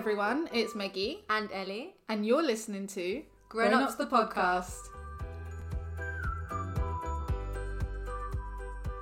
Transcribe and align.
everyone, 0.00 0.48
it's 0.54 0.74
Meggie, 0.74 1.24
and 1.28 1.50
Ellie. 1.52 1.92
and 2.08 2.24
you're 2.24 2.42
listening 2.42 2.86
to 2.86 3.22
Grown 3.50 3.74
Ups 3.74 3.96
the 3.96 4.06
podcast. 4.06 4.88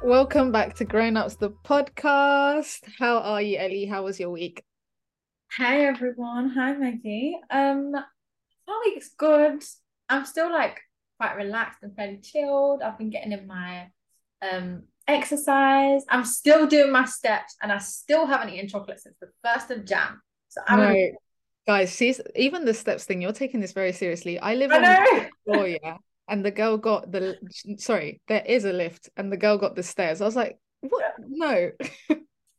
Welcome 0.02 0.50
back 0.50 0.74
to 0.74 0.84
Grown 0.84 1.16
Ups 1.16 1.36
the 1.36 1.50
podcast. 1.50 2.80
How 2.98 3.18
are 3.18 3.40
you, 3.40 3.58
Ellie? 3.58 3.84
How 3.86 4.02
was 4.02 4.18
your 4.18 4.30
week? 4.30 4.64
Hi 5.56 5.82
everyone. 5.82 6.50
Hi 6.50 6.72
Maggie. 6.72 7.38
Um 7.48 7.92
my 7.92 8.82
week's 8.84 9.10
good. 9.16 9.62
I'm 10.08 10.24
still 10.24 10.50
like 10.50 10.80
quite 11.20 11.36
relaxed 11.36 11.78
and 11.84 11.94
fairly 11.94 12.18
chilled. 12.18 12.82
I've 12.82 12.98
been 12.98 13.10
getting 13.10 13.30
in 13.30 13.46
my 13.46 13.86
um 14.42 14.82
exercise. 15.06 16.02
I'm 16.08 16.24
still 16.24 16.66
doing 16.66 16.90
my 16.90 17.04
steps 17.04 17.54
and 17.62 17.70
I 17.70 17.78
still 17.78 18.26
haven't 18.26 18.48
eaten 18.50 18.68
chocolate 18.68 18.98
since 19.00 19.14
the 19.20 19.28
first 19.44 19.70
of 19.70 19.84
Jan. 19.84 20.18
So 20.48 20.60
I'm 20.66 20.80
No, 20.80 21.10
guys, 21.66 21.92
see, 21.92 22.14
even 22.36 22.64
the 22.64 22.74
steps 22.74 23.04
thing, 23.04 23.22
you're 23.22 23.32
taking 23.32 23.60
this 23.60 23.72
very 23.72 23.92
seriously. 23.92 24.38
I 24.38 24.54
live 24.54 24.72
I 24.72 24.78
on 24.78 24.82
the 24.88 24.96
know. 24.96 25.06
fifth 25.12 25.30
floor, 25.44 25.68
yeah, 25.68 25.98
and 26.28 26.44
the 26.44 26.50
girl 26.50 26.76
got 26.78 27.10
the 27.12 27.36
sorry, 27.78 28.20
there 28.28 28.44
is 28.46 28.64
a 28.64 28.72
lift, 28.72 29.10
and 29.16 29.32
the 29.32 29.36
girl 29.36 29.58
got 29.58 29.74
the 29.76 29.82
stairs. 29.82 30.20
I 30.20 30.24
was 30.24 30.36
like, 30.36 30.58
what? 30.80 31.04
No. 31.18 31.70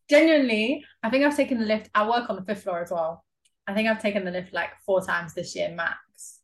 Genuinely, 0.10 0.84
I 1.04 1.10
think 1.10 1.24
I've 1.24 1.36
taken 1.36 1.60
the 1.60 1.66
lift. 1.66 1.90
I 1.94 2.08
work 2.10 2.30
on 2.30 2.36
the 2.36 2.44
fifth 2.44 2.64
floor 2.64 2.82
as 2.82 2.92
well. 2.92 3.24
I 3.68 3.74
think 3.76 3.88
I've 3.88 4.02
taken 4.02 4.26
the 4.26 4.32
lift 4.32 4.54
like 4.54 4.72
four 4.86 5.02
times 5.06 5.34
this 5.36 5.56
year 5.56 5.70
max. 5.70 6.40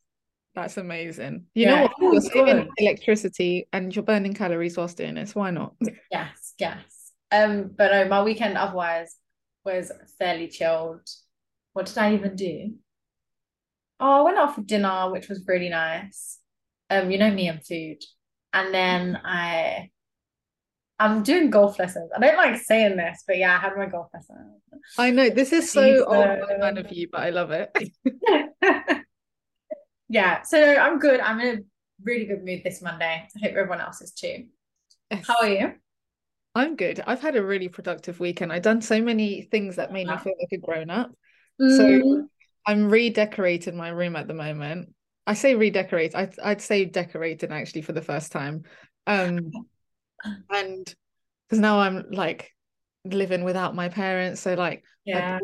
That's 0.53 0.77
amazing. 0.77 1.47
You 1.53 1.65
Yeah, 1.65 1.75
know 1.75 1.81
what? 1.83 1.91
You're 1.99 2.21
saving 2.21 2.69
electricity 2.77 3.67
and 3.73 3.93
you're 3.93 4.03
burning 4.03 4.33
calories 4.33 4.77
whilst 4.77 4.97
doing 4.97 5.15
this. 5.15 5.35
Why 5.35 5.51
not? 5.51 5.75
Yes, 6.11 6.53
yes. 6.59 7.11
Um, 7.31 7.71
but 7.75 7.91
no, 7.91 8.07
my 8.07 8.23
weekend 8.23 8.57
otherwise 8.57 9.15
was 9.65 9.91
fairly 10.19 10.47
chilled. 10.47 11.01
What 11.75 11.87
did 11.87 11.97
I 11.97 12.13
even 12.13 12.37
do? 12.37 12.75
Oh, 13.99 14.19
I 14.19 14.21
went 14.21 14.37
out 14.37 14.55
for 14.55 14.61
dinner, 14.61 15.11
which 15.11 15.27
was 15.27 15.43
really 15.45 15.67
nice. 15.67 16.39
Um, 16.89 17.11
you 17.11 17.17
know 17.17 17.29
me 17.29 17.49
and 17.49 17.61
food. 17.61 17.97
And 18.53 18.73
then 18.73 19.19
I 19.25 19.89
I'm 20.97 21.21
doing 21.23 21.49
golf 21.49 21.77
lessons. 21.77 22.11
I 22.15 22.19
don't 22.21 22.37
like 22.37 22.61
saying 22.61 22.95
this, 22.95 23.25
but 23.27 23.37
yeah, 23.37 23.57
I 23.57 23.59
had 23.59 23.75
my 23.75 23.87
golf 23.87 24.07
lesson. 24.13 24.61
I 24.97 25.11
know 25.11 25.29
this 25.29 25.51
is 25.51 25.69
so 25.69 26.05
old 26.05 26.25
uh, 26.25 26.37
man 26.59 26.77
of 26.77 26.89
you, 26.93 27.09
but 27.11 27.19
I 27.23 27.31
love 27.31 27.51
it. 27.51 27.75
Yeah, 30.07 30.43
so 30.43 30.63
I'm 30.63 30.99
good. 30.99 31.19
I'm 31.19 31.39
in 31.41 31.57
a 31.57 31.61
really 32.03 32.25
good 32.25 32.45
mood 32.45 32.61
this 32.63 32.81
Monday. 32.81 33.27
I 33.27 33.39
hope 33.41 33.51
everyone 33.55 33.81
else 33.81 34.01
is 34.01 34.11
too. 34.11 34.45
How 35.27 35.37
are 35.41 35.49
you? 35.49 35.73
I'm 36.53 36.75
good. 36.75 37.01
I've 37.05 37.21
had 37.21 37.35
a 37.35 37.43
really 37.43 37.67
productive 37.69 38.19
weekend. 38.19 38.53
I've 38.53 38.61
done 38.61 38.81
so 38.81 39.01
many 39.01 39.41
things 39.41 39.75
that 39.75 39.91
made 39.91 40.07
me 40.07 40.15
feel 40.17 40.33
like 40.39 40.53
a 40.53 40.57
grown 40.57 40.89
up. 40.89 41.11
Mm, 41.59 42.27
I'm 42.65 42.89
redecorating 42.89 43.75
my 43.75 43.89
room 43.89 44.15
at 44.15 44.27
the 44.27 44.33
moment. 44.33 44.93
I 45.27 45.33
say 45.33 45.55
redecorate. 45.55 46.15
I'd 46.15 46.37
I'd 46.43 46.61
say 46.61 46.85
decorating 46.85 47.51
actually 47.51 47.81
for 47.81 47.93
the 47.93 48.01
first 48.01 48.31
time. 48.31 48.63
Um, 49.07 49.51
and 50.49 50.95
because 51.47 51.59
now 51.59 51.79
I'm 51.79 52.05
like 52.11 52.51
living 53.05 53.43
without 53.43 53.75
my 53.75 53.89
parents, 53.89 54.41
so 54.41 54.53
like 54.53 54.83
yeah. 55.05 55.39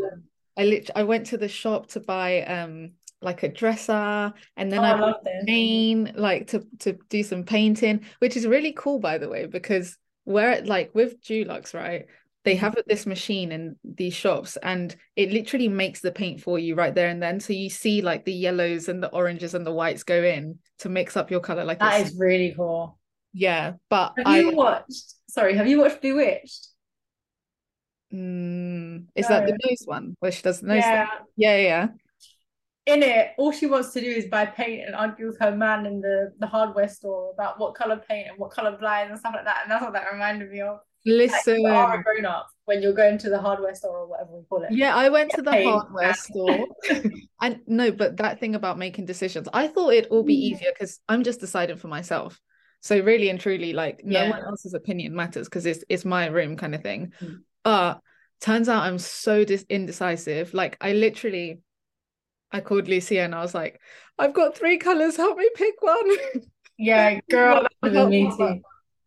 I 0.57 0.65
lit 0.65 0.89
I 0.95 1.03
went 1.03 1.27
to 1.27 1.37
the 1.37 1.47
shop 1.47 1.87
to 1.89 1.99
buy 1.99 2.43
um 2.43 2.91
like 3.21 3.43
a 3.43 3.49
dresser, 3.49 4.33
and 4.57 4.71
then 4.71 4.79
Oh, 4.79 4.83
I 4.83 4.91
I 4.91 4.99
love 4.99 5.15
paint 5.45 6.17
like 6.17 6.47
to 6.47 6.65
to 6.79 6.97
do 7.09 7.23
some 7.23 7.43
painting, 7.43 8.05
which 8.19 8.35
is 8.35 8.47
really 8.47 8.73
cool 8.73 8.99
by 8.99 9.17
the 9.17 9.29
way, 9.29 9.45
because 9.45 9.97
where 10.25 10.61
like 10.61 10.93
with 10.93 11.21
Dulux, 11.21 11.73
right? 11.73 12.05
They 12.43 12.55
have 12.55 12.75
this 12.87 13.05
machine 13.05 13.51
in 13.51 13.75
these 13.83 14.15
shops 14.15 14.57
and 14.57 14.95
it 15.15 15.31
literally 15.31 15.67
makes 15.67 16.01
the 16.01 16.11
paint 16.11 16.41
for 16.41 16.57
you 16.57 16.73
right 16.75 16.93
there 16.93 17.09
and 17.09 17.21
then. 17.21 17.39
So 17.39 17.53
you 17.53 17.69
see 17.69 18.01
like 18.01 18.25
the 18.25 18.33
yellows 18.33 18.89
and 18.89 19.01
the 19.01 19.09
oranges 19.09 19.53
and 19.53 19.65
the 19.65 19.71
whites 19.71 20.03
go 20.03 20.23
in 20.23 20.57
to 20.79 20.89
mix 20.89 21.15
up 21.15 21.29
your 21.29 21.39
color. 21.39 21.63
Like 21.63 21.79
that 21.79 22.01
is 22.01 22.15
really 22.17 22.53
cool. 22.55 22.97
yeah, 23.33 23.73
but 23.89 24.13
Have 24.17 24.27
I 24.27 24.39
you 24.41 24.55
watched? 24.55 25.13
Sorry, 25.29 25.55
have 25.55 25.67
you 25.67 25.79
watched 25.81 26.01
Bewitched? 26.01 26.67
mm, 28.13 29.05
is 29.15 29.27
that 29.27 29.45
the 29.45 29.51
No. 29.51 29.57
nose 29.69 29.83
one 29.85 30.15
where 30.19 30.31
she 30.31 30.41
does 30.41 30.61
the 30.61 30.67
nose 30.67 30.83
Yeah. 30.83 31.05
thing? 31.05 31.27
Yeah, 31.37 31.57
yeah. 31.57 31.87
In 32.87 33.03
it, 33.03 33.33
all 33.37 33.51
she 33.51 33.67
wants 33.67 33.93
to 33.93 34.01
do 34.01 34.07
is 34.07 34.25
buy 34.25 34.45
paint 34.45 34.85
and 34.85 34.95
argue 34.95 35.27
with 35.27 35.39
her 35.39 35.55
man 35.55 35.85
in 35.85 36.01
the, 36.01 36.33
the 36.39 36.47
hardware 36.47 36.87
store 36.87 37.31
about 37.31 37.59
what 37.59 37.75
color 37.75 37.97
paint 37.97 38.27
and 38.29 38.37
what 38.39 38.51
color 38.51 38.75
blinds 38.75 39.11
and 39.11 39.19
stuff 39.19 39.33
like 39.35 39.45
that. 39.45 39.59
And 39.63 39.71
that's 39.71 39.83
what 39.83 39.93
that 39.93 40.11
reminded 40.11 40.49
me 40.49 40.61
of. 40.61 40.79
Like, 41.05 41.31
Listen. 41.31 41.61
you 41.61 41.67
are 41.67 41.99
a 41.99 42.03
grown 42.03 42.25
up 42.25 42.47
when 42.65 42.81
you're 42.81 42.93
going 42.93 43.17
to 43.19 43.29
the 43.29 43.39
hardware 43.39 43.73
store 43.73 43.97
or 43.99 44.07
whatever 44.07 44.31
we 44.37 44.43
call 44.47 44.63
it. 44.63 44.71
Yeah, 44.71 44.95
I 44.95 45.09
went 45.09 45.31
to 45.31 45.41
the 45.41 45.51
hardware 45.51 46.13
store. 46.13 46.67
And 47.43 47.59
no, 47.65 47.91
but 47.91 48.17
that 48.17 48.39
thing 48.39 48.53
about 48.53 48.77
making 48.77 49.07
decisions, 49.07 49.47
I 49.51 49.65
thought 49.67 49.93
it'd 49.93 50.11
all 50.11 50.21
be 50.21 50.35
Mm. 50.35 50.55
easier 50.55 50.69
because 50.71 50.99
I'm 51.09 51.23
just 51.23 51.39
deciding 51.39 51.77
for 51.77 51.87
myself. 51.87 52.39
So 52.81 52.99
really 52.99 53.29
and 53.29 53.39
truly, 53.39 53.73
like 53.73 54.03
no 54.05 54.29
one 54.29 54.43
else's 54.43 54.75
opinion 54.75 55.15
matters 55.15 55.47
because 55.47 55.65
it's 55.65 55.83
it's 55.89 56.05
my 56.05 56.27
room 56.27 56.55
kind 56.55 56.75
of 56.75 56.83
thing. 56.83 57.13
Mm. 57.19 57.39
But 57.63 57.99
turns 58.41 58.69
out 58.69 58.83
I'm 58.83 58.99
so 58.99 59.43
dis 59.43 59.65
indecisive. 59.69 60.53
Like 60.53 60.77
I 60.81 60.93
literally, 60.93 61.61
I 62.51 62.59
called 62.61 62.87
Lucia 62.87 63.21
and 63.21 63.33
I 63.33 63.41
was 63.41 63.55
like, 63.55 63.79
I've 64.19 64.33
got 64.35 64.55
three 64.55 64.77
colors. 64.77 65.15
Help 65.17 65.37
me 65.37 65.49
pick 65.55 65.81
one. 65.81 66.09
Yeah, 66.77 67.19
girl, 67.31 67.63
that 67.63 67.71
would 67.81 67.95
have 67.95 68.09
been 68.09 68.29
me 68.29 68.31
too. 68.37 68.61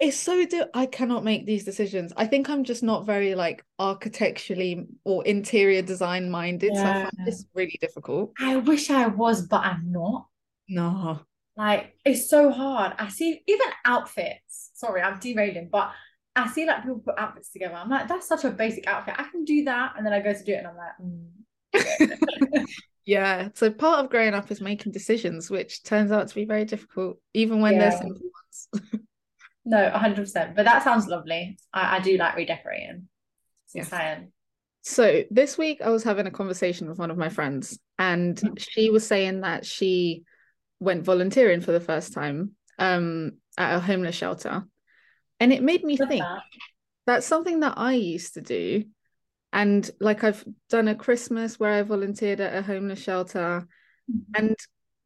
It's 0.05 0.19
so 0.19 0.45
do 0.45 0.67
I 0.75 0.85
cannot 0.85 1.25
make 1.25 1.47
these 1.47 1.65
decisions. 1.65 2.13
I 2.15 2.27
think 2.27 2.51
I'm 2.51 2.63
just 2.63 2.83
not 2.83 3.07
very 3.07 3.35
like 3.35 3.65
architecturally 3.79 4.85
or 5.05 5.25
interior 5.25 5.81
design 5.81 6.31
minded. 6.31 6.77
So 6.77 6.83
I 6.83 6.93
find 7.05 7.27
this 7.27 7.47
really 7.55 7.79
difficult. 7.81 8.35
I 8.39 8.57
wish 8.57 8.91
I 8.91 9.07
was, 9.07 9.47
but 9.47 9.63
I'm 9.63 9.91
not. 9.91 10.27
No. 10.69 11.21
Like 11.57 11.97
it's 12.05 12.29
so 12.29 12.51
hard. 12.51 12.93
I 12.99 13.09
see 13.09 13.41
even 13.47 13.67
outfits. 13.87 14.73
Sorry, 14.75 15.01
I'm 15.01 15.19
derailing, 15.21 15.71
but 15.73 15.91
I 16.37 16.49
see 16.49 16.67
like 16.67 16.83
people 16.83 16.99
put 16.99 17.19
outfits 17.19 17.51
together. 17.51 17.77
I'm 17.77 17.89
like, 17.89 18.07
that's 18.07 18.29
such 18.29 18.45
a 18.45 18.51
basic 18.51 18.87
outfit. 18.87 19.15
I 19.17 19.25
can 19.31 19.47
do 19.47 19.65
that, 19.65 19.95
and 19.97 20.05
then 20.05 20.13
I 20.13 20.21
go 20.21 20.35
to 20.35 20.45
do 20.45 20.53
it, 20.53 20.65
and 20.65 20.67
I'm 20.67 20.77
like, 20.77 22.13
mm. 22.53 22.67
Yeah. 23.07 23.49
So 23.55 23.71
part 23.71 24.05
of 24.05 24.11
growing 24.11 24.35
up 24.35 24.51
is 24.51 24.61
making 24.61 24.93
decisions, 24.93 25.51
which 25.51 25.83
turns 25.83 26.13
out 26.13 26.29
to 26.29 26.35
be 26.35 26.45
very 26.45 26.67
difficult, 26.67 27.19
even 27.33 27.61
when 27.61 27.79
they're 27.79 27.93
simple 27.93 28.21
ones. 28.21 29.01
no, 29.65 29.83
100. 29.91 30.17
percent 30.17 30.57
But 30.57 30.65
that 30.65 30.83
sounds 30.83 31.07
lovely. 31.07 31.59
I, 31.73 31.97
I 31.97 32.01
do 32.01 32.17
like 32.17 32.37
redecorating. 32.37 33.09
Yes. 33.75 33.87
exciting. 33.87 34.33
So 34.83 35.25
this 35.31 35.57
week 35.57 35.81
I 35.83 35.89
was 35.89 36.05
having 36.05 36.27
a 36.27 36.31
conversation 36.31 36.89
with 36.89 36.99
one 36.99 37.11
of 37.11 37.17
my 37.17 37.29
friends, 37.29 37.79
and 37.99 38.41
she 38.59 38.91
was 38.91 39.07
saying 39.07 39.41
that 39.41 39.65
she 39.67 40.25
went 40.81 41.05
volunteering 41.05 41.61
for 41.61 41.73
the 41.73 41.81
first 41.81 42.13
time 42.13 42.53
um 42.79 43.33
at 43.57 43.77
a 43.77 43.81
homeless 43.81 44.15
shelter. 44.15 44.65
And 45.41 45.53
it 45.53 45.63
made 45.63 45.85
me 45.85 45.97
Love 45.97 46.09
think 46.09 46.23
that. 46.23 46.43
that's 47.07 47.27
something 47.27 47.61
that 47.61 47.75
I 47.77 47.95
used 47.95 48.35
to 48.35 48.41
do. 48.43 48.85
And 49.53 49.89
like 50.01 50.25
I've 50.25 50.45
done 50.69 50.89
a 50.89 50.95
Christmas 50.95 51.59
where 51.59 51.73
I 51.73 51.83
volunteered 51.83 52.41
at 52.41 52.55
a 52.57 52.63
homeless 52.63 53.01
shelter, 53.03 53.67
and 54.35 54.57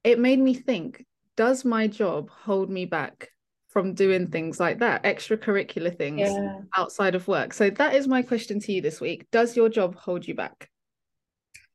it 0.03 0.19
made 0.19 0.39
me 0.39 0.55
think, 0.55 1.05
does 1.37 1.65
my 1.65 1.87
job 1.87 2.31
hold 2.31 2.69
me 2.69 2.85
back 2.85 3.29
from 3.69 3.95
doing 3.95 4.29
things 4.29 4.59
like 4.59 4.79
that, 4.79 5.05
extracurricular 5.05 5.97
things 5.97 6.21
Yeah. 6.21 6.61
outside 6.77 7.15
of 7.15 7.29
work? 7.29 7.53
So 7.53 7.71
that 7.71 7.95
is 7.95 8.09
my 8.09 8.23
question 8.23 8.61
to 8.61 8.73
you 8.73 8.81
this 8.81 9.01
week. 9.01 9.31
Does 9.31 9.57
your 9.57 9.69
job 9.69 9.95
hold 9.95 10.27
you 10.27 10.35
back? 10.35 10.71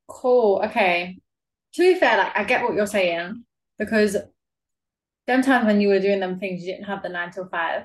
Cool. 0.08 0.62
Okay. 0.66 1.20
To 1.76 1.82
be 1.82 2.00
fair, 2.00 2.18
like 2.18 2.36
I 2.36 2.44
get 2.44 2.64
what 2.64 2.74
you're 2.74 2.88
saying 2.88 3.46
because 3.80 4.18
them 5.28 5.42
times 5.42 5.66
when 5.66 5.82
you 5.82 5.88
were 5.88 6.00
doing 6.00 6.20
them 6.20 6.40
things, 6.40 6.62
you 6.62 6.74
didn't 6.74 6.86
have 6.88 7.02
the 7.02 7.10
nine 7.10 7.32
till 7.32 7.48
five. 7.48 7.84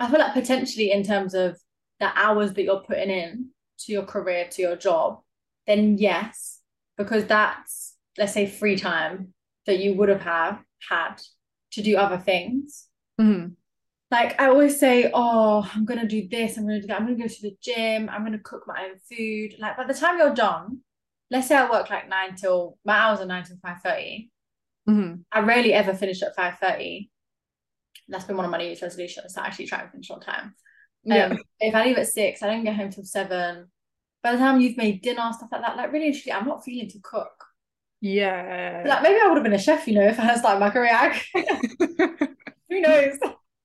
I 0.00 0.10
feel 0.10 0.18
like 0.18 0.32
potentially 0.34 0.90
in 0.90 1.04
terms 1.04 1.34
of 1.34 1.58
the 2.00 2.10
hours 2.18 2.52
that 2.54 2.62
you're 2.62 2.80
putting 2.82 3.10
in 3.10 3.50
to 3.80 3.92
your 3.92 4.04
career, 4.04 4.48
to 4.50 4.62
your 4.62 4.76
job, 4.76 5.20
then 5.66 5.98
yes, 5.98 6.60
because 6.96 7.26
that's 7.26 7.94
let's 8.18 8.32
say 8.32 8.46
free 8.46 8.76
time 8.76 9.34
that 9.66 9.78
you 9.78 9.94
would 9.94 10.08
have 10.08 10.22
have 10.22 10.60
had 10.88 11.16
to 11.72 11.82
do 11.82 11.96
other 11.96 12.18
things. 12.18 12.88
Mhm. 13.20 13.56
Like 14.10 14.40
I 14.40 14.48
always 14.48 14.78
say, 14.78 15.10
oh, 15.14 15.68
I'm 15.74 15.84
gonna 15.84 16.06
do 16.06 16.28
this, 16.28 16.56
I'm 16.56 16.64
gonna 16.66 16.80
do 16.80 16.86
that, 16.88 17.00
I'm 17.00 17.06
gonna 17.06 17.18
go 17.18 17.28
to 17.28 17.42
the 17.42 17.56
gym, 17.62 18.08
I'm 18.10 18.24
gonna 18.24 18.38
cook 18.38 18.64
my 18.66 18.84
own 18.84 18.98
food. 19.10 19.58
Like 19.58 19.76
by 19.76 19.84
the 19.86 19.94
time 19.94 20.18
you're 20.18 20.34
done, 20.34 20.80
let's 21.30 21.48
say 21.48 21.56
I 21.56 21.70
work 21.70 21.88
like 21.88 22.08
nine 22.08 22.36
till 22.36 22.78
my 22.84 22.94
hours 22.94 23.20
are 23.20 23.26
nine 23.26 23.44
till 23.44 23.56
five 23.62 23.80
thirty. 23.82 24.30
Mhm. 24.88 25.24
I 25.32 25.40
rarely 25.40 25.72
ever 25.72 25.94
finish 25.94 26.22
at 26.22 26.36
five 26.36 26.58
thirty. 26.58 27.10
That's 28.08 28.24
been 28.24 28.36
one 28.36 28.44
of 28.44 28.50
my 28.50 28.58
New 28.58 28.66
Year's 28.66 28.82
resolutions 28.82 29.32
to 29.32 29.44
actually 29.44 29.66
try 29.66 29.80
and 29.80 29.90
finish 29.90 30.10
on 30.10 30.20
time. 30.20 30.54
Yeah. 31.04 31.26
Um, 31.26 31.38
if 31.60 31.74
I 31.74 31.84
leave 31.84 31.98
at 31.98 32.08
six, 32.08 32.42
I 32.42 32.48
don't 32.48 32.64
get 32.64 32.76
home 32.76 32.90
till 32.90 33.04
seven. 33.04 33.70
By 34.22 34.32
the 34.32 34.38
time 34.38 34.60
you've 34.60 34.76
made 34.76 35.02
dinner, 35.02 35.30
stuff 35.32 35.48
like 35.50 35.62
that, 35.62 35.76
like 35.76 35.92
really, 35.92 36.14
I'm 36.32 36.46
not 36.46 36.64
feeling 36.64 36.88
to 36.90 36.98
cook. 37.02 37.32
Yeah. 38.02 38.82
Like 38.84 39.02
maybe 39.02 39.20
I 39.22 39.28
would 39.28 39.36
have 39.36 39.44
been 39.44 39.52
a 39.52 39.58
chef, 39.58 39.86
you 39.86 39.94
know, 39.94 40.06
if 40.06 40.18
I 40.18 40.24
had 40.24 40.38
started 40.38 40.58
my 40.58 40.70
career. 40.70 41.14
Who 42.68 42.80
knows? 42.80 43.16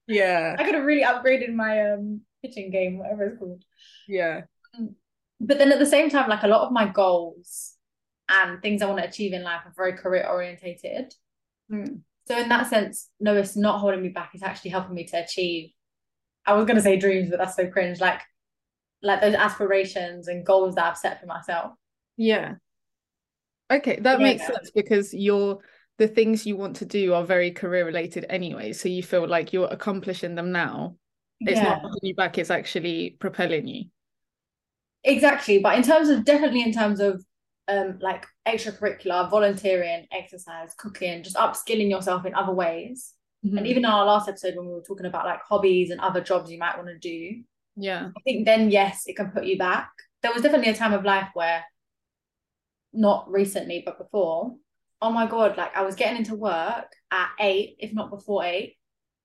yeah. 0.07 0.55
I 0.57 0.63
could 0.63 0.75
have 0.75 0.85
really 0.85 1.03
upgraded 1.03 1.53
my 1.53 1.91
um 1.91 2.21
kitchen 2.45 2.69
game, 2.69 2.99
whatever 2.99 3.25
it's 3.25 3.39
called. 3.39 3.63
Yeah. 4.07 4.41
but 5.41 5.57
then 5.57 5.71
at 5.71 5.79
the 5.79 5.87
same 5.87 6.11
time, 6.11 6.29
like 6.29 6.43
a 6.43 6.47
lot 6.47 6.61
of 6.67 6.71
my 6.71 6.87
goals 6.87 7.73
and 8.29 8.61
things 8.61 8.83
I 8.83 8.85
want 8.85 8.99
to 8.99 9.07
achieve 9.07 9.33
in 9.33 9.41
life 9.41 9.61
are 9.65 9.73
very 9.75 9.93
career 9.93 10.27
orientated. 10.29 11.15
Mm. 11.71 12.01
So 12.27 12.37
in 12.37 12.47
that 12.49 12.67
sense, 12.67 13.09
no, 13.19 13.35
it's 13.35 13.55
not 13.57 13.79
holding 13.79 14.03
me 14.03 14.09
back. 14.09 14.31
It's 14.35 14.43
actually 14.43 14.71
helping 14.71 14.93
me 14.93 15.05
to 15.05 15.23
achieve. 15.23 15.71
I 16.45 16.53
was 16.53 16.65
gonna 16.65 16.81
say 16.81 16.97
dreams, 16.97 17.31
but 17.31 17.39
that's 17.39 17.55
so 17.55 17.67
cringe. 17.71 17.99
Like, 17.99 18.21
like 19.01 19.19
those 19.19 19.33
aspirations 19.33 20.27
and 20.27 20.45
goals 20.45 20.75
that 20.75 20.85
I've 20.85 20.97
set 20.97 21.19
for 21.19 21.25
myself. 21.25 21.71
Yeah. 22.17 22.55
Okay, 23.69 23.99
that 24.01 24.19
Yeah. 24.19 24.21
makes 24.21 24.45
sense 24.45 24.71
because 24.71 25.13
you're 25.13 25.59
the 25.97 26.07
things 26.07 26.45
you 26.45 26.55
want 26.55 26.75
to 26.77 26.85
do 26.85 27.13
are 27.13 27.23
very 27.25 27.51
career 27.51 27.85
related 27.85 28.25
anyway. 28.29 28.71
So 28.71 28.87
you 28.87 29.03
feel 29.03 29.27
like 29.27 29.51
you're 29.51 29.67
accomplishing 29.67 30.35
them 30.35 30.51
now. 30.51 30.97
It's 31.45 31.61
Yeah. 31.61 31.61
not 31.61 31.81
holding 31.81 31.99
you 32.03 32.15
back, 32.15 32.37
it's 32.37 32.51
actually 32.51 33.11
propelling 33.19 33.67
you. 33.67 33.85
Exactly. 35.03 35.59
But 35.59 35.75
in 35.77 35.83
terms 35.83 36.09
of 36.09 36.25
definitely 36.25 36.61
in 36.61 36.73
terms 36.73 36.99
of 36.99 37.23
um 37.67 37.99
like 38.01 38.25
extracurricular, 38.47 39.29
volunteering, 39.29 40.07
exercise, 40.11 40.73
cooking, 40.77 41.23
just 41.23 41.35
upskilling 41.35 41.89
yourself 41.89 42.25
in 42.25 42.35
other 42.35 42.53
ways. 42.53 43.13
Mhm. 43.43 43.57
And 43.57 43.67
even 43.67 43.83
in 43.85 43.89
our 43.91 44.05
last 44.05 44.27
episode 44.29 44.55
when 44.55 44.67
we 44.67 44.73
were 44.73 44.81
talking 44.87 45.05
about 45.05 45.25
like 45.25 45.41
hobbies 45.47 45.89
and 45.91 45.99
other 46.01 46.21
jobs 46.21 46.51
you 46.51 46.57
might 46.59 46.77
want 46.77 46.89
to 46.89 46.97
do, 46.97 47.43
yeah. 47.75 48.11
I 48.17 48.21
think 48.23 48.45
then 48.45 48.71
yes, 48.71 49.03
it 49.07 49.15
can 49.17 49.31
put 49.31 49.45
you 49.45 49.57
back. 49.57 49.91
There 50.23 50.33
was 50.33 50.43
definitely 50.43 50.71
a 50.71 50.75
time 50.75 50.93
of 50.93 51.05
life 51.05 51.29
where 51.33 51.63
not 52.97 53.31
recently, 53.31 53.83
but 53.85 53.97
before, 53.97 54.55
oh 55.01 55.11
my 55.11 55.27
God, 55.27 55.55
like 55.57 55.75
I 55.75 55.83
was 55.83 55.95
getting 55.95 56.17
into 56.17 56.35
work 56.35 56.91
at 57.11 57.29
eight, 57.39 57.75
if 57.79 57.93
not 57.93 58.09
before 58.09 58.43
eight, 58.43 58.77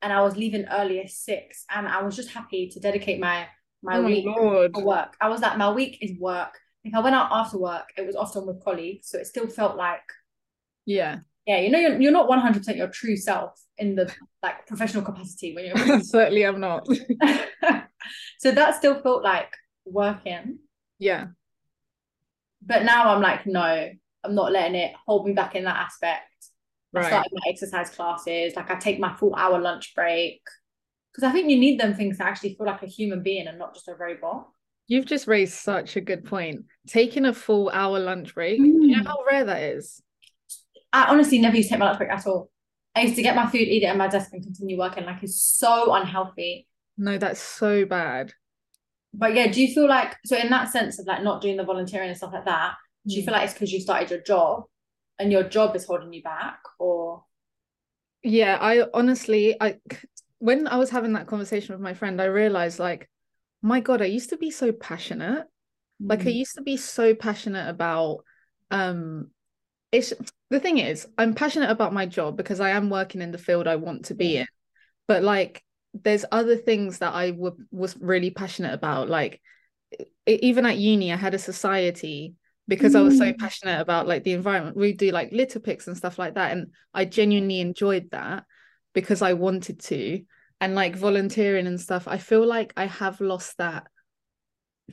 and 0.02 0.12
I 0.12 0.20
was 0.20 0.36
leaving 0.36 0.66
early 0.70 1.00
at 1.00 1.10
six. 1.10 1.64
And 1.74 1.88
I 1.88 2.02
was 2.02 2.14
just 2.14 2.30
happy 2.30 2.68
to 2.68 2.80
dedicate 2.80 3.18
my 3.20 3.46
my 3.82 3.96
Oh 3.98 4.02
week 4.04 4.24
for 4.24 4.84
work. 4.84 5.16
I 5.20 5.28
was 5.28 5.40
like, 5.40 5.58
my 5.58 5.70
week 5.70 5.98
is 6.00 6.12
work. 6.18 6.58
If 6.84 6.94
I 6.94 7.00
went 7.00 7.14
out 7.16 7.30
after 7.32 7.58
work, 7.58 7.88
it 7.96 8.06
was 8.06 8.14
often 8.14 8.46
with 8.46 8.62
colleagues. 8.62 9.08
So 9.08 9.18
it 9.18 9.26
still 9.26 9.48
felt 9.48 9.76
like, 9.76 10.02
Yeah. 10.86 11.20
yeah, 11.46 11.58
you 11.58 11.70
know, 11.70 11.78
you're, 11.78 12.00
you're 12.00 12.12
not 12.12 12.28
100% 12.28 12.76
your 12.76 12.88
true 12.88 13.16
self 13.16 13.58
in 13.78 13.94
the 13.96 14.12
like 14.42 14.66
professional 14.66 15.02
capacity 15.02 15.54
when 15.54 15.64
you're 15.66 16.00
Certainly 16.02 16.44
I'm 16.44 16.60
not. 16.60 16.86
so 18.38 18.50
that 18.52 18.76
still 18.76 19.00
felt 19.00 19.22
like 19.24 19.52
working. 19.84 20.58
Yeah. 20.98 21.28
But 22.64 22.84
now 22.84 23.14
I'm 23.14 23.22
like, 23.22 23.46
no, 23.46 23.90
I'm 24.24 24.34
not 24.34 24.52
letting 24.52 24.76
it 24.76 24.92
hold 25.06 25.26
me 25.26 25.32
back 25.32 25.54
in 25.54 25.64
that 25.64 25.76
aspect. 25.76 26.22
I 26.94 27.00
Right. 27.00 27.08
started 27.08 27.30
my 27.32 27.42
exercise 27.48 27.90
classes, 27.90 28.54
like 28.54 28.70
I 28.70 28.76
take 28.76 29.00
my 29.00 29.14
full 29.16 29.34
hour 29.34 29.58
lunch 29.58 29.94
break. 29.94 30.42
Because 31.12 31.28
I 31.28 31.32
think 31.32 31.50
you 31.50 31.58
need 31.58 31.78
them 31.80 31.94
things 31.94 32.18
to 32.18 32.24
actually 32.24 32.54
feel 32.54 32.66
like 32.66 32.82
a 32.82 32.86
human 32.86 33.22
being 33.22 33.46
and 33.46 33.58
not 33.58 33.74
just 33.74 33.88
a 33.88 33.94
robot. 33.94 34.48
You've 34.88 35.06
just 35.06 35.26
raised 35.26 35.54
such 35.54 35.96
a 35.96 36.00
good 36.00 36.24
point. 36.24 36.64
Taking 36.86 37.24
a 37.24 37.32
full 37.34 37.70
hour 37.70 37.98
lunch 37.98 38.34
break, 38.34 38.58
do 38.58 38.68
you 38.86 38.96
know 38.96 39.02
Mm. 39.02 39.06
how 39.06 39.24
rare 39.30 39.44
that 39.44 39.62
is? 39.62 40.02
I 40.92 41.04
honestly 41.04 41.38
never 41.38 41.56
used 41.56 41.68
to 41.68 41.74
take 41.74 41.80
my 41.80 41.86
lunch 41.86 41.98
break 41.98 42.10
at 42.10 42.26
all. 42.26 42.50
I 42.94 43.02
used 43.02 43.16
to 43.16 43.22
get 43.22 43.36
my 43.36 43.46
food, 43.46 43.62
eat 43.62 43.82
it 43.82 43.86
at 43.86 43.96
my 43.96 44.08
desk, 44.08 44.30
and 44.32 44.42
continue 44.42 44.78
working. 44.78 45.04
Like 45.06 45.22
it's 45.22 45.40
so 45.42 45.94
unhealthy. 45.94 46.66
No, 46.98 47.16
that's 47.18 47.40
so 47.40 47.84
bad. 47.86 48.34
But 49.14 49.34
yeah, 49.34 49.48
do 49.48 49.60
you 49.60 49.72
feel 49.74 49.88
like 49.88 50.16
so 50.24 50.36
in 50.36 50.50
that 50.50 50.70
sense 50.70 50.98
of 50.98 51.06
like 51.06 51.22
not 51.22 51.42
doing 51.42 51.56
the 51.56 51.64
volunteering 51.64 52.08
and 52.08 52.16
stuff 52.16 52.32
like 52.32 52.44
that, 52.46 52.74
do 53.06 53.14
you 53.14 53.22
Mm. 53.22 53.24
feel 53.26 53.32
like 53.34 53.44
it's 53.44 53.52
because 53.54 53.72
you 53.72 53.80
started 53.80 54.10
your 54.10 54.20
job 54.22 54.64
and 55.18 55.30
your 55.30 55.42
job 55.44 55.76
is 55.76 55.84
holding 55.84 56.12
you 56.12 56.22
back? 56.22 56.60
Or 56.78 57.24
Yeah, 58.22 58.56
I 58.60 58.84
honestly, 58.94 59.56
I 59.60 59.78
when 60.38 60.66
I 60.66 60.76
was 60.76 60.90
having 60.90 61.12
that 61.14 61.26
conversation 61.26 61.74
with 61.74 61.82
my 61.82 61.94
friend, 61.94 62.20
I 62.20 62.26
realized 62.26 62.78
like, 62.78 63.08
my 63.62 63.80
God, 63.80 64.02
I 64.02 64.06
used 64.06 64.30
to 64.30 64.36
be 64.36 64.50
so 64.50 64.72
passionate. 64.72 65.46
Like 66.08 66.26
I 66.26 66.30
Mm. 66.30 66.38
used 66.38 66.54
to 66.56 66.62
be 66.62 66.76
so 66.76 67.14
passionate 67.14 67.68
about 67.68 68.24
um 68.70 69.30
it's 69.92 70.12
the 70.50 70.60
thing 70.60 70.78
is, 70.78 71.06
I'm 71.18 71.34
passionate 71.34 71.70
about 71.70 71.92
my 71.92 72.06
job 72.06 72.36
because 72.36 72.60
I 72.60 72.70
am 72.70 72.90
working 72.90 73.22
in 73.22 73.32
the 73.32 73.38
field 73.38 73.66
I 73.68 73.76
want 73.76 74.06
to 74.06 74.14
be 74.14 74.38
in. 74.38 74.46
But 75.08 75.22
like 75.22 75.62
there's 75.94 76.24
other 76.32 76.56
things 76.56 76.98
that 76.98 77.14
I 77.14 77.30
w- 77.30 77.56
was 77.70 77.96
really 77.96 78.30
passionate 78.30 78.72
about. 78.72 79.08
Like 79.08 79.40
even 80.26 80.66
at 80.66 80.78
uni, 80.78 81.12
I 81.12 81.16
had 81.16 81.34
a 81.34 81.38
society 81.38 82.34
because 82.68 82.94
I 82.94 83.02
was 83.02 83.16
so 83.18 83.32
Mm. 83.32 83.38
passionate 83.38 83.80
about 83.80 84.06
like 84.06 84.24
the 84.24 84.32
environment. 84.32 84.76
We 84.76 84.92
do 84.92 85.10
like 85.10 85.32
litter 85.32 85.60
picks 85.60 85.86
and 85.88 85.96
stuff 85.96 86.18
like 86.18 86.34
that. 86.34 86.52
And 86.52 86.72
I 86.94 87.04
genuinely 87.04 87.60
enjoyed 87.60 88.10
that 88.12 88.44
because 88.94 89.22
I 89.22 89.34
wanted 89.34 89.80
to. 89.80 90.24
And 90.60 90.74
like 90.76 90.94
volunteering 90.96 91.66
and 91.66 91.80
stuff, 91.80 92.06
I 92.06 92.18
feel 92.18 92.46
like 92.46 92.72
I 92.76 92.86
have 92.86 93.20
lost 93.20 93.58
that 93.58 93.88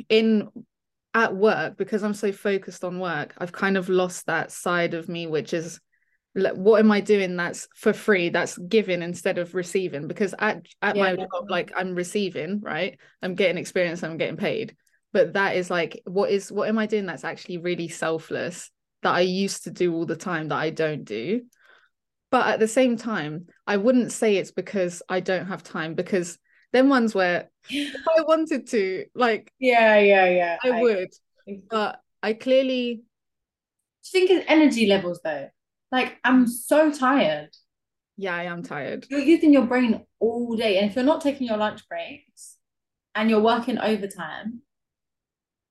in 0.09 0.49
at 1.13 1.35
work 1.35 1.77
because 1.77 2.03
I'm 2.03 2.13
so 2.13 2.31
focused 2.31 2.83
on 2.83 2.99
work. 2.99 3.33
I've 3.37 3.51
kind 3.51 3.77
of 3.77 3.89
lost 3.89 4.27
that 4.27 4.51
side 4.51 4.93
of 4.93 5.09
me, 5.09 5.27
which 5.27 5.53
is 5.53 5.79
like, 6.35 6.53
what 6.53 6.79
am 6.79 6.91
I 6.91 7.01
doing 7.01 7.35
that's 7.35 7.67
for 7.75 7.93
free? 7.93 8.29
That's 8.29 8.57
giving 8.57 9.01
instead 9.01 9.37
of 9.37 9.55
receiving. 9.55 10.07
Because 10.07 10.35
at 10.37 10.65
at 10.81 10.95
my 10.97 11.15
Yeah. 11.15 11.25
job, 11.31 11.49
like 11.49 11.71
I'm 11.75 11.95
receiving, 11.95 12.61
right? 12.61 12.99
I'm 13.21 13.35
getting 13.35 13.57
experience, 13.57 14.03
I'm 14.03 14.17
getting 14.17 14.37
paid. 14.37 14.75
But 15.11 15.33
that 15.33 15.55
is 15.55 15.69
like, 15.69 16.01
what 16.05 16.29
is 16.29 16.51
what 16.51 16.69
am 16.69 16.77
I 16.77 16.85
doing 16.85 17.05
that's 17.07 17.23
actually 17.23 17.57
really 17.57 17.87
selfless 17.87 18.69
that 19.01 19.15
I 19.15 19.21
used 19.21 19.63
to 19.63 19.71
do 19.71 19.93
all 19.93 20.05
the 20.05 20.15
time 20.15 20.49
that 20.49 20.57
I 20.57 20.69
don't 20.69 21.03
do? 21.03 21.41
But 22.31 22.47
at 22.47 22.59
the 22.59 22.67
same 22.67 22.95
time, 22.95 23.47
I 23.65 23.77
wouldn't 23.77 24.11
say 24.11 24.35
it's 24.35 24.51
because 24.51 25.01
I 25.09 25.19
don't 25.19 25.47
have 25.47 25.63
time 25.63 25.95
because 25.95 26.37
then 26.71 26.89
ones 26.89 27.15
where 27.15 27.49
if 27.69 28.07
I 28.17 28.21
wanted 28.21 28.67
to, 28.69 29.05
like 29.15 29.51
Yeah, 29.59 29.97
yeah, 29.97 30.25
yeah. 30.29 30.57
I 30.63 30.81
would, 30.83 31.09
Do 31.47 31.61
but 31.69 32.01
I 32.21 32.33
clearly 32.33 33.01
you 34.03 34.11
think 34.11 34.29
it's 34.29 34.45
energy 34.47 34.85
levels 34.85 35.19
though? 35.23 35.49
Like 35.91 36.17
I'm 36.23 36.47
so 36.47 36.91
tired. 36.91 37.49
yeah, 38.17 38.35
I 38.35 38.43
am 38.43 38.63
tired. 38.63 39.05
You're 39.09 39.21
using 39.21 39.53
your 39.53 39.65
brain 39.65 40.05
all 40.19 40.55
day, 40.55 40.77
and 40.77 40.89
if 40.89 40.95
you're 40.95 41.05
not 41.05 41.21
taking 41.21 41.47
your 41.47 41.57
lunch 41.57 41.87
breaks 41.87 42.57
and 43.15 43.29
you're 43.29 43.41
working 43.41 43.77
overtime, 43.79 44.61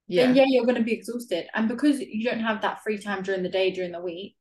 Yeah. 0.09 0.27
then 0.27 0.37
yeah, 0.37 0.45
you're 0.49 0.65
going 0.65 0.77
to 0.77 0.83
be 0.83 0.95
exhausted. 0.95 1.47
And 1.55 1.69
because 1.69 2.01
you 2.01 2.25
don't 2.25 2.41
have 2.41 2.63
that 2.63 2.83
free 2.83 2.99
time 2.99 3.23
during 3.23 3.43
the 3.43 3.49
day, 3.51 3.71
during 3.71 3.93
the 3.93 4.01
week, 4.01 4.37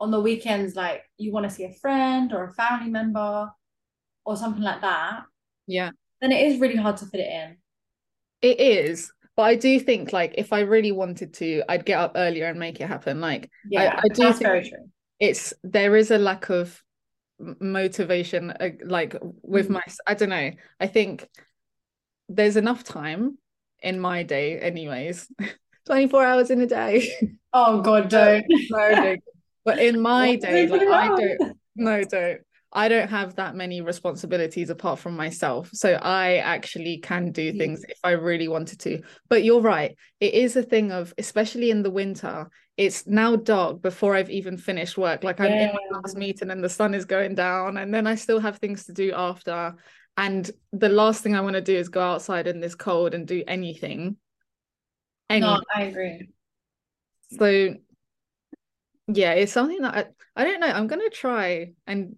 on 0.00 0.10
the 0.10 0.20
weekends, 0.20 0.74
like 0.74 1.02
you 1.18 1.30
want 1.32 1.44
to 1.48 1.54
see 1.54 1.64
a 1.64 1.72
friend 1.74 2.32
or 2.32 2.44
a 2.44 2.52
family 2.54 2.90
member 2.90 3.50
or 4.24 4.36
something 4.36 4.62
like 4.62 4.80
that, 4.80 5.24
Yeah. 5.66 5.90
then 6.20 6.32
it 6.32 6.46
is 6.50 6.58
really 6.60 6.76
hard 6.76 6.96
to 6.98 7.06
fit 7.06 7.20
it 7.20 7.30
in. 7.30 7.56
It 8.42 8.60
is. 8.60 9.12
But 9.36 9.42
I 9.42 9.54
do 9.56 9.78
think 9.78 10.12
like 10.12 10.34
if 10.38 10.52
I 10.52 10.60
really 10.60 10.92
wanted 10.92 11.34
to, 11.34 11.62
I'd 11.68 11.84
get 11.84 11.98
up 11.98 12.12
earlier 12.16 12.46
and 12.46 12.58
make 12.58 12.80
it 12.80 12.86
happen. 12.88 13.20
Like 13.20 13.50
Yeah, 13.68 13.94
I 14.02 14.08
do 14.08 14.22
that's 14.24 14.38
think- 14.38 14.48
very 14.48 14.68
true. 14.68 14.90
It's 15.18 15.54
there 15.62 15.96
is 15.96 16.10
a 16.10 16.18
lack 16.18 16.50
of 16.50 16.82
motivation 17.38 18.50
uh, 18.50 18.70
like 18.84 19.16
with 19.42 19.68
Mm. 19.68 19.72
my 19.74 19.82
I 20.06 20.14
don't 20.14 20.30
know. 20.30 20.50
I 20.80 20.86
think 20.86 21.28
there's 22.28 22.56
enough 22.56 22.82
time 22.84 23.38
in 23.82 24.00
my 24.00 24.22
day 24.22 24.58
anyways. 24.58 25.28
24 25.86 26.24
hours 26.24 26.50
in 26.50 26.60
a 26.60 26.66
day. 26.66 27.12
Oh 27.52 27.80
God, 27.80 28.08
don't. 28.10 28.44
But 29.64 29.80
in 29.80 30.00
my 30.00 30.36
day, 30.36 30.66
like 30.68 30.82
I 30.82 31.08
don't 31.08 31.56
no, 31.76 32.04
don't. 32.04 32.40
I 32.72 32.88
don't 32.88 33.08
have 33.08 33.36
that 33.36 33.54
many 33.54 33.80
responsibilities 33.80 34.70
apart 34.70 34.98
from 34.98 35.16
myself. 35.16 35.70
So 35.72 35.94
I 35.94 36.36
actually 36.36 36.98
can 36.98 37.32
do 37.32 37.52
Mm. 37.52 37.58
things 37.58 37.84
if 37.88 37.98
I 38.04 38.10
really 38.12 38.48
wanted 38.48 38.80
to. 38.80 39.02
But 39.28 39.44
you're 39.44 39.60
right. 39.60 39.96
It 40.20 40.34
is 40.34 40.56
a 40.56 40.62
thing 40.62 40.92
of, 40.92 41.14
especially 41.18 41.70
in 41.70 41.82
the 41.82 41.90
winter, 41.90 42.48
it's 42.76 43.06
now 43.06 43.36
dark 43.36 43.80
before 43.80 44.14
I've 44.14 44.30
even 44.30 44.58
finished 44.58 44.98
work. 44.98 45.24
Like 45.24 45.40
I'm 45.40 45.52
in 45.52 45.72
my 45.72 45.98
last 45.98 46.16
meeting 46.16 46.50
and 46.50 46.62
the 46.62 46.68
sun 46.68 46.94
is 46.94 47.04
going 47.04 47.34
down, 47.34 47.76
and 47.78 47.92
then 47.92 48.06
I 48.06 48.14
still 48.14 48.40
have 48.40 48.58
things 48.58 48.84
to 48.86 48.92
do 48.92 49.12
after. 49.14 49.74
And 50.18 50.50
the 50.72 50.88
last 50.88 51.22
thing 51.22 51.34
I 51.34 51.40
want 51.40 51.54
to 51.54 51.60
do 51.60 51.76
is 51.76 51.88
go 51.88 52.00
outside 52.00 52.46
in 52.46 52.60
this 52.60 52.74
cold 52.74 53.14
and 53.14 53.26
do 53.26 53.42
anything. 53.46 54.16
Anything. 55.28 55.50
No, 55.50 55.60
I 55.74 55.82
agree. 55.82 56.28
So 57.38 57.74
yeah, 59.08 59.32
it's 59.32 59.52
something 59.52 59.82
that 59.82 59.94
I, 59.94 60.40
I 60.40 60.44
don't 60.44 60.60
know. 60.60 60.68
I'm 60.68 60.86
gonna 60.86 61.10
try 61.10 61.72
and 61.86 62.16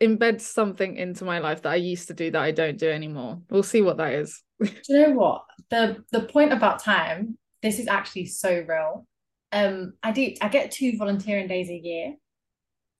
embed 0.00 0.40
something 0.40 0.96
into 0.96 1.24
my 1.24 1.40
life 1.40 1.62
that 1.62 1.72
I 1.72 1.76
used 1.76 2.08
to 2.08 2.14
do 2.14 2.30
that 2.30 2.40
I 2.40 2.52
don't 2.52 2.78
do 2.78 2.88
anymore. 2.90 3.42
We'll 3.50 3.64
see 3.64 3.82
what 3.82 3.96
that 3.96 4.12
is. 4.12 4.42
Do 4.60 4.70
you 4.88 5.08
know 5.08 5.14
what? 5.14 5.42
The 5.70 6.04
the 6.12 6.22
point 6.22 6.52
about 6.52 6.82
time, 6.82 7.36
this 7.62 7.78
is 7.78 7.88
actually 7.88 8.26
so 8.26 8.64
real. 8.68 9.07
Um, 9.52 9.94
I 10.02 10.12
do 10.12 10.34
I 10.40 10.48
get 10.48 10.70
two 10.70 10.96
volunteering 10.96 11.48
days 11.48 11.70
a 11.70 11.76
year. 11.76 12.14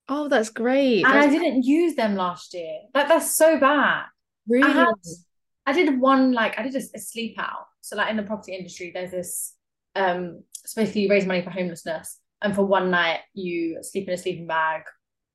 Oh, 0.07 0.27
that's 0.27 0.49
great. 0.49 1.05
And 1.05 1.13
I 1.13 1.29
didn't 1.29 1.63
use 1.63 1.95
them 1.95 2.15
last 2.15 2.53
year. 2.53 2.79
Like 2.93 3.07
that's 3.07 3.35
so 3.35 3.59
bad. 3.59 4.05
really 4.47 4.67
I 4.67 4.73
had 4.73 4.93
I 5.67 5.73
did 5.73 5.99
one 5.99 6.31
like 6.31 6.57
I 6.59 6.63
did 6.63 6.75
a, 6.75 6.81
a 6.95 6.99
sleep 6.99 7.35
out. 7.37 7.67
So 7.81 7.95
like 7.95 8.09
in 8.09 8.17
the 8.17 8.23
property 8.23 8.55
industry, 8.55 8.91
there's 8.93 9.11
this 9.11 9.53
um 9.95 10.43
so 10.65 10.81
basically 10.81 11.03
you 11.03 11.09
raise 11.09 11.25
money 11.25 11.41
for 11.41 11.51
homelessness, 11.51 12.19
and 12.41 12.55
for 12.55 12.63
one 12.65 12.89
night 12.89 13.19
you 13.33 13.79
sleep 13.81 14.07
in 14.07 14.13
a 14.13 14.17
sleeping 14.17 14.47
bag 14.47 14.83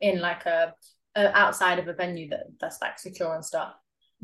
in 0.00 0.21
like 0.21 0.44
a, 0.47 0.75
a 1.14 1.37
outside 1.37 1.78
of 1.78 1.88
a 1.88 1.92
venue 1.92 2.28
that 2.30 2.47
that's 2.61 2.80
like 2.83 2.99
secure 2.99 3.35
and 3.35 3.44
stuff. 3.44 3.75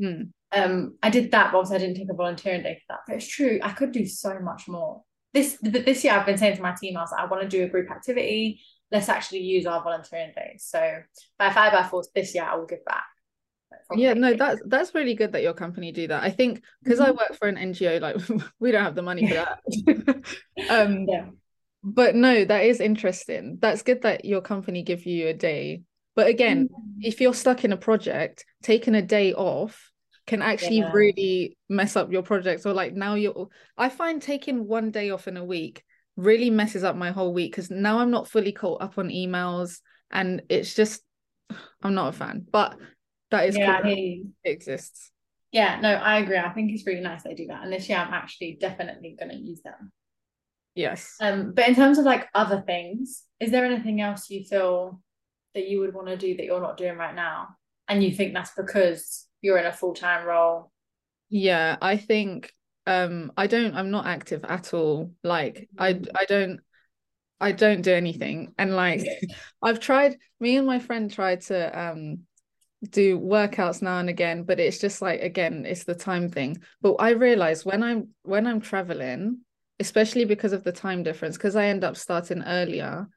Mm. 0.00 0.30
Um, 0.52 0.98
I 1.02 1.10
did 1.10 1.30
that, 1.30 1.52
but 1.52 1.58
obviously 1.58 1.76
I 1.76 1.86
didn't 1.86 1.96
take 1.96 2.10
a 2.10 2.14
volunteering 2.14 2.62
day 2.62 2.74
for 2.74 2.94
that. 2.94 3.00
But 3.06 3.16
it's 3.16 3.28
true, 3.28 3.60
I 3.62 3.70
could 3.70 3.92
do 3.92 4.04
so 4.04 4.38
much 4.40 4.66
more. 4.66 5.02
This 5.32 5.58
this 5.62 6.02
year, 6.02 6.14
I've 6.14 6.26
been 6.26 6.38
saying 6.38 6.56
to 6.56 6.62
my 6.62 6.74
team, 6.80 6.96
I 6.96 7.00
was 7.00 7.12
like, 7.12 7.20
I 7.20 7.26
want 7.26 7.42
to 7.42 7.48
do 7.48 7.64
a 7.64 7.68
group 7.68 7.90
activity. 7.90 8.60
Let's 8.90 9.08
actually 9.08 9.40
use 9.40 9.66
our 9.66 9.82
volunteering 9.82 10.32
days. 10.34 10.64
So 10.68 10.80
by 11.38 11.52
five 11.52 11.72
by 11.72 11.84
force 11.84 12.08
this 12.14 12.34
year, 12.34 12.44
I 12.44 12.56
will 12.56 12.66
give 12.66 12.84
back. 12.84 13.04
Yeah, 13.96 14.14
no, 14.14 14.34
that's 14.34 14.60
that's 14.66 14.94
really 14.94 15.14
good 15.14 15.32
that 15.32 15.42
your 15.42 15.54
company 15.54 15.92
do 15.92 16.08
that. 16.08 16.22
I 16.22 16.30
think 16.30 16.62
because 16.82 17.00
I 17.00 17.10
Mhm. 17.10 17.16
work 17.18 17.34
for 17.38 17.48
an 17.48 17.56
NGO, 17.56 17.98
like 17.98 18.16
we 18.60 18.72
don't 18.72 18.84
have 18.84 18.94
the 18.94 19.02
money 19.02 19.26
for 19.26 19.34
that. 19.34 20.24
um, 20.68 21.06
Yeah. 21.08 21.26
but 21.82 22.14
no, 22.14 22.44
that 22.44 22.64
is 22.64 22.80
interesting. 22.80 23.58
That's 23.60 23.82
good 23.82 24.02
that 24.02 24.24
your 24.24 24.40
company 24.40 24.82
give 24.82 25.06
you 25.06 25.28
a 25.28 25.34
day. 25.34 25.82
But 26.14 26.26
again, 26.28 26.68
if 27.00 27.20
you're 27.20 27.34
stuck 27.34 27.64
in 27.64 27.72
a 27.72 27.76
project, 27.76 28.44
taking 28.62 28.94
a 28.94 29.02
day 29.02 29.32
off 29.32 29.90
can 30.26 30.42
actually 30.42 30.78
Yeah. 30.78 30.92
really 30.92 31.56
mess 31.68 31.96
up 31.96 32.12
your 32.12 32.22
project. 32.22 32.64
Or 32.66 32.72
like 32.72 32.94
now 32.94 33.14
you're 33.14 33.48
I 33.76 33.88
find 33.88 34.20
taking 34.20 34.66
one 34.66 34.90
day 34.90 35.10
off 35.10 35.28
in 35.28 35.36
a 35.36 35.44
week 35.44 35.82
really 36.16 36.50
messes 36.50 36.84
up 36.84 36.96
my 36.96 37.10
whole 37.10 37.32
week 37.32 37.52
because 37.52 37.70
now 37.70 37.98
I'm 37.98 38.10
not 38.10 38.28
fully 38.28 38.52
caught 38.52 38.82
up 38.82 38.98
on 38.98 39.08
emails 39.08 39.80
and 40.10 40.42
it's 40.48 40.74
just 40.74 41.02
I'm 41.82 41.94
not 41.94 42.14
a 42.14 42.16
fan. 42.16 42.46
But 42.50 42.76
that 43.30 43.48
is 43.48 43.56
Yeah, 43.56 43.80
cool 43.80 43.92
it 43.92 44.26
exists. 44.44 45.10
Yeah, 45.52 45.80
no, 45.80 45.92
I 45.94 46.18
agree. 46.18 46.38
I 46.38 46.50
think 46.50 46.70
it's 46.72 46.86
really 46.86 47.00
nice 47.00 47.22
they 47.22 47.34
do 47.34 47.46
that. 47.48 47.62
And 47.64 47.72
this 47.72 47.88
year 47.88 47.98
I'm 47.98 48.14
actually 48.14 48.56
definitely 48.60 49.16
gonna 49.18 49.34
use 49.34 49.60
them. 49.62 49.92
Yes. 50.74 51.16
Um, 51.20 51.52
but 51.52 51.68
in 51.68 51.74
terms 51.74 51.98
of 51.98 52.04
like 52.04 52.28
other 52.34 52.62
things, 52.66 53.24
is 53.40 53.50
there 53.50 53.64
anything 53.64 54.00
else 54.00 54.30
you 54.30 54.44
feel 54.44 55.00
that 55.54 55.66
you 55.68 55.80
would 55.80 55.94
want 55.94 56.06
to 56.08 56.16
do 56.16 56.36
that 56.36 56.44
you're 56.44 56.60
not 56.60 56.76
doing 56.76 56.96
right 56.96 57.14
now? 57.14 57.48
And 57.90 58.02
you 58.04 58.12
think 58.12 58.32
that's 58.32 58.52
because 58.56 59.26
you're 59.42 59.58
in 59.58 59.66
a 59.66 59.72
full-time 59.72 60.24
role? 60.24 60.70
Yeah, 61.28 61.76
I 61.82 61.96
think 61.96 62.52
um 62.86 63.32
I 63.36 63.46
don't 63.46 63.74
I'm 63.74 63.90
not 63.90 64.06
active 64.06 64.44
at 64.44 64.72
all. 64.72 65.12
Like 65.22 65.68
I 65.76 65.94
Mm. 65.94 66.08
I 66.14 66.24
don't 66.24 66.60
I 67.40 67.52
don't 67.52 67.82
do 67.82 67.92
anything. 67.92 68.54
And 68.56 68.76
like 68.76 69.02
I've 69.62 69.80
tried 69.80 70.16
me 70.38 70.56
and 70.56 70.66
my 70.66 70.78
friend 70.78 71.12
tried 71.12 71.42
to 71.42 71.78
um 71.78 72.20
do 72.88 73.18
workouts 73.18 73.82
now 73.82 73.98
and 73.98 74.08
again, 74.08 74.44
but 74.44 74.60
it's 74.60 74.78
just 74.78 75.02
like 75.02 75.20
again, 75.20 75.66
it's 75.66 75.84
the 75.84 75.94
time 75.94 76.28
thing. 76.28 76.62
But 76.80 76.94
I 76.94 77.10
realize 77.10 77.64
when 77.64 77.82
I'm 77.82 78.08
when 78.22 78.46
I'm 78.46 78.60
traveling, 78.60 79.40
especially 79.80 80.24
because 80.24 80.52
of 80.52 80.64
the 80.64 80.72
time 80.72 81.02
difference, 81.02 81.36
because 81.36 81.56
I 81.56 81.66
end 81.66 81.84
up 81.84 81.96
starting 81.96 82.42
earlier, 82.44 83.08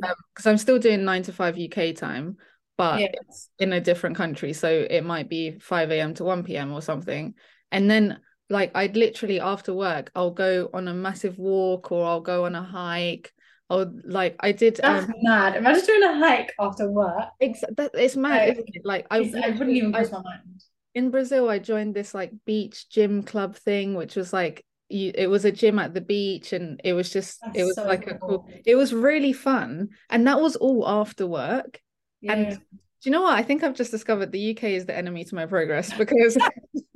because 0.00 0.46
I'm 0.46 0.58
still 0.58 0.78
doing 0.78 1.04
nine 1.04 1.22
to 1.24 1.32
five 1.32 1.56
UK 1.58 1.94
time, 1.94 2.38
but 2.76 3.00
Yeah. 3.00 3.08
it's 3.12 3.48
in 3.58 3.72
a 3.72 3.80
different 3.80 4.16
country. 4.16 4.52
So 4.52 4.68
it 4.88 5.02
might 5.04 5.28
be 5.28 5.58
5 5.58 5.90
a.m. 5.90 6.14
to 6.14 6.24
1 6.24 6.44
p.m. 6.44 6.72
or 6.72 6.82
something. 6.82 7.34
And 7.72 7.90
then 7.90 8.20
like 8.50 8.70
I'd 8.74 8.96
literally 8.96 9.40
after 9.40 9.74
work, 9.74 10.10
I'll 10.14 10.30
go 10.30 10.70
on 10.72 10.88
a 10.88 10.94
massive 10.94 11.38
walk 11.38 11.90
or 11.90 12.06
I'll 12.06 12.20
go 12.20 12.44
on 12.44 12.54
a 12.54 12.62
hike. 12.62 13.32
Or 13.68 13.90
like 14.04 14.36
I 14.40 14.52
did 14.52 14.76
That's 14.76 15.06
um 15.06 15.14
mad. 15.22 15.56
Imagine 15.56 15.84
doing 15.86 16.02
a 16.04 16.18
hike 16.18 16.52
after 16.60 16.88
work. 16.88 17.28
ex- 17.40 17.64
that, 17.76 17.90
it's 17.94 18.16
mad, 18.16 18.58
it? 18.58 18.82
Like 18.84 19.06
I 19.10 19.18
it 19.20 19.32
wouldn't 19.58 19.70
even 19.76 19.92
I- 19.94 19.98
cross 20.04 20.12
my 20.12 20.22
mind. 20.22 20.62
in 20.94 21.10
Brazil, 21.10 21.48
I 21.50 21.58
joined 21.58 21.94
this 21.94 22.14
like 22.14 22.32
beach 22.44 22.88
gym 22.88 23.22
club 23.24 23.56
thing, 23.56 23.94
which 23.94 24.14
was 24.14 24.32
like 24.32 24.64
you, 24.88 25.10
it 25.14 25.26
was 25.26 25.44
a 25.44 25.50
gym 25.50 25.80
at 25.80 25.94
the 25.94 26.00
beach, 26.00 26.52
and 26.52 26.80
it 26.84 26.92
was 26.92 27.10
just 27.12 27.40
That's 27.40 27.58
it 27.58 27.64
was 27.64 27.74
so 27.74 27.84
like 27.86 28.06
a 28.06 28.14
cool. 28.18 28.44
cool. 28.46 28.48
It 28.64 28.76
was 28.76 28.94
really 28.94 29.32
fun, 29.32 29.88
and 30.10 30.28
that 30.28 30.40
was 30.40 30.54
all 30.54 30.86
after 30.88 31.26
work. 31.26 31.80
And 32.22 32.50
do 32.50 32.58
you 33.04 33.10
know 33.10 33.22
what? 33.22 33.34
I 33.38 33.42
think 33.42 33.62
I've 33.62 33.74
just 33.74 33.90
discovered 33.90 34.32
the 34.32 34.50
UK 34.56 34.64
is 34.64 34.86
the 34.86 34.96
enemy 34.96 35.24
to 35.24 35.34
my 35.34 35.46
progress 35.46 35.92
because 35.92 36.36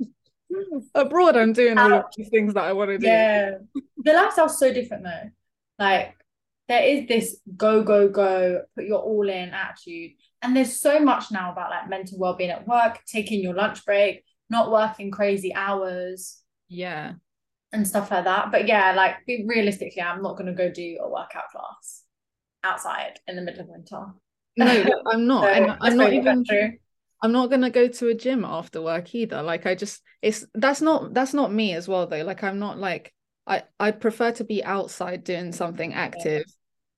abroad 0.95 1.37
I'm 1.37 1.53
doing 1.53 1.77
all 1.77 1.93
of 1.93 2.05
these 2.15 2.29
things 2.29 2.53
that 2.53 2.63
I 2.63 2.73
want 2.73 2.89
to 2.91 2.97
do. 2.97 3.05
Yeah. 3.07 3.57
The 4.03 4.13
lifestyle's 4.13 4.59
so 4.59 4.73
different 4.73 5.03
though. 5.03 5.29
Like 5.79 6.15
there 6.67 6.83
is 6.83 7.07
this 7.07 7.39
go, 7.55 7.83
go, 7.83 8.09
go, 8.09 8.63
put 8.75 8.85
your 8.85 9.01
all 9.01 9.29
in 9.29 9.49
attitude. 9.49 10.11
And 10.41 10.55
there's 10.55 10.79
so 10.79 10.99
much 10.99 11.31
now 11.31 11.51
about 11.51 11.69
like 11.69 11.89
mental 11.89 12.17
well-being 12.17 12.49
at 12.49 12.67
work, 12.67 12.99
taking 13.05 13.41
your 13.41 13.53
lunch 13.53 13.85
break, 13.85 14.23
not 14.49 14.71
working 14.71 15.11
crazy 15.11 15.53
hours 15.53 16.41
Yeah. 16.67 17.13
and 17.71 17.87
stuff 17.87 18.09
like 18.11 18.23
that. 18.23 18.51
But 18.51 18.67
yeah, 18.67 18.93
like 18.93 19.17
realistically, 19.27 20.01
I'm 20.01 20.21
not 20.23 20.37
gonna 20.37 20.53
go 20.53 20.71
do 20.71 20.97
a 21.01 21.09
workout 21.09 21.49
class 21.51 22.03
outside 22.63 23.19
in 23.27 23.35
the 23.35 23.41
middle 23.41 23.61
of 23.61 23.67
winter. 23.67 24.05
No, 24.57 24.65
I'm 25.11 25.27
not. 25.27 25.43
So 25.43 25.49
and 25.53 25.77
I'm 25.81 25.97
not 25.97 26.13
even. 26.13 26.45
I'm 27.23 27.31
not 27.31 27.51
gonna 27.51 27.69
go 27.69 27.87
to 27.87 28.07
a 28.07 28.15
gym 28.15 28.43
after 28.43 28.81
work 28.81 29.13
either. 29.13 29.43
Like 29.43 29.65
I 29.67 29.75
just 29.75 30.01
it's 30.21 30.45
that's 30.55 30.81
not 30.81 31.13
that's 31.13 31.33
not 31.33 31.53
me 31.53 31.73
as 31.73 31.87
well 31.87 32.07
though. 32.07 32.23
Like 32.23 32.43
I'm 32.43 32.57
not 32.59 32.79
like 32.79 33.13
I 33.45 33.63
I 33.79 33.91
prefer 33.91 34.31
to 34.33 34.43
be 34.43 34.63
outside 34.63 35.23
doing 35.23 35.51
something 35.51 35.93
active. 35.93 36.45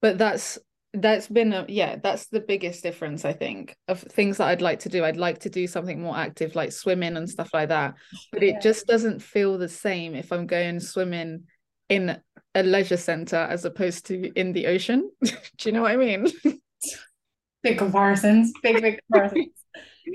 But 0.01 0.17
that's 0.17 0.59
that's 0.93 1.27
been 1.27 1.51
a 1.51 1.65
yeah, 1.67 1.97
that's 2.01 2.27
the 2.27 2.39
biggest 2.39 2.83
difference 2.83 3.25
I 3.25 3.33
think 3.33 3.75
of 3.87 3.99
things 3.99 4.37
that 4.37 4.47
I'd 4.47 4.61
like 4.61 4.79
to 4.81 4.89
do. 4.89 5.03
I'd 5.03 5.17
like 5.17 5.39
to 5.39 5.49
do 5.49 5.67
something 5.67 5.99
more 6.01 6.15
active 6.15 6.55
like 6.55 6.71
swimming 6.71 7.17
and 7.17 7.29
stuff 7.29 7.49
like 7.53 7.69
that. 7.69 7.95
But 8.31 8.43
it 8.43 8.53
Yeah. 8.53 8.59
just 8.59 8.87
doesn't 8.87 9.21
feel 9.21 9.57
the 9.57 9.69
same 9.69 10.15
if 10.15 10.31
I'm 10.31 10.47
going 10.47 10.79
swimming 10.79 11.43
in 11.89 12.17
a 12.55 12.63
leisure 12.63 12.97
center 12.97 13.35
as 13.37 13.65
opposed 13.65 14.05
to 14.05 14.31
in 14.39 14.53
the 14.53 14.67
ocean. 14.67 15.11
do 15.21 15.31
you 15.65 15.71
know 15.73 15.81
what 15.81 15.91
I 15.91 15.97
mean? 15.97 16.27
Big 17.63 17.77
comparisons, 17.77 18.51
big, 18.61 18.81
big 18.81 18.99
comparisons. 19.11 19.53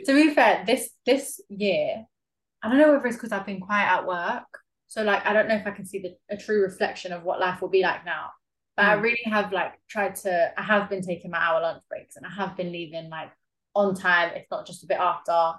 to 0.07 0.15
be 0.15 0.35
fair, 0.35 0.65
this 0.67 0.91
this 1.07 1.41
year, 1.49 2.05
I 2.63 2.69
don't 2.69 2.79
know 2.79 2.93
whether 2.93 3.07
it's 3.07 3.17
because 3.17 3.33
I've 3.33 3.47
been 3.47 3.61
quiet 3.61 3.89
at 3.93 4.07
work. 4.07 4.47
So 4.89 5.03
like 5.05 5.27
I 5.27 5.33
don't 5.33 5.49
know 5.49 5.57
if 5.57 5.67
I 5.67 5.73
can 5.73 5.87
see 5.87 6.01
the 6.01 6.17
a 6.31 6.37
true 6.37 6.63
reflection 6.63 7.13
of 7.13 7.25
what 7.25 7.41
life 7.41 7.63
will 7.63 7.69
be 7.71 7.83
like 7.83 8.05
now. 8.05 8.31
But 8.77 8.87
I 8.87 8.95
Mm. 8.95 9.03
really 9.03 9.23
have 9.27 9.53
like 9.53 9.75
tried 9.89 10.15
to 10.17 10.53
I 10.59 10.63
have 10.63 10.91
been 10.91 11.03
taking 11.03 11.31
my 11.31 11.39
hour 11.39 11.61
lunch 11.63 11.83
breaks 11.89 12.17
and 12.17 12.27
I 12.27 12.31
have 12.31 12.57
been 12.57 12.73
leaving 12.73 13.11
like 13.11 13.31
on 13.75 13.95
time, 13.95 14.33
if 14.37 14.47
not 14.51 14.67
just 14.67 14.85
a 14.85 14.87
bit 14.87 14.99
after. 14.99 15.55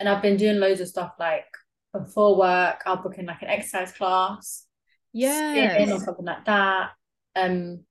And 0.00 0.08
I've 0.08 0.22
been 0.22 0.36
doing 0.36 0.58
loads 0.60 0.80
of 0.80 0.88
stuff 0.88 1.14
like 1.18 1.46
before 1.92 2.36
work, 2.38 2.82
I'll 2.86 2.96
book 3.02 3.18
in 3.18 3.26
like 3.26 3.42
an 3.42 3.48
exercise 3.48 3.92
class, 3.92 4.66
Yeah. 5.12 5.78
or 5.92 5.98
something 6.00 6.24
like 6.26 6.44
that. 6.46 6.90
Um 7.36 7.84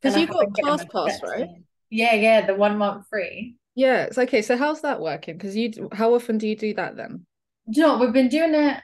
Because 0.00 0.16
you 0.16 0.26
have 0.26 0.36
got 0.36 0.52
ClassPass, 0.52 1.22
right? 1.22 1.46
in. 1.46 1.64
Yeah, 1.90 2.14
yeah, 2.14 2.46
the 2.46 2.54
one 2.54 2.78
month 2.78 3.06
free. 3.08 3.56
Yeah, 3.74 4.04
it's 4.04 4.18
okay. 4.18 4.42
So 4.42 4.56
how's 4.56 4.82
that 4.82 5.00
working? 5.00 5.36
Because 5.36 5.56
you, 5.56 5.88
how 5.92 6.14
often 6.14 6.38
do 6.38 6.48
you 6.48 6.56
do 6.56 6.74
that 6.74 6.96
then? 6.96 7.26
Do 7.70 7.80
you 7.80 7.86
know 7.86 7.92
what? 7.92 8.00
We've 8.00 8.12
been 8.12 8.28
doing 8.28 8.54
it 8.54 8.82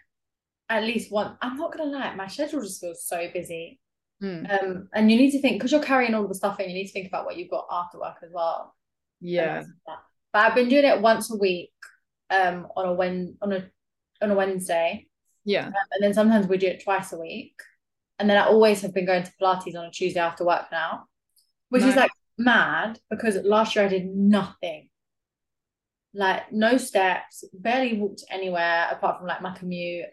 at 0.69 0.85
least 0.85 1.11
one. 1.11 1.37
I'm 1.43 1.57
not 1.57 1.77
gonna 1.77 1.91
lie, 1.91 2.15
my 2.15 2.27
schedule 2.27 2.63
just 2.63 2.81
feels 2.81 3.07
so 3.07 3.29
busy. 3.33 3.81
Hmm. 4.21 4.47
Um, 4.49 4.89
and 4.95 5.11
you 5.11 5.17
need 5.17 5.33
to 5.33 5.41
think 5.41 5.59
because 5.59 5.73
you're 5.73 5.83
carrying 5.83 6.15
all 6.15 6.29
the 6.29 6.35
stuff 6.35 6.61
in, 6.61 6.69
you 6.69 6.75
need 6.75 6.87
to 6.87 6.93
think 6.93 7.09
about 7.09 7.27
what 7.27 7.37
you've 7.37 7.51
got 7.51 7.67
after 7.71 7.99
work 7.99 8.17
as 8.23 8.31
well. 8.33 8.75
Yeah. 9.21 9.65
like. 9.87 9.99
But 10.33 10.39
I've 10.47 10.55
been 10.55 10.69
doing 10.69 10.85
it 10.85 11.01
once 11.01 11.31
a 11.31 11.37
week, 11.37 11.73
um, 12.31 12.67
on 12.77 12.87
a 12.89 12.95
when 12.95 13.37
on 13.43 13.53
a 13.53 13.69
on 14.23 14.31
a 14.31 14.35
Wednesday, 14.35 15.07
Yeah. 15.45 15.67
um, 15.67 15.73
and 15.93 16.03
then 16.03 16.15
sometimes 16.15 16.47
we 16.47 16.59
do 16.59 16.67
it 16.67 16.83
twice 16.83 17.13
a 17.13 17.19
week. 17.19 17.55
And 18.19 18.31
then 18.31 18.37
I 18.37 18.47
always 18.47 18.81
have 18.83 18.95
been 18.95 19.07
going 19.07 19.25
to 19.25 19.33
Pilates 19.41 19.77
on 19.77 19.87
a 19.87 19.91
Tuesday 19.91 20.21
after 20.21 20.45
work 20.45 20.67
now, 20.71 21.07
which 21.69 21.83
is 21.83 21.97
like 21.97 22.11
mad 22.39 22.99
because 23.11 23.37
last 23.45 23.77
year 23.77 23.85
I 23.85 23.89
did 23.89 24.07
nothing. 24.07 24.89
Like 26.13 26.53
no 26.53 26.77
steps, 26.77 27.45
barely 27.53 27.99
walked 27.99 28.25
anywhere 28.31 28.89
apart 28.91 29.19
from 29.19 29.27
like 29.27 29.43
my 29.43 29.57
commute. 29.57 30.07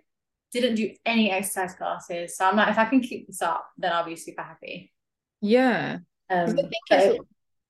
Didn't 0.52 0.76
do 0.76 0.92
any 1.06 1.32
exercise 1.32 1.76
classes. 1.76 2.36
So 2.36 2.46
I'm 2.46 2.58
like, 2.58 2.70
if 2.70 2.78
I 2.78 2.86
can 2.86 3.02
keep 3.02 3.28
this 3.28 3.42
up, 3.42 3.66
then 3.78 3.94
I'll 3.94 4.06
be 4.06 4.16
super 4.16 4.42
happy. 4.42 4.92
Yeah. 5.42 6.00
Um, 6.30 6.50
I 6.90 6.98
think 7.00 7.22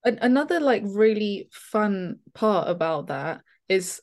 but 0.04 0.18
another 0.22 0.60
like 0.60 0.84
really 0.86 1.50
fun 1.52 2.20
part 2.34 2.68
about 2.70 3.08
that 3.08 3.42
is 3.70 4.02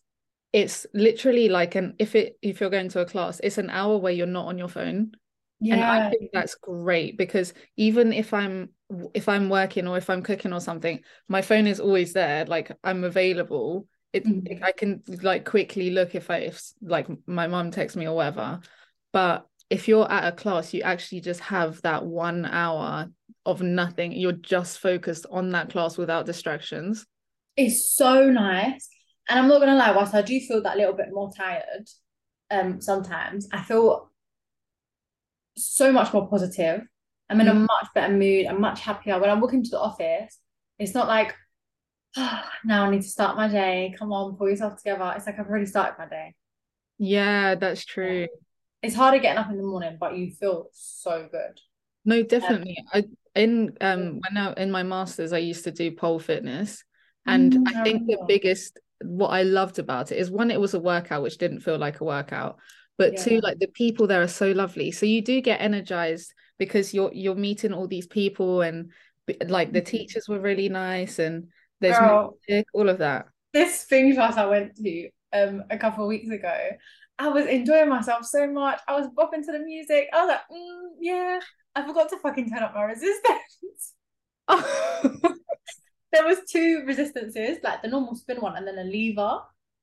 it's 0.52 0.86
literally 0.94 1.48
like 1.48 1.74
an 1.74 1.94
if 1.98 2.14
it 2.14 2.38
if 2.40 2.60
you're 2.60 2.70
going 2.70 2.88
to 2.90 3.00
a 3.00 3.06
class, 3.06 3.40
it's 3.42 3.58
an 3.58 3.70
hour 3.70 3.98
where 3.98 4.12
you're 4.12 4.26
not 4.26 4.46
on 4.46 4.58
your 4.58 4.68
phone. 4.68 5.12
And 5.60 5.84
I 5.84 6.10
think 6.10 6.30
that's 6.32 6.54
great 6.54 7.18
because 7.18 7.52
even 7.76 8.12
if 8.12 8.32
I'm 8.32 8.70
if 9.12 9.28
I'm 9.28 9.48
working 9.50 9.86
or 9.86 9.98
if 9.98 10.08
I'm 10.08 10.22
cooking 10.22 10.52
or 10.52 10.60
something, 10.60 11.00
my 11.28 11.42
phone 11.42 11.66
is 11.66 11.80
always 11.80 12.12
there. 12.12 12.44
Like 12.46 12.70
I'm 12.84 13.04
available. 13.04 13.86
It 14.12 14.24
Mhm. 14.24 14.62
I 14.62 14.72
can 14.72 15.02
like 15.22 15.44
quickly 15.44 15.90
look 15.90 16.14
if 16.14 16.30
I 16.30 16.38
if 16.38 16.62
like 16.80 17.08
my 17.26 17.46
mom 17.46 17.70
texts 17.70 17.96
me 17.96 18.06
or 18.06 18.16
whatever. 18.16 18.60
But 19.12 19.46
if 19.68 19.88
you're 19.88 20.10
at 20.10 20.32
a 20.32 20.36
class, 20.36 20.72
you 20.72 20.82
actually 20.82 21.20
just 21.20 21.40
have 21.40 21.82
that 21.82 22.04
one 22.06 22.46
hour 22.46 23.10
of 23.44 23.60
nothing. 23.60 24.12
You're 24.12 24.32
just 24.32 24.78
focused 24.78 25.26
on 25.30 25.50
that 25.50 25.70
class 25.70 25.98
without 25.98 26.26
distractions. 26.26 27.06
it's 27.56 27.90
so 27.94 28.30
nice. 28.30 28.88
And 29.28 29.38
I'm 29.38 29.48
not 29.48 29.60
gonna 29.60 29.76
lie, 29.76 29.90
whilst 29.92 30.14
I 30.14 30.22
do 30.22 30.38
feel 30.40 30.62
that 30.62 30.76
little 30.76 30.94
bit 30.94 31.08
more 31.12 31.30
tired, 31.36 31.86
um, 32.50 32.80
sometimes 32.80 33.48
I 33.52 33.62
feel 33.62 34.07
so 35.66 35.92
much 35.92 36.12
more 36.12 36.28
positive. 36.28 36.82
I'm 37.30 37.40
in 37.40 37.48
a 37.48 37.54
Mm. 37.54 37.66
much 37.66 37.88
better 37.94 38.12
mood. 38.14 38.46
I'm 38.46 38.60
much 38.60 38.80
happier. 38.80 39.18
When 39.18 39.30
I 39.30 39.34
walk 39.34 39.52
into 39.52 39.70
the 39.70 39.80
office, 39.80 40.38
it's 40.78 40.94
not 40.94 41.08
like, 41.08 41.34
oh, 42.16 42.42
now 42.64 42.84
I 42.84 42.90
need 42.90 43.02
to 43.02 43.08
start 43.08 43.36
my 43.36 43.48
day. 43.48 43.94
Come 43.98 44.12
on, 44.12 44.36
pull 44.36 44.48
yourself 44.48 44.76
together. 44.76 45.12
It's 45.16 45.26
like 45.26 45.38
I've 45.38 45.46
already 45.48 45.66
started 45.66 45.96
my 45.98 46.06
day. 46.08 46.34
Yeah, 46.98 47.54
that's 47.54 47.84
true. 47.84 48.26
It's 48.82 48.94
harder 48.94 49.18
getting 49.18 49.38
up 49.38 49.50
in 49.50 49.56
the 49.56 49.62
morning, 49.62 49.96
but 49.98 50.16
you 50.16 50.30
feel 50.32 50.68
so 50.72 51.28
good. 51.30 51.60
No, 52.04 52.22
definitely. 52.22 52.76
I 52.92 53.04
in 53.34 53.76
um 53.80 54.20
when 54.20 54.36
I 54.36 54.52
in 54.54 54.70
my 54.70 54.82
masters 54.82 55.32
I 55.32 55.38
used 55.38 55.64
to 55.64 55.70
do 55.70 55.92
pole 55.92 56.18
fitness 56.18 56.82
and 57.26 57.54
Mm, 57.54 57.66
I 57.66 57.70
I 57.80 57.82
think 57.84 58.06
the 58.06 58.18
biggest 58.26 58.78
what 59.02 59.28
I 59.28 59.42
loved 59.42 59.78
about 59.78 60.10
it 60.10 60.18
is 60.18 60.30
one 60.30 60.50
it 60.50 60.60
was 60.60 60.74
a 60.74 60.80
workout 60.80 61.22
which 61.22 61.38
didn't 61.38 61.60
feel 61.60 61.78
like 61.78 62.00
a 62.00 62.04
workout 62.04 62.58
but 62.98 63.16
two 63.16 63.40
like 63.42 63.58
the 63.60 63.68
people 63.68 64.06
there 64.06 64.22
are 64.22 64.28
so 64.28 64.52
lovely 64.52 64.90
so 64.92 65.06
you 65.06 65.22
do 65.22 65.40
get 65.40 65.60
energized 65.60 66.34
because 66.58 66.94
you're 66.94 67.12
you're 67.14 67.34
meeting 67.36 67.72
all 67.72 67.88
these 67.88 68.06
people 68.06 68.62
and 68.62 68.92
like 69.48 69.72
the 69.72 69.80
Mhm. 69.80 69.84
teachers 69.86 70.28
were 70.28 70.40
really 70.40 70.68
nice 70.68 71.18
and 71.18 71.48
there's 71.80 72.00
Girl, 72.00 72.38
music 72.48 72.66
all 72.74 72.88
of 72.88 72.98
that 72.98 73.26
this 73.52 73.80
spin 73.80 74.14
class 74.14 74.36
I 74.36 74.46
went 74.46 74.76
to 74.76 75.08
um 75.32 75.64
a 75.70 75.78
couple 75.78 76.04
of 76.04 76.08
weeks 76.08 76.28
ago, 76.30 76.70
I 77.18 77.28
was 77.28 77.46
enjoying 77.46 77.88
myself 77.88 78.24
so 78.24 78.46
much. 78.46 78.80
I 78.86 78.94
was 78.98 79.08
bopping 79.08 79.44
to 79.44 79.52
the 79.52 79.58
music. 79.58 80.08
I 80.12 80.24
was 80.24 80.28
like, 80.28 80.40
mm, 80.50 80.88
yeah. 81.00 81.40
I 81.74 81.86
forgot 81.86 82.08
to 82.10 82.18
fucking 82.18 82.50
turn 82.50 82.62
up 82.62 82.74
my 82.74 82.82
resistance. 82.84 83.94
There 86.12 86.24
was 86.26 86.38
two 86.50 86.84
resistances, 86.86 87.58
like 87.62 87.82
the 87.82 87.88
normal 87.88 88.14
spin 88.14 88.40
one 88.40 88.56
and 88.56 88.66
then 88.66 88.78
a 88.78 88.84
lever. 88.84 89.40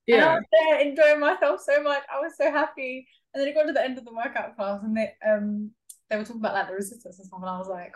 And 0.07 0.21
I 0.21 0.35
was 0.35 0.43
there 0.51 0.79
enjoying 0.81 1.19
myself 1.19 1.61
so 1.61 1.81
much. 1.81 2.03
I 2.13 2.19
was 2.19 2.33
so 2.37 2.51
happy. 2.51 3.07
And 3.33 3.41
then 3.41 3.47
it 3.47 3.55
got 3.55 3.63
to 3.63 3.73
the 3.73 3.83
end 3.83 3.97
of 3.97 4.05
the 4.05 4.13
workout 4.13 4.55
class 4.55 4.81
and 4.83 4.95
they 4.95 5.13
um 5.27 5.71
they 6.09 6.17
were 6.17 6.23
talking 6.23 6.41
about 6.41 6.53
like 6.53 6.67
the 6.67 6.73
resistance 6.73 7.17
and 7.17 7.27
stuff, 7.27 7.39
and 7.41 7.49
I 7.49 7.57
was 7.57 7.67
like, 7.67 7.93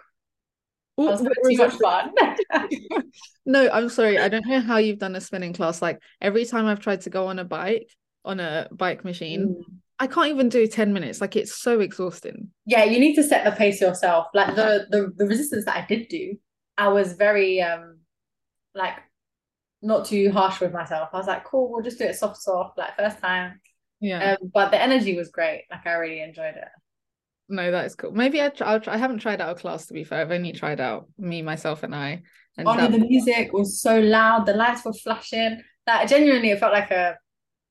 I 0.97 1.03
was 1.03 1.21
too 1.21 1.57
much 1.57 1.75
fun. 1.75 2.11
no 3.45 3.69
I'm 3.71 3.89
sorry 3.89 4.17
I 4.17 4.27
don't 4.27 4.45
know 4.47 4.59
how 4.59 4.77
you've 4.77 4.99
done 4.99 5.15
a 5.15 5.21
spinning 5.21 5.53
class 5.53 5.81
like 5.81 5.99
every 6.19 6.45
time 6.45 6.65
I've 6.65 6.79
tried 6.79 7.01
to 7.01 7.09
go 7.09 7.27
on 7.27 7.39
a 7.39 7.45
bike 7.45 7.89
on 8.25 8.39
a 8.39 8.67
bike 8.71 9.05
machine 9.05 9.55
Mm. 9.69 9.79
I 10.01 10.07
can't 10.07 10.29
even 10.29 10.47
do 10.47 10.65
10 10.65 10.93
minutes. 10.93 11.19
Like 11.19 11.35
it's 11.35 11.61
so 11.61 11.81
exhausting. 11.81 12.49
Yeah, 12.65 12.85
you 12.85 12.99
need 12.99 13.15
to 13.15 13.23
set 13.23 13.43
the 13.43 13.51
pace 13.51 13.81
yourself. 13.81 14.27
Like 14.33 14.55
the 14.55 14.87
the 14.89 15.13
the 15.15 15.25
resistance 15.25 15.65
that 15.65 15.75
I 15.75 15.85
did 15.85 16.07
do, 16.07 16.37
I 16.77 16.87
was 16.87 17.13
very 17.13 17.61
um 17.61 17.99
like 18.73 18.95
not 19.81 20.05
too 20.05 20.31
harsh 20.31 20.59
with 20.59 20.73
myself. 20.73 21.09
I 21.13 21.17
was 21.17 21.27
like, 21.27 21.43
cool, 21.45 21.71
we'll 21.71 21.83
just 21.83 21.97
do 21.99 22.05
it 22.05 22.15
soft, 22.15 22.37
soft, 22.41 22.77
like 22.77 22.95
first 22.97 23.19
time. 23.19 23.61
Yeah. 23.99 24.35
Um, 24.41 24.49
but 24.53 24.71
the 24.71 24.81
energy 24.81 25.15
was 25.15 25.29
great. 25.29 25.65
Like 25.71 25.85
I 25.85 25.93
really 25.93 26.21
enjoyed 26.21 26.55
it. 26.55 26.67
no, 27.49 27.71
that 27.71 27.85
is 27.85 27.95
cool. 27.95 28.11
Maybe 28.11 28.41
I 28.41 28.49
try. 28.49 28.79
I 28.87 28.97
haven't 28.97 29.19
tried 29.19 29.41
out 29.41 29.51
a 29.57 29.59
class 29.59 29.87
to 29.87 29.93
be 29.93 30.03
fair. 30.03 30.21
I've 30.21 30.31
only 30.31 30.51
tried 30.53 30.79
out 30.79 31.07
me, 31.17 31.41
myself, 31.41 31.83
and 31.83 31.93
I. 31.95 32.21
And 32.57 32.67
Only 32.67 32.83
that- 32.83 32.91
the 32.91 32.99
music 32.99 33.51
was 33.53 33.81
so 33.81 33.99
loud, 33.99 34.45
the 34.45 34.53
lights 34.53 34.83
were 34.85 34.93
flashing. 34.93 35.61
That 35.85 36.07
genuinely 36.09 36.51
it 36.51 36.59
felt 36.59 36.73
like 36.73 36.91
a 36.91 37.17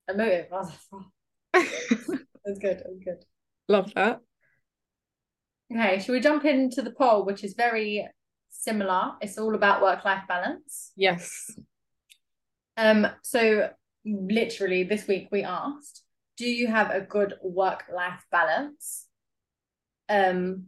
a 0.07 0.13
motive. 0.15 0.47
I 0.51 0.55
was 0.55 0.69
like, 0.69 0.79
oh, 0.93 1.05
it 1.53 2.19
was 2.45 2.59
good, 2.59 2.77
it 2.77 2.85
was 2.87 2.99
good. 3.05 3.23
Love 3.67 3.93
that. 3.95 4.19
Okay, 5.71 5.99
should 5.99 6.13
we 6.13 6.19
jump 6.19 6.45
into 6.45 6.81
the 6.81 6.91
poll, 6.91 7.25
which 7.25 7.43
is 7.43 7.53
very 7.53 8.07
similar? 8.49 9.11
It's 9.21 9.37
all 9.37 9.53
about 9.53 9.81
work-life 9.83 10.23
balance. 10.27 10.91
Yes. 10.95 11.51
Um, 12.79 13.07
so 13.23 13.69
literally 14.05 14.83
this 14.83 15.05
week 15.05 15.27
we 15.31 15.43
asked, 15.43 16.03
do 16.37 16.45
you 16.45 16.67
have 16.67 16.91
a 16.91 17.01
good 17.01 17.33
work-life 17.43 18.23
balance? 18.31 19.05
Um, 20.07 20.67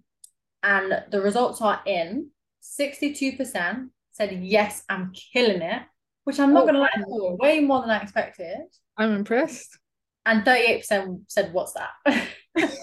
and 0.62 1.04
the 1.10 1.22
results 1.22 1.62
are 1.62 1.82
in. 1.86 2.32
62% 2.62 3.90
said 4.12 4.34
yes, 4.44 4.84
I'm 4.90 5.14
killing 5.34 5.62
it, 5.62 5.84
which 6.26 6.40
I'm 6.40 6.54
not 6.54 6.64
Oh, 6.64 6.66
gonna 6.66 6.80
lie, 6.80 6.90
wow. 7.08 7.38
way 7.40 7.62
more 7.62 7.80
than 7.82 7.90
I 7.90 8.02
expected. 8.02 8.58
I'm 8.98 9.14
impressed. 9.14 9.80
And 10.26 10.44
38% 10.44 11.22
said, 11.30 11.54
what's 11.54 11.74
that? 11.74 12.28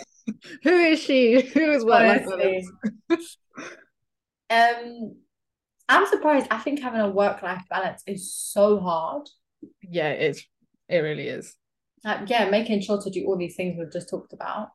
Who 0.62 0.70
is 0.70 1.00
she? 1.00 1.42
Who 1.42 1.70
is 1.72 1.84
what? 1.84 2.02
Honestly. 2.04 2.66
Um, 4.50 5.16
I'm 5.88 6.06
surprised. 6.06 6.46
I 6.50 6.58
think 6.58 6.80
having 6.80 7.00
a 7.00 7.08
work-life 7.08 7.62
balance 7.70 8.02
is 8.06 8.34
so 8.34 8.78
hard. 8.78 9.28
yeah, 9.82 10.10
it 10.10 10.30
is. 10.30 10.44
It 10.88 10.98
really 10.98 11.28
is. 11.28 11.54
Like, 12.04 12.28
yeah, 12.30 12.48
making 12.48 12.80
sure 12.82 13.00
to 13.00 13.10
do 13.10 13.24
all 13.26 13.36
these 13.36 13.56
things 13.56 13.76
we've 13.78 13.92
just 13.92 14.08
talked 14.08 14.32
about. 14.32 14.68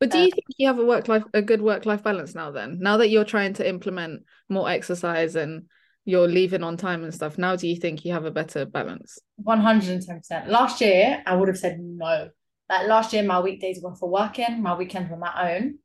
But 0.00 0.10
do 0.10 0.18
you 0.18 0.30
think 0.30 0.44
you 0.58 0.68
have 0.68 0.78
a 0.78 0.84
work 0.84 1.08
life, 1.08 1.24
a 1.34 1.42
good 1.42 1.60
work 1.60 1.84
life 1.84 2.04
balance 2.04 2.34
now? 2.34 2.52
Then, 2.52 2.78
now 2.80 2.98
that 2.98 3.08
you're 3.08 3.24
trying 3.24 3.54
to 3.54 3.68
implement 3.68 4.22
more 4.48 4.70
exercise 4.70 5.34
and 5.34 5.64
you're 6.04 6.28
leaving 6.28 6.62
on 6.62 6.76
time 6.76 7.02
and 7.02 7.12
stuff, 7.12 7.36
now 7.36 7.56
do 7.56 7.66
you 7.66 7.76
think 7.76 8.04
you 8.04 8.12
have 8.12 8.24
a 8.24 8.30
better 8.30 8.64
balance? 8.64 9.18
110%. 9.44 10.46
Last 10.46 10.80
year, 10.80 11.22
I 11.26 11.34
would 11.34 11.48
have 11.48 11.58
said 11.58 11.80
no. 11.80 12.28
Like 12.68 12.86
last 12.86 13.12
year, 13.12 13.24
my 13.24 13.40
weekdays 13.40 13.80
were 13.82 13.96
for 13.96 14.08
working, 14.08 14.62
my 14.62 14.76
weekends 14.76 15.10
were 15.10 15.16
my 15.16 15.56
own. 15.56 15.78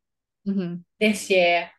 Mm-hmm. 0.47 0.75
This 0.99 1.29
year, 1.29 1.69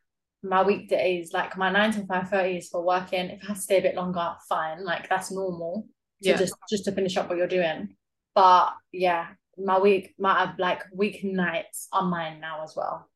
my 0.45 0.63
weekdays, 0.63 1.33
like 1.33 1.57
my 1.57 1.71
nine 1.71 1.91
to 1.93 2.07
five 2.07 2.29
thirty 2.29 2.59
is 2.59 2.69
for 2.69 2.85
working. 2.85 3.31
If 3.31 3.43
I 3.45 3.47
have 3.49 3.57
to 3.57 3.63
stay 3.63 3.79
a 3.79 3.83
bit 3.83 3.95
longer, 3.97 4.35
fine. 4.49 4.85
Like 4.85 5.09
that's 5.09 5.33
normal. 5.33 5.89
To 6.23 6.29
Yeah. 6.31 6.37
just 6.37 6.55
just 6.71 6.85
to 6.85 6.93
finish 6.93 7.17
up 7.17 7.29
what 7.29 7.39
you're 7.39 7.47
doing. 7.49 7.97
But 8.35 8.75
yeah, 8.93 9.29
my 9.57 9.79
week, 9.79 10.15
my 10.19 10.55
like 10.59 10.83
weeknights 10.97 11.87
are 11.93 12.05
mine 12.05 12.41
now 12.41 12.63
as 12.63 12.75
well. 12.77 13.09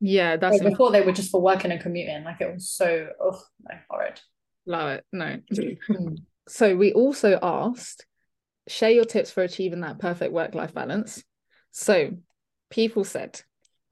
Yeah, 0.00 0.36
that's 0.36 0.58
Whereas 0.58 0.72
before 0.72 0.92
they 0.92 1.00
were 1.00 1.12
just 1.12 1.30
for 1.30 1.40
working 1.40 1.72
and 1.72 1.80
commuting. 1.80 2.22
Like 2.24 2.40
it 2.40 2.52
was 2.52 2.68
so 2.70 3.08
oh 3.20 3.42
no, 3.68 3.76
horrid. 3.90 4.20
love 4.66 4.90
it. 4.90 5.04
No. 5.12 5.38
Mm. 5.52 6.18
So 6.46 6.76
we 6.76 6.92
also 6.92 7.38
asked, 7.42 8.04
share 8.68 8.90
your 8.90 9.06
tips 9.06 9.30
for 9.30 9.42
achieving 9.42 9.80
that 9.80 9.98
perfect 9.98 10.30
work-life 10.30 10.74
balance. 10.74 11.24
So 11.70 12.10
people 12.68 13.04
said, 13.04 13.40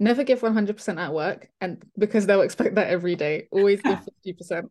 never 0.03 0.25
give 0.25 0.41
100% 0.41 0.99
at 1.01 1.13
work, 1.15 1.49
and 1.61 1.83
because 1.97 2.27
they'll 2.27 2.43
expect 2.43 2.75
that 2.75 2.89
every 2.89 3.15
day, 3.15 3.49
always 3.51 3.81
give 3.81 4.01
50%. 4.27 4.69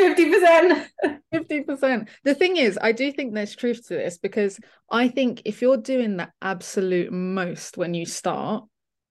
50%. 0.00 0.86
50%. 1.34 2.08
The 2.24 2.34
thing 2.34 2.56
is, 2.56 2.78
I 2.80 2.92
do 2.92 3.12
think 3.12 3.34
there's 3.34 3.54
truth 3.54 3.86
to 3.88 3.94
this 3.94 4.18
because 4.18 4.58
I 4.90 5.08
think 5.08 5.42
if 5.44 5.62
you're 5.62 5.76
doing 5.76 6.16
the 6.16 6.28
absolute 6.40 7.12
most 7.12 7.76
when 7.76 7.94
you 7.94 8.06
start, 8.06 8.64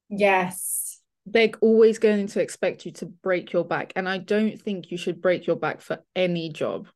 Yes. 0.09 0.99
they're 1.25 1.51
always 1.61 1.99
going 1.99 2.27
to 2.27 2.41
expect 2.41 2.85
you 2.85 2.91
to 2.93 3.05
break 3.05 3.53
your 3.53 3.63
back. 3.65 3.93
And 3.95 4.07
I 4.09 4.17
don't 4.17 4.59
think 4.59 4.91
you 4.91 4.97
should 4.97 5.21
break 5.21 5.45
your 5.47 5.55
back 5.55 5.81
for 5.81 5.99
any 6.15 6.51
job. 6.51 6.87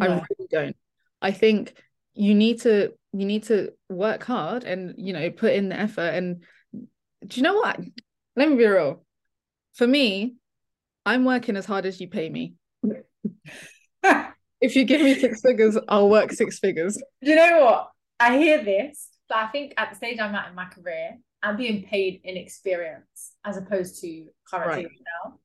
I 0.00 0.06
really 0.06 0.48
don't. 0.50 0.76
I 1.22 1.30
think 1.30 1.74
you 2.14 2.34
need 2.34 2.60
to 2.62 2.92
you 3.12 3.26
need 3.26 3.44
to 3.44 3.72
work 3.88 4.24
hard 4.24 4.64
and 4.64 4.94
you 4.98 5.12
know 5.12 5.30
put 5.30 5.52
in 5.52 5.68
the 5.68 5.78
effort 5.78 6.14
and 6.14 6.42
do 7.26 7.40
you 7.40 7.42
know 7.42 7.54
what? 7.54 7.80
Let 8.36 8.48
me 8.48 8.56
be 8.56 8.66
real. 8.66 9.04
For 9.74 9.86
me, 9.86 10.36
I'm 11.06 11.24
working 11.24 11.56
as 11.56 11.66
hard 11.66 11.86
as 11.86 12.00
you 12.00 12.08
pay 12.08 12.28
me. 12.28 12.54
If 14.60 14.76
you 14.76 14.84
give 14.84 15.02
me 15.02 15.14
six 15.14 15.42
figures, 15.42 15.76
I'll 15.88 16.08
work 16.08 16.32
six 16.32 16.58
figures. 16.58 16.96
Do 17.22 17.30
you 17.30 17.36
know 17.36 17.66
what? 17.66 17.90
I 18.18 18.38
hear 18.38 18.64
this, 18.64 19.10
but 19.28 19.36
I 19.36 19.48
think 19.48 19.74
at 19.76 19.90
the 19.90 19.96
stage 19.96 20.18
I'm 20.18 20.34
at 20.34 20.48
in 20.48 20.54
my 20.54 20.64
career, 20.64 21.18
I'm 21.42 21.58
being 21.58 21.82
paid 21.84 22.22
in 22.24 22.38
experience 22.38 23.32
as 23.44 23.58
opposed 23.58 24.00
to 24.00 24.26
currently 24.50 24.84
Right. 24.86 24.92
now. 25.26 25.38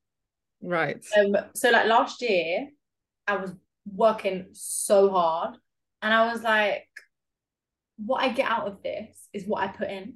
Right. 0.62 1.06
Um, 1.18 1.36
so 1.54 1.70
like 1.70 1.88
last 1.88 2.22
year, 2.22 2.70
I 3.28 3.36
was 3.36 3.52
working 3.94 4.46
so 4.54 5.10
hard, 5.10 5.58
and 6.02 6.14
I 6.14 6.32
was 6.32 6.42
like, 6.42 6.88
what 7.98 8.24
I 8.24 8.30
get 8.30 8.50
out 8.50 8.68
of 8.68 8.82
this 8.82 9.28
is 9.34 9.46
what 9.46 9.64
I 9.64 9.68
put 9.68 9.90
in. 9.90 10.14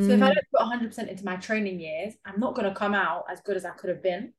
So 0.00 0.12
if 0.14 0.22
I 0.22 0.26
Mm, 0.26 0.34
don't 0.34 0.50
put 0.52 0.60
100% 0.60 1.08
into 1.10 1.24
my 1.24 1.36
training 1.36 1.80
years, 1.80 2.14
I'm 2.24 2.40
not 2.40 2.54
going 2.54 2.68
to 2.68 2.74
come 2.74 2.94
out 2.94 3.24
as 3.30 3.40
good 3.40 3.56
as 3.56 3.64
I 3.64 3.70
could 3.70 3.90
have 3.90 4.02
been. 4.02 4.32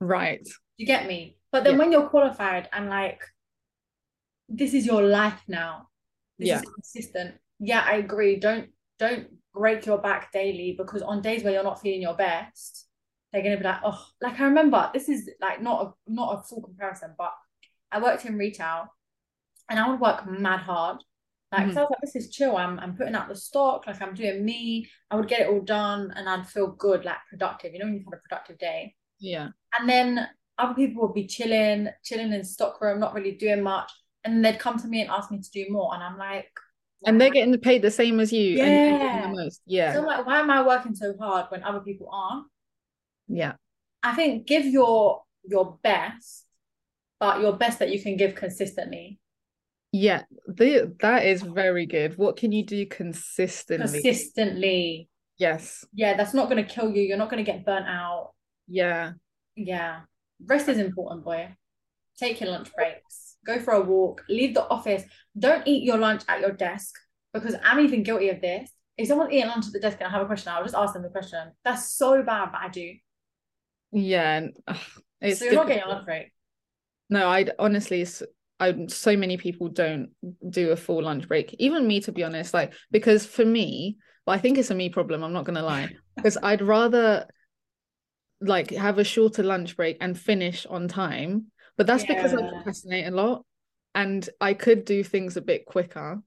right. 0.00 0.46
You 0.78 0.86
get 0.86 1.06
me? 1.06 1.36
But 1.52 1.64
then 1.64 1.72
Yeah. 1.72 1.78
when 1.78 1.92
you're 1.92 2.08
qualified 2.08 2.68
and 2.72 2.88
like, 2.88 3.22
this 4.48 4.74
is 4.74 4.86
your 4.86 5.02
life 5.02 5.42
now. 5.48 5.88
This 6.38 6.48
Yeah. 6.48 6.60
is 6.60 6.70
consistent. 6.70 7.34
Yeah, 7.58 7.84
I 7.86 7.96
agree. 7.96 8.36
Don't 8.38 8.70
don't 8.98 9.28
break 9.54 9.86
your 9.86 9.98
back 9.98 10.32
daily 10.32 10.74
because 10.76 11.02
on 11.02 11.22
days 11.22 11.42
where 11.42 11.52
you're 11.52 11.62
not 11.64 11.80
feeling 11.80 12.02
your 12.02 12.14
best, 12.14 12.86
they're 13.32 13.42
gonna 13.42 13.56
be 13.58 13.64
like, 13.64 13.80
oh, 13.84 14.06
like 14.20 14.38
I 14.40 14.44
remember 14.44 14.90
this 14.94 15.08
is 15.08 15.28
like 15.40 15.60
not 15.60 15.86
a 15.86 16.10
not 16.12 16.38
a 16.38 16.42
full 16.42 16.62
comparison, 16.62 17.14
but 17.18 17.34
I 17.90 18.00
worked 18.00 18.24
in 18.24 18.38
retail 18.38 18.88
and 19.68 19.78
I 19.78 19.88
would 19.90 20.00
work 20.00 20.26
mad 20.28 20.60
hard. 20.60 21.02
Like, 21.50 21.62
mm-hmm. 21.62 21.72
so 21.72 21.80
I 21.80 21.82
was 21.84 21.90
like, 21.90 22.00
this 22.02 22.16
is 22.16 22.30
chill. 22.30 22.56
I'm 22.56 22.78
I'm 22.78 22.96
putting 22.96 23.14
out 23.14 23.28
the 23.28 23.36
stock, 23.36 23.86
like 23.86 24.02
I'm 24.02 24.14
doing 24.14 24.44
me. 24.44 24.88
I 25.10 25.16
would 25.16 25.28
get 25.28 25.40
it 25.40 25.48
all 25.48 25.62
done 25.62 26.12
and 26.14 26.28
I'd 26.28 26.46
feel 26.46 26.68
good, 26.72 27.04
like 27.04 27.16
productive. 27.30 27.72
You 27.72 27.78
know, 27.78 27.86
when 27.86 27.94
you've 27.94 28.04
had 28.04 28.18
a 28.18 28.28
productive 28.28 28.58
day. 28.58 28.94
Yeah. 29.18 29.48
And 29.78 29.88
then 29.88 30.28
other 30.58 30.74
people 30.74 31.02
would 31.02 31.14
be 31.14 31.26
chilling, 31.26 31.88
chilling 32.04 32.32
in 32.32 32.44
stockroom, 32.44 33.00
not 33.00 33.14
really 33.14 33.32
doing 33.32 33.62
much. 33.62 33.90
And 34.24 34.44
they'd 34.44 34.58
come 34.58 34.78
to 34.78 34.86
me 34.86 35.00
and 35.00 35.10
ask 35.10 35.30
me 35.30 35.40
to 35.40 35.50
do 35.50 35.66
more. 35.70 35.94
And 35.94 36.02
I'm 36.02 36.18
like, 36.18 36.50
And 37.06 37.20
they're 37.20 37.30
getting 37.30 37.56
paid 37.58 37.82
the 37.82 37.90
same 37.90 38.20
as 38.20 38.32
you 38.32 38.60
and 38.60 39.00
Yeah. 39.00 39.22
the 39.22 39.28
most. 39.28 39.62
Yeah. 39.66 39.92
So 39.94 40.00
I'm 40.00 40.06
like, 40.06 40.26
why 40.26 40.40
am 40.40 40.50
I 40.50 40.66
working 40.66 40.94
so 40.94 41.14
hard 41.18 41.46
when 41.48 41.62
other 41.62 41.80
people 41.80 42.08
aren't? 42.12 42.46
yeah. 43.28 43.54
I 44.02 44.14
think 44.14 44.46
give 44.46 44.64
your 44.64 45.22
your 45.44 45.78
best, 45.82 46.44
but 47.18 47.40
your 47.40 47.54
best 47.54 47.78
that 47.80 47.90
you 47.90 48.00
can 48.02 48.16
give 48.16 48.34
consistently. 48.34 49.18
Yeah, 49.92 50.22
the, 50.46 50.94
that 51.00 51.24
is 51.24 51.42
very 51.42 51.86
good. 51.86 52.18
What 52.18 52.36
can 52.36 52.52
you 52.52 52.64
do 52.64 52.86
consistently? 52.86 54.02
Consistently. 54.02 55.08
Yes. 55.38 55.84
Yeah, 55.94 56.16
that's 56.16 56.34
not 56.34 56.50
going 56.50 56.62
to 56.62 56.70
kill 56.70 56.90
you. 56.90 57.02
You're 57.02 57.16
not 57.16 57.30
going 57.30 57.44
to 57.44 57.50
get 57.50 57.64
burnt 57.64 57.86
out. 57.86 58.32
Yeah. 58.66 59.12
Yeah. 59.56 60.00
Rest 60.44 60.68
is 60.68 60.78
important, 60.78 61.24
boy. 61.24 61.56
Take 62.18 62.40
your 62.40 62.50
lunch 62.50 62.70
breaks. 62.74 63.36
Go 63.46 63.60
for 63.60 63.72
a 63.72 63.80
walk. 63.80 64.24
Leave 64.28 64.54
the 64.54 64.68
office. 64.68 65.04
Don't 65.38 65.66
eat 65.66 65.84
your 65.84 65.96
lunch 65.96 66.22
at 66.28 66.40
your 66.40 66.52
desk 66.52 66.94
because 67.32 67.54
I'm 67.64 67.80
even 67.80 68.02
guilty 68.02 68.28
of 68.28 68.40
this. 68.40 68.70
If 68.96 69.08
someone's 69.08 69.32
eating 69.32 69.48
lunch 69.48 69.66
at 69.66 69.72
the 69.72 69.80
desk 69.80 69.98
and 70.00 70.08
I 70.08 70.10
have 70.10 70.22
a 70.22 70.26
question, 70.26 70.52
I'll 70.52 70.64
just 70.64 70.74
ask 70.74 70.92
them 70.92 71.02
the 71.02 71.08
question. 71.08 71.52
That's 71.64 71.92
so 71.92 72.22
bad, 72.22 72.50
but 72.52 72.60
I 72.60 72.68
do. 72.68 72.94
Yeah. 73.92 74.48
It's 75.20 75.38
so 75.38 75.46
you're 75.46 75.54
difficult. 75.54 75.54
not 75.54 75.66
getting 75.68 75.82
a 75.82 75.88
lunch 75.88 76.04
break. 76.04 76.32
No, 77.10 77.28
I 77.28 77.46
honestly, 77.58 78.04
I 78.60 78.86
so 78.88 79.16
many 79.16 79.36
people 79.36 79.68
don't 79.68 80.10
do 80.48 80.70
a 80.70 80.76
full 80.76 81.02
lunch 81.02 81.28
break. 81.28 81.54
Even 81.58 81.86
me, 81.86 82.00
to 82.00 82.12
be 82.12 82.24
honest, 82.24 82.52
like 82.54 82.72
because 82.90 83.24
for 83.24 83.44
me, 83.44 83.98
but 84.26 84.32
I 84.32 84.38
think 84.38 84.58
it's 84.58 84.70
a 84.70 84.74
me 84.74 84.88
problem. 84.88 85.22
I'm 85.22 85.32
not 85.32 85.44
gonna 85.44 85.62
lie, 85.62 85.90
because 86.16 86.36
I'd 86.42 86.62
rather 86.62 87.26
like 88.40 88.70
have 88.70 88.98
a 88.98 89.04
shorter 89.04 89.42
lunch 89.42 89.76
break 89.76 89.96
and 90.00 90.18
finish 90.18 90.66
on 90.66 90.88
time. 90.88 91.46
But 91.76 91.86
that's 91.86 92.04
yeah. 92.04 92.14
because 92.14 92.34
I 92.34 92.48
procrastinate 92.48 93.06
a 93.06 93.12
lot, 93.12 93.44
and 93.94 94.28
I 94.40 94.54
could 94.54 94.84
do 94.84 95.04
things 95.04 95.36
a 95.36 95.42
bit 95.42 95.66
quicker, 95.66 96.20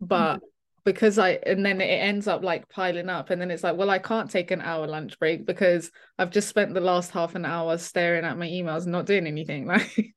but. 0.00 0.36
Mm-hmm. 0.36 0.44
Because 0.84 1.18
I 1.18 1.30
and 1.30 1.66
then 1.66 1.80
it 1.80 1.86
ends 1.86 2.28
up 2.28 2.44
like 2.44 2.68
piling 2.68 3.08
up, 3.08 3.30
and 3.30 3.40
then 3.40 3.50
it's 3.50 3.64
like, 3.64 3.76
well, 3.76 3.90
I 3.90 3.98
can't 3.98 4.30
take 4.30 4.52
an 4.52 4.60
hour 4.60 4.86
lunch 4.86 5.18
break 5.18 5.44
because 5.44 5.90
I've 6.16 6.30
just 6.30 6.48
spent 6.48 6.74
the 6.74 6.80
last 6.80 7.10
half 7.10 7.34
an 7.34 7.44
hour 7.44 7.76
staring 7.76 8.24
at 8.24 8.38
my 8.38 8.46
emails 8.46 8.86
not 8.86 9.04
doing 9.04 9.26
anything. 9.26 9.66
Like, 9.66 10.14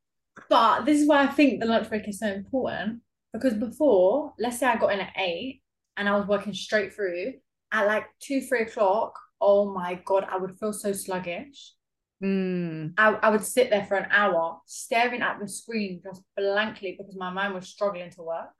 but 0.49 0.85
this 0.85 1.01
is 1.01 1.07
why 1.07 1.23
I 1.23 1.27
think 1.27 1.59
the 1.59 1.65
lunch 1.65 1.89
break 1.89 2.07
is 2.07 2.19
so 2.19 2.27
important 2.27 3.01
because 3.33 3.53
before, 3.53 4.33
let's 4.39 4.59
say 4.59 4.67
I 4.67 4.77
got 4.77 4.93
in 4.93 4.99
at 4.99 5.13
eight 5.17 5.61
and 5.97 6.07
I 6.07 6.15
was 6.15 6.27
working 6.27 6.53
straight 6.53 6.93
through 6.93 7.33
at 7.71 7.87
like 7.87 8.05
two, 8.19 8.41
three 8.41 8.61
o'clock. 8.61 9.17
Oh 9.41 9.73
my 9.73 10.01
God, 10.05 10.25
I 10.29 10.37
would 10.37 10.57
feel 10.57 10.73
so 10.73 10.91
sluggish. 10.93 11.73
Mm. 12.23 12.93
I, 12.97 13.11
I 13.13 13.29
would 13.29 13.45
sit 13.45 13.69
there 13.69 13.85
for 13.85 13.95
an 13.95 14.09
hour 14.11 14.59
staring 14.65 15.21
at 15.21 15.39
the 15.39 15.47
screen 15.47 16.01
just 16.03 16.21
blankly 16.35 16.95
because 16.97 17.15
my 17.15 17.29
mind 17.29 17.53
was 17.53 17.69
struggling 17.69 18.11
to 18.11 18.21
work. 18.23 18.55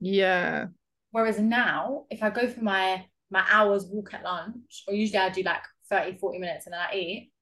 Yeah. 0.00 0.66
Whereas 1.10 1.38
now, 1.38 2.04
if 2.10 2.22
I 2.22 2.30
go 2.30 2.48
for 2.48 2.62
my 2.62 3.04
my 3.30 3.44
hours 3.50 3.86
walk 3.86 4.14
at 4.14 4.22
lunch, 4.22 4.84
or 4.86 4.94
usually 4.94 5.18
I 5.18 5.30
do 5.30 5.42
like 5.42 5.62
30, 5.90 6.18
40 6.18 6.38
minutes 6.38 6.66
and 6.66 6.74
then 6.74 6.80
I 6.80 6.94
eat, 6.94 7.32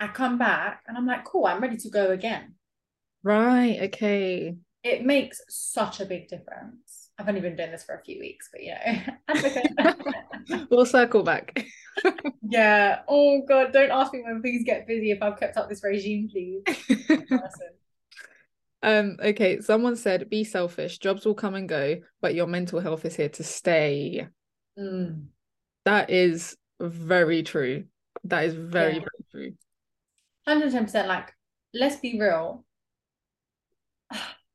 I 0.00 0.08
come 0.08 0.38
back 0.38 0.82
and 0.86 0.96
I'm 0.96 1.06
like, 1.06 1.24
cool, 1.24 1.46
I'm 1.46 1.60
ready 1.60 1.76
to 1.76 1.90
go 1.90 2.10
again. 2.10 2.54
Right. 3.22 3.78
Okay. 3.82 4.56
It 4.82 5.04
makes 5.04 5.40
such 5.48 6.00
a 6.00 6.06
big 6.06 6.28
difference. 6.28 7.10
I've 7.18 7.28
only 7.28 7.40
been 7.40 7.56
doing 7.56 7.70
this 7.70 7.84
for 7.84 7.94
a 7.94 8.02
few 8.02 8.18
weeks, 8.18 8.48
but 8.52 8.62
you 8.62 8.74
know, 8.74 10.66
we'll 10.70 10.86
circle 10.86 11.22
back. 11.22 11.66
yeah. 12.42 13.00
Oh 13.06 13.42
God, 13.46 13.72
don't 13.72 13.92
ask 13.92 14.12
me 14.12 14.22
when 14.22 14.42
things 14.42 14.64
get 14.64 14.86
busy 14.86 15.12
if 15.12 15.22
I've 15.22 15.38
kept 15.38 15.56
up 15.56 15.68
this 15.68 15.84
regime, 15.84 16.28
please. 16.28 16.62
um. 18.82 19.18
Okay. 19.22 19.60
Someone 19.60 19.94
said, 19.94 20.28
"Be 20.28 20.42
selfish. 20.42 20.98
Jobs 20.98 21.24
will 21.24 21.34
come 21.34 21.54
and 21.54 21.68
go, 21.68 21.98
but 22.20 22.34
your 22.34 22.46
mental 22.46 22.80
health 22.80 23.04
is 23.04 23.14
here 23.14 23.28
to 23.28 23.44
stay." 23.44 24.26
Mm. 24.76 25.26
That 25.84 26.10
is 26.10 26.56
very 26.80 27.44
true. 27.44 27.84
That 28.24 28.46
is 28.46 28.54
very 28.54 28.94
yeah. 28.94 29.00
very 29.32 29.50
true. 29.50 29.56
Hundred 30.46 30.72
percent. 30.72 31.06
Like, 31.06 31.32
let's 31.72 31.96
be 31.96 32.18
real 32.18 32.64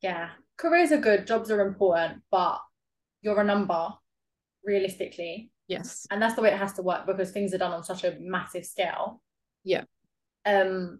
yeah, 0.01 0.29
careers 0.57 0.91
are 0.91 0.97
good, 0.97 1.27
jobs 1.27 1.51
are 1.51 1.65
important, 1.65 2.21
but 2.31 2.59
you're 3.21 3.39
a 3.41 3.43
number 3.43 3.89
realistically. 4.63 5.51
Yes. 5.67 6.05
And 6.11 6.21
that's 6.21 6.35
the 6.35 6.41
way 6.41 6.51
it 6.51 6.57
has 6.57 6.73
to 6.73 6.81
work 6.81 7.05
because 7.05 7.31
things 7.31 7.53
are 7.53 7.57
done 7.57 7.71
on 7.71 7.83
such 7.83 8.03
a 8.03 8.17
massive 8.19 8.65
scale. 8.65 9.21
Yeah. 9.63 9.83
Um 10.45 10.99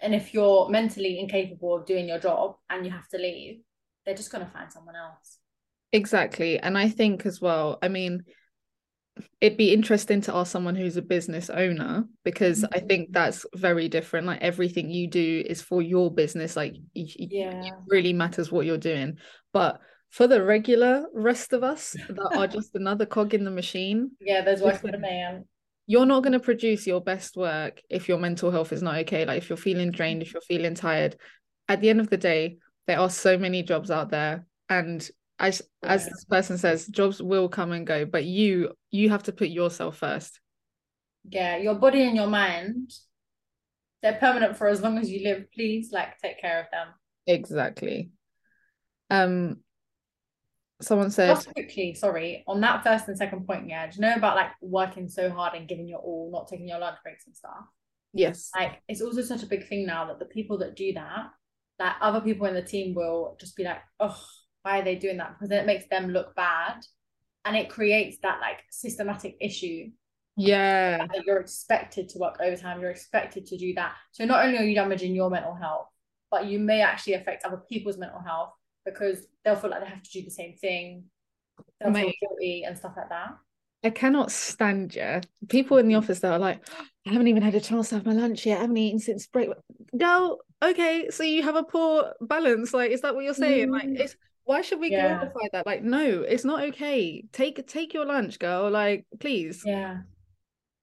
and 0.00 0.14
if 0.14 0.32
you're 0.32 0.68
mentally 0.68 1.18
incapable 1.18 1.74
of 1.74 1.86
doing 1.86 2.08
your 2.08 2.20
job 2.20 2.56
and 2.70 2.84
you 2.84 2.92
have 2.92 3.08
to 3.08 3.18
leave, 3.18 3.60
they're 4.04 4.14
just 4.14 4.30
going 4.30 4.44
to 4.44 4.50
find 4.50 4.72
someone 4.72 4.94
else. 4.94 5.38
Exactly. 5.92 6.58
And 6.58 6.78
I 6.78 6.88
think 6.88 7.26
as 7.26 7.40
well, 7.40 7.78
I 7.82 7.88
mean, 7.88 8.24
it'd 9.40 9.58
be 9.58 9.72
interesting 9.72 10.20
to 10.22 10.34
ask 10.34 10.50
someone 10.50 10.74
who's 10.74 10.96
a 10.96 11.02
business 11.02 11.50
owner 11.50 12.04
because 12.24 12.62
mm-hmm. 12.62 12.74
I 12.74 12.80
think 12.80 13.12
that's 13.12 13.44
very 13.54 13.88
different. 13.88 14.26
Like 14.26 14.42
everything 14.42 14.90
you 14.90 15.06
do 15.06 15.42
is 15.46 15.62
for 15.62 15.82
your 15.82 16.12
business. 16.12 16.56
Like 16.56 16.76
yeah. 16.94 17.64
it 17.64 17.74
really 17.88 18.12
matters 18.12 18.50
what 18.50 18.66
you're 18.66 18.78
doing. 18.78 19.18
But 19.52 19.80
for 20.10 20.26
the 20.26 20.42
regular 20.42 21.06
rest 21.12 21.52
of 21.52 21.62
us 21.62 21.92
that 22.08 22.36
are 22.36 22.46
just 22.46 22.74
another 22.74 23.06
cog 23.06 23.34
in 23.34 23.44
the 23.44 23.50
machine. 23.50 24.12
Yeah, 24.20 24.42
there's 24.42 24.62
work 24.62 24.80
for 24.80 24.90
the 24.90 24.98
man. 24.98 25.44
You're 25.86 26.06
not 26.06 26.22
going 26.22 26.32
to 26.32 26.40
produce 26.40 26.86
your 26.86 27.00
best 27.00 27.36
work 27.36 27.80
if 27.88 28.08
your 28.08 28.18
mental 28.18 28.50
health 28.50 28.72
is 28.72 28.82
not 28.82 28.96
okay. 28.98 29.24
Like 29.24 29.38
if 29.38 29.48
you're 29.48 29.56
feeling 29.56 29.90
drained, 29.90 30.22
if 30.22 30.32
you're 30.32 30.42
feeling 30.42 30.74
tired. 30.74 31.16
At 31.68 31.80
the 31.80 31.90
end 31.90 32.00
of 32.00 32.10
the 32.10 32.16
day, 32.16 32.58
there 32.86 32.98
are 32.98 33.10
so 33.10 33.38
many 33.38 33.62
jobs 33.62 33.90
out 33.90 34.10
there 34.10 34.46
and 34.68 35.08
as 35.38 35.62
yeah. 35.82 35.92
as 35.92 36.04
this 36.06 36.24
person 36.24 36.58
says 36.58 36.86
jobs 36.86 37.22
will 37.22 37.48
come 37.48 37.72
and 37.72 37.86
go 37.86 38.04
but 38.04 38.24
you 38.24 38.72
you 38.90 39.10
have 39.10 39.22
to 39.24 39.32
put 39.32 39.48
yourself 39.48 39.98
first. 39.98 40.40
Yeah 41.24 41.56
your 41.56 41.74
body 41.74 42.02
and 42.02 42.16
your 42.16 42.26
mind 42.26 42.92
they're 44.02 44.14
permanent 44.14 44.56
for 44.56 44.68
as 44.68 44.80
long 44.80 44.98
as 44.98 45.10
you 45.10 45.24
live. 45.24 45.44
Please 45.52 45.90
like 45.92 46.18
take 46.18 46.40
care 46.40 46.60
of 46.60 46.66
them. 46.70 46.88
Exactly. 47.26 48.10
Um 49.10 49.58
someone 50.80 51.10
said 51.10 51.34
just 51.34 51.52
quickly 51.54 51.92
sorry 51.92 52.44
on 52.46 52.60
that 52.60 52.84
first 52.84 53.08
and 53.08 53.18
second 53.18 53.44
point 53.44 53.68
yeah 53.68 53.84
do 53.88 53.96
you 53.96 54.00
know 54.00 54.14
about 54.14 54.36
like 54.36 54.50
working 54.60 55.08
so 55.08 55.28
hard 55.28 55.52
and 55.54 55.66
giving 55.66 55.88
your 55.88 55.98
all 55.98 56.30
not 56.32 56.46
taking 56.46 56.68
your 56.68 56.78
lunch 56.78 56.98
breaks 57.02 57.26
and 57.26 57.36
stuff? 57.36 57.64
Yes. 58.12 58.50
Like 58.56 58.80
it's 58.88 59.02
also 59.02 59.22
such 59.22 59.42
a 59.42 59.46
big 59.46 59.68
thing 59.68 59.86
now 59.86 60.06
that 60.06 60.18
the 60.18 60.24
people 60.24 60.58
that 60.58 60.76
do 60.76 60.92
that 60.94 61.26
that 61.78 61.96
other 62.00 62.20
people 62.20 62.46
in 62.46 62.54
the 62.54 62.62
team 62.62 62.94
will 62.94 63.36
just 63.40 63.56
be 63.56 63.64
like 63.64 63.80
oh 64.00 64.20
why 64.62 64.80
are 64.80 64.84
they 64.84 64.96
doing 64.96 65.16
that 65.16 65.34
because 65.34 65.48
then 65.48 65.62
it 65.62 65.66
makes 65.66 65.86
them 65.88 66.10
look 66.10 66.34
bad 66.34 66.80
and 67.44 67.56
it 67.56 67.70
creates 67.70 68.18
that 68.22 68.40
like 68.40 68.62
systematic 68.70 69.36
issue 69.40 69.90
yeah 70.36 70.98
that 70.98 71.24
you're 71.26 71.40
expected 71.40 72.08
to 72.08 72.18
work 72.18 72.36
overtime 72.40 72.80
you're 72.80 72.90
expected 72.90 73.46
to 73.46 73.56
do 73.56 73.74
that 73.74 73.94
so 74.12 74.24
not 74.24 74.44
only 74.44 74.58
are 74.58 74.64
you 74.64 74.74
damaging 74.74 75.14
your 75.14 75.30
mental 75.30 75.54
health 75.54 75.88
but 76.30 76.46
you 76.46 76.58
may 76.58 76.80
actually 76.82 77.14
affect 77.14 77.44
other 77.44 77.60
people's 77.68 77.98
mental 77.98 78.20
health 78.20 78.52
because 78.84 79.26
they'll 79.44 79.56
feel 79.56 79.70
like 79.70 79.80
they 79.80 79.88
have 79.88 80.02
to 80.02 80.10
do 80.10 80.22
the 80.22 80.30
same 80.30 80.54
thing 80.54 81.04
they'll 81.80 81.90
Mate, 81.90 82.14
feel 82.20 82.28
guilty 82.30 82.64
and 82.64 82.76
stuff 82.76 82.92
like 82.96 83.08
that 83.08 83.36
I 83.84 83.90
cannot 83.90 84.32
stand 84.32 84.94
you. 84.94 85.20
People 85.48 85.76
in 85.78 85.86
the 85.86 85.94
office 85.94 86.20
that 86.20 86.32
are 86.32 86.38
like, 86.38 86.66
I 87.06 87.12
haven't 87.12 87.28
even 87.28 87.42
had 87.42 87.54
a 87.54 87.60
chance 87.60 87.90
to 87.90 87.96
have 87.96 88.06
my 88.06 88.12
lunch 88.12 88.44
yet. 88.44 88.58
I 88.58 88.62
haven't 88.62 88.76
eaten 88.76 88.98
since 88.98 89.26
break. 89.28 89.50
Go, 89.96 90.38
okay, 90.62 91.10
so 91.10 91.22
you 91.22 91.44
have 91.44 91.54
a 91.54 91.62
poor 91.62 92.12
balance. 92.20 92.74
Like, 92.74 92.90
is 92.90 93.02
that 93.02 93.14
what 93.14 93.24
you're 93.24 93.34
saying? 93.34 93.68
Mm. 93.68 93.72
Like, 93.72 93.88
it's 93.88 94.16
why 94.48 94.62
should 94.62 94.80
we 94.80 94.90
yeah. 94.90 95.18
glorify 95.18 95.46
that? 95.52 95.66
Like, 95.66 95.82
no, 95.82 96.22
it's 96.22 96.44
not 96.44 96.64
okay. 96.68 97.22
Take 97.34 97.66
take 97.66 97.92
your 97.92 98.06
lunch, 98.06 98.38
girl. 98.38 98.70
Like, 98.70 99.04
please. 99.20 99.62
Yeah. 99.62 99.98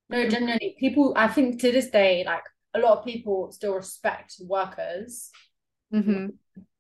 No, 0.08 0.30
generally 0.30 0.76
people. 0.80 1.14
I 1.16 1.28
think 1.28 1.60
to 1.62 1.72
this 1.72 1.90
day, 1.90 2.24
like 2.24 2.44
a 2.76 2.80
lot 2.80 3.00
of 3.00 3.04
people 3.04 3.52
still 3.52 3.74
respect 3.74 4.36
workers. 4.40 5.32
Mm-hmm. 5.92 6.28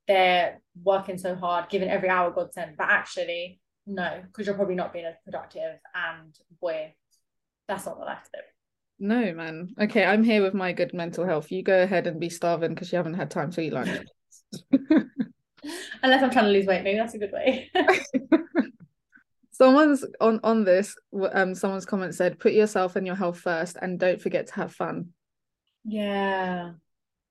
They're 0.08 0.62
working 0.84 1.18
so 1.18 1.34
hard, 1.34 1.70
giving 1.70 1.90
every 1.90 2.08
hour 2.08 2.30
God 2.30 2.54
sent, 2.54 2.78
but 2.78 2.88
actually, 2.88 3.60
no, 3.88 4.22
because 4.28 4.46
you're 4.46 4.56
probably 4.56 4.76
not 4.76 4.94
being 4.94 5.06
as 5.06 5.16
productive. 5.26 5.80
And 5.96 6.38
boy, 6.62 6.94
that's 7.68 7.88
not 7.88 7.98
the 7.98 8.06
life 8.06 8.30
to. 8.36 8.42
No, 9.00 9.34
man. 9.34 9.74
Okay, 9.82 10.06
I'm 10.06 10.24
here 10.24 10.44
with 10.44 10.54
my 10.54 10.72
good 10.72 10.94
mental 10.94 11.26
health. 11.26 11.52
You 11.52 11.64
go 11.64 11.82
ahead 11.82 12.06
and 12.06 12.20
be 12.20 12.30
starving 12.30 12.76
because 12.76 12.92
you 12.92 12.98
haven't 12.98 13.16
had 13.16 13.32
time 13.32 13.50
to 13.54 13.62
eat 13.62 13.74
lunch. 13.74 14.06
Unless 16.04 16.24
I'm 16.24 16.32
trying 16.32 16.46
to 16.46 16.52
lose 16.52 16.66
weight, 16.66 16.84
maybe 16.84 16.98
that's 16.98 17.14
a 17.14 17.20
good 17.20 17.32
way. 17.32 17.72
someone's 19.56 20.04
on 20.20 20.40
on 20.44 20.66
this 20.66 20.96
um 21.32 21.56
someone's 21.56 21.86
comment 21.86 22.14
said 22.14 22.38
put 22.40 22.52
yourself 22.52 22.98
and 22.98 23.08
your 23.08 23.16
health 23.16 23.40
first 23.40 23.78
and 23.82 24.00
don't 24.00 24.22
forget 24.22 24.48
to 24.48 24.54
have 24.56 24.74
fun. 24.74 25.10
Yeah. 25.84 26.74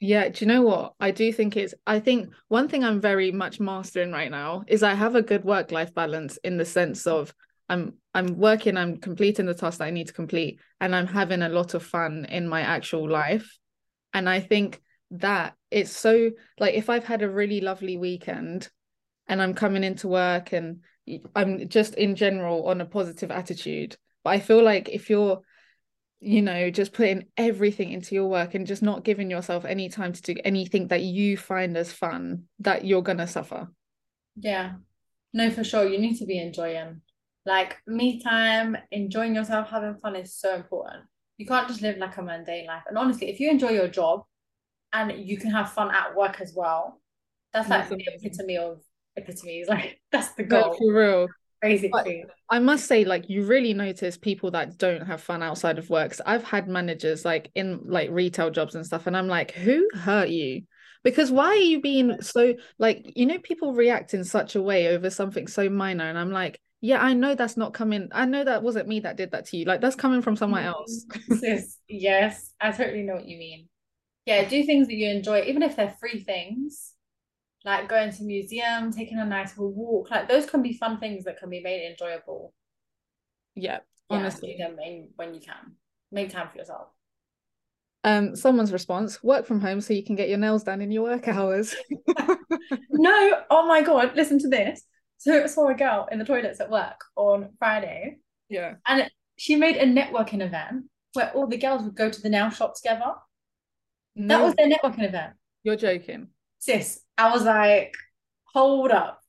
Yeah 0.00 0.28
do 0.28 0.44
you 0.44 0.48
know 0.48 0.62
what? 0.62 0.94
I 1.00 1.10
do 1.10 1.32
think 1.32 1.56
it's 1.56 1.74
i 1.86 2.00
think 2.00 2.32
one 2.48 2.68
thing 2.68 2.82
i'm 2.82 3.00
very 3.00 3.30
much 3.30 3.60
mastering 3.60 4.10
right 4.10 4.30
now 4.30 4.64
is 4.66 4.82
i 4.82 4.94
have 4.94 5.14
a 5.14 5.22
good 5.22 5.44
work 5.44 5.70
life 5.70 5.94
balance 5.94 6.38
in 6.38 6.56
the 6.56 6.64
sense 6.64 7.06
of 7.06 7.34
i'm 7.68 7.94
i'm 8.14 8.38
working 8.38 8.76
i'm 8.76 8.96
completing 8.98 9.46
the 9.46 9.54
tasks 9.54 9.78
that 9.78 9.86
i 9.86 9.90
need 9.90 10.06
to 10.06 10.12
complete 10.12 10.60
and 10.80 10.94
i'm 10.94 11.06
having 11.06 11.42
a 11.42 11.48
lot 11.48 11.74
of 11.74 11.82
fun 11.82 12.26
in 12.30 12.48
my 12.48 12.60
actual 12.60 13.08
life. 13.08 13.58
And 14.12 14.28
i 14.28 14.40
think 14.40 14.80
that 15.20 15.54
it's 15.70 15.90
so 15.90 16.30
like 16.58 16.74
if 16.74 16.90
I've 16.90 17.04
had 17.04 17.22
a 17.22 17.30
really 17.30 17.60
lovely 17.60 17.96
weekend 17.96 18.68
and 19.28 19.40
I'm 19.40 19.54
coming 19.54 19.84
into 19.84 20.08
work 20.08 20.52
and 20.52 20.80
I'm 21.34 21.68
just 21.68 21.94
in 21.94 22.16
general 22.16 22.66
on 22.68 22.80
a 22.80 22.86
positive 22.86 23.30
attitude. 23.30 23.96
But 24.22 24.30
I 24.30 24.40
feel 24.40 24.62
like 24.62 24.88
if 24.88 25.10
you're, 25.10 25.40
you 26.20 26.42
know, 26.42 26.70
just 26.70 26.92
putting 26.92 27.26
everything 27.36 27.92
into 27.92 28.14
your 28.14 28.28
work 28.28 28.54
and 28.54 28.66
just 28.66 28.82
not 28.82 29.04
giving 29.04 29.30
yourself 29.30 29.64
any 29.64 29.88
time 29.88 30.12
to 30.12 30.22
do 30.22 30.34
anything 30.44 30.88
that 30.88 31.02
you 31.02 31.36
find 31.36 31.76
as 31.76 31.92
fun, 31.92 32.44
that 32.60 32.84
you're 32.84 33.02
gonna 33.02 33.26
suffer. 33.26 33.68
Yeah. 34.36 34.74
No, 35.32 35.50
for 35.50 35.64
sure. 35.64 35.86
You 35.88 35.98
need 35.98 36.18
to 36.18 36.26
be 36.26 36.38
enjoying. 36.38 37.02
Like 37.46 37.76
me 37.86 38.22
time, 38.22 38.76
enjoying 38.90 39.34
yourself, 39.34 39.68
having 39.68 39.96
fun 39.96 40.16
is 40.16 40.34
so 40.34 40.54
important. 40.54 41.04
You 41.36 41.46
can't 41.46 41.68
just 41.68 41.82
live 41.82 41.98
like 41.98 42.16
a 42.16 42.22
mundane 42.22 42.66
life. 42.66 42.84
And 42.88 42.96
honestly, 42.96 43.28
if 43.28 43.40
you 43.40 43.50
enjoy 43.50 43.70
your 43.70 43.88
job 43.88 44.24
and 44.94 45.12
you 45.28 45.36
can 45.36 45.50
have 45.50 45.72
fun 45.72 45.90
at 45.94 46.14
work 46.16 46.40
as 46.40 46.54
well, 46.56 47.00
that's 47.52 47.68
like 47.68 47.88
That's 47.88 48.02
the 48.02 48.08
epitome 48.14 48.56
of 48.56 48.80
epitomes. 49.16 49.66
Like 49.68 50.00
that's 50.10 50.30
the 50.34 50.44
goal, 50.44 50.74
for 50.78 50.92
real. 50.92 51.28
basically. 51.60 52.24
I 52.50 52.58
must 52.60 52.86
say, 52.86 53.04
like, 53.04 53.28
you 53.28 53.44
really 53.44 53.74
notice 53.74 54.16
people 54.16 54.50
that 54.52 54.78
don't 54.78 55.06
have 55.06 55.20
fun 55.20 55.42
outside 55.42 55.78
of 55.78 55.90
work. 55.90 56.12
'Cause 56.12 56.20
I've 56.24 56.44
had 56.44 56.68
managers 56.68 57.24
like 57.24 57.50
in 57.54 57.80
like 57.84 58.10
retail 58.10 58.50
jobs 58.50 58.74
and 58.74 58.86
stuff, 58.86 59.06
and 59.06 59.16
I'm 59.16 59.28
like, 59.28 59.50
who 59.52 59.88
hurt 59.94 60.28
you? 60.28 60.62
Because 61.02 61.30
why 61.30 61.48
are 61.48 61.54
you 61.56 61.80
being 61.82 62.22
so 62.22 62.54
like, 62.78 63.12
you 63.16 63.26
know, 63.26 63.38
people 63.38 63.74
react 63.74 64.14
in 64.14 64.24
such 64.24 64.54
a 64.56 64.62
way 64.62 64.88
over 64.88 65.10
something 65.10 65.46
so 65.48 65.68
minor, 65.68 66.04
and 66.08 66.18
I'm 66.18 66.30
like, 66.30 66.60
yeah, 66.80 67.02
I 67.02 67.14
know 67.14 67.34
that's 67.34 67.56
not 67.56 67.72
coming. 67.72 68.08
I 68.12 68.26
know 68.26 68.44
that 68.44 68.62
wasn't 68.62 68.88
me 68.88 69.00
that 69.00 69.16
did 69.16 69.30
that 69.32 69.46
to 69.46 69.56
you. 69.56 69.64
Like, 69.64 69.80
that's 69.80 69.96
coming 69.96 70.22
from 70.22 70.36
somewhere 70.36 70.64
mm. 70.64 70.66
else. 70.66 71.06
Sis, 71.40 71.78
yes, 71.88 72.52
I 72.60 72.72
totally 72.72 73.02
know 73.02 73.14
what 73.14 73.26
you 73.26 73.38
mean. 73.38 73.68
Yeah, 74.26 74.48
do 74.48 74.64
things 74.64 74.86
that 74.88 74.94
you 74.94 75.08
enjoy, 75.10 75.42
even 75.42 75.62
if 75.62 75.76
they're 75.76 75.94
free 76.00 76.20
things, 76.20 76.92
like 77.64 77.88
going 77.88 78.10
to 78.12 78.22
museum, 78.22 78.92
taking 78.92 79.18
a 79.18 79.24
nice 79.24 79.56
little 79.56 79.72
walk. 79.72 80.10
Like 80.10 80.28
those 80.28 80.46
can 80.46 80.62
be 80.62 80.72
fun 80.72 80.98
things 80.98 81.24
that 81.24 81.38
can 81.38 81.50
be 81.50 81.60
made 81.60 81.90
enjoyable. 81.90 82.54
Yeah, 83.54 83.80
Yeah, 84.10 84.16
honestly. 84.18 84.56
do 84.56 84.64
them 84.64 84.76
in, 84.84 85.08
when 85.16 85.34
you 85.34 85.40
can. 85.40 85.76
Make 86.10 86.30
time 86.30 86.48
for 86.50 86.58
yourself. 86.58 86.88
Um, 88.02 88.36
someone's 88.36 88.72
response: 88.72 89.22
work 89.22 89.46
from 89.46 89.60
home 89.60 89.80
so 89.80 89.94
you 89.94 90.04
can 90.04 90.16
get 90.16 90.28
your 90.28 90.38
nails 90.38 90.62
done 90.62 90.80
in 90.80 90.90
your 90.90 91.04
work 91.04 91.28
hours. 91.28 91.74
No, 92.90 93.42
oh 93.50 93.66
my 93.66 93.82
God, 93.82 94.14
listen 94.14 94.38
to 94.40 94.48
this. 94.48 94.82
So 95.18 95.42
I 95.42 95.46
saw 95.46 95.68
a 95.68 95.74
girl 95.74 96.08
in 96.10 96.18
the 96.18 96.24
toilets 96.24 96.60
at 96.60 96.70
work 96.70 97.00
on 97.16 97.50
Friday, 97.58 98.18
yeah. 98.48 98.74
and 98.86 99.10
she 99.36 99.56
made 99.56 99.76
a 99.76 99.84
networking 99.86 100.40
event 100.42 100.84
where 101.14 101.30
all 101.32 101.46
the 101.46 101.56
girls 101.56 101.82
would 101.82 101.94
go 101.96 102.08
to 102.10 102.20
the 102.20 102.28
nail 102.28 102.50
shop 102.50 102.74
together. 102.76 103.12
That 104.16 104.42
was 104.42 104.54
their 104.54 104.68
networking 104.68 105.04
event. 105.04 105.34
you're 105.62 105.76
joking. 105.76 106.28
Sis, 106.58 107.00
I 107.18 107.32
was 107.32 107.42
like, 107.44 107.94
hold 108.44 108.90
up. 108.90 109.20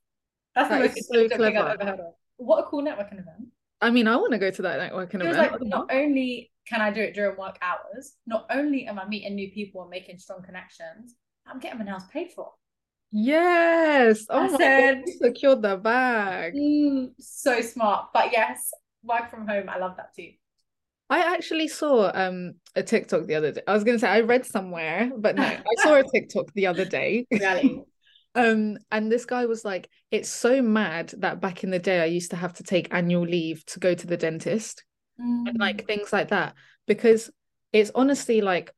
That's 0.54 0.70
the 0.70 0.80
most 0.80 1.04
so 1.12 1.14
thing 1.28 1.32
I've 1.32 1.38
clever. 1.38 1.58
ever 1.82 1.86
heard 1.86 2.00
of. 2.00 2.14
What 2.38 2.60
a 2.60 2.64
cool 2.64 2.82
networking 2.84 3.14
event. 3.20 3.48
I 3.82 3.90
mean, 3.90 4.08
I 4.08 4.16
want 4.16 4.32
to 4.34 4.38
go 4.40 4.52
to 4.52 4.62
that 4.62 4.80
networking 4.92 5.16
It 5.16 5.28
event. 5.28 5.38
like, 5.52 5.62
not 5.62 5.88
only 5.92 6.52
can 6.68 6.82
I 6.82 6.92
do 6.92 7.02
it 7.02 7.14
during 7.14 7.38
work 7.38 7.58
hours, 7.62 8.14
not 8.26 8.46
only 8.50 8.88
am 8.88 8.98
I 9.00 9.06
meeting 9.08 9.36
new 9.36 9.52
people 9.52 9.82
and 9.82 9.90
making 9.90 10.18
strong 10.18 10.42
connections, 10.44 11.16
I'm 11.46 11.60
getting 11.60 11.80
my 11.80 11.86
nails 11.86 12.04
paid 12.12 12.32
for. 12.32 12.52
Yes. 13.12 14.26
Oh 14.30 14.40
I 14.40 14.44
my 14.44 14.50
God, 14.50 14.58
said- 14.60 15.04
you 15.06 15.14
secured 15.22 15.62
the 15.62 15.78
bag. 15.78 16.54
Mm, 16.54 17.12
so 17.20 17.62
smart. 17.62 18.10
But 18.14 18.32
yes, 18.32 18.72
work 19.04 19.30
from 19.30 19.48
home, 19.48 19.70
I 19.70 19.78
love 19.78 19.98
that 19.98 20.14
too. 20.16 20.32
I 21.10 21.34
actually 21.36 21.68
saw 21.68 22.12
um 22.14 22.56
a 22.76 22.84
TikTok 22.84 23.26
the 23.26 23.36
other 23.36 23.52
day. 23.52 23.62
I 23.68 23.74
was 23.74 23.84
gonna 23.84 24.00
say 24.00 24.08
I 24.08 24.22
read 24.22 24.46
somewhere, 24.46 25.12
but 25.18 25.38
no, 25.38 25.48
I 25.48 25.76
saw 25.78 25.96
a 25.96 26.04
TikTok 26.14 26.54
the 26.54 26.68
other 26.68 26.86
day. 26.86 27.28
Reality. 27.32 27.82
Um, 28.38 28.78
and 28.92 29.10
this 29.10 29.24
guy 29.26 29.46
was 29.46 29.64
like, 29.64 29.90
it's 30.12 30.28
so 30.28 30.62
mad 30.62 31.14
that 31.20 31.40
back 31.40 31.64
in 31.64 31.70
the 31.70 31.80
day 31.80 32.02
I 32.02 32.06
used 32.06 32.32
to 32.32 32.36
have 32.36 32.52
to 32.56 32.64
take 32.64 32.94
annual 32.94 33.24
leave 33.24 33.66
to 33.68 33.80
go 33.80 33.94
to 33.94 34.06
the 34.08 34.18
dentist 34.18 34.84
and 35.46 35.58
Mm, 35.58 35.60
like 35.60 35.88
things 35.88 36.12
like 36.12 36.30
that. 36.30 36.56
Because 36.86 37.32
it's 37.72 37.92
honestly 37.96 38.42
like 38.42 38.74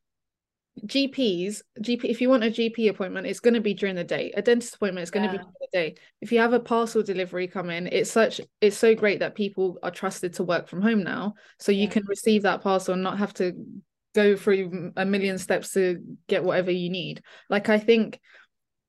GPs, 0.86 1.62
GP, 1.80 2.04
if 2.04 2.20
you 2.20 2.28
want 2.28 2.44
a 2.44 2.50
GP 2.50 2.88
appointment, 2.88 3.26
it's 3.26 3.40
going 3.40 3.54
to 3.54 3.60
be 3.60 3.74
during 3.74 3.96
the 3.96 4.04
day. 4.04 4.32
A 4.36 4.42
dentist 4.42 4.74
appointment 4.74 5.02
is 5.02 5.10
going 5.10 5.24
to 5.24 5.28
be 5.30 5.38
during 5.38 5.52
the 5.60 5.68
day. 5.72 5.94
If 6.20 6.32
you 6.32 6.38
have 6.40 6.52
a 6.52 6.60
parcel 6.60 7.02
delivery 7.02 7.48
come 7.48 7.70
in, 7.70 7.86
it's 7.86 8.10
such 8.10 8.40
it's 8.60 8.76
so 8.76 8.94
great 8.94 9.20
that 9.20 9.34
people 9.34 9.78
are 9.82 9.90
trusted 9.90 10.34
to 10.34 10.44
work 10.44 10.68
from 10.68 10.82
home 10.82 11.02
now. 11.02 11.34
So 11.58 11.72
you 11.72 11.84
Yeah. 11.84 11.90
can 11.90 12.06
receive 12.06 12.42
that 12.42 12.62
parcel 12.62 12.94
and 12.94 13.02
not 13.02 13.18
have 13.18 13.34
to 13.34 13.52
go 14.14 14.36
through 14.36 14.92
a 14.96 15.04
million 15.04 15.38
steps 15.38 15.72
to 15.74 16.02
get 16.26 16.44
whatever 16.44 16.70
you 16.70 16.90
need. 16.90 17.22
Like 17.48 17.68
I 17.68 17.78
think 17.78 18.20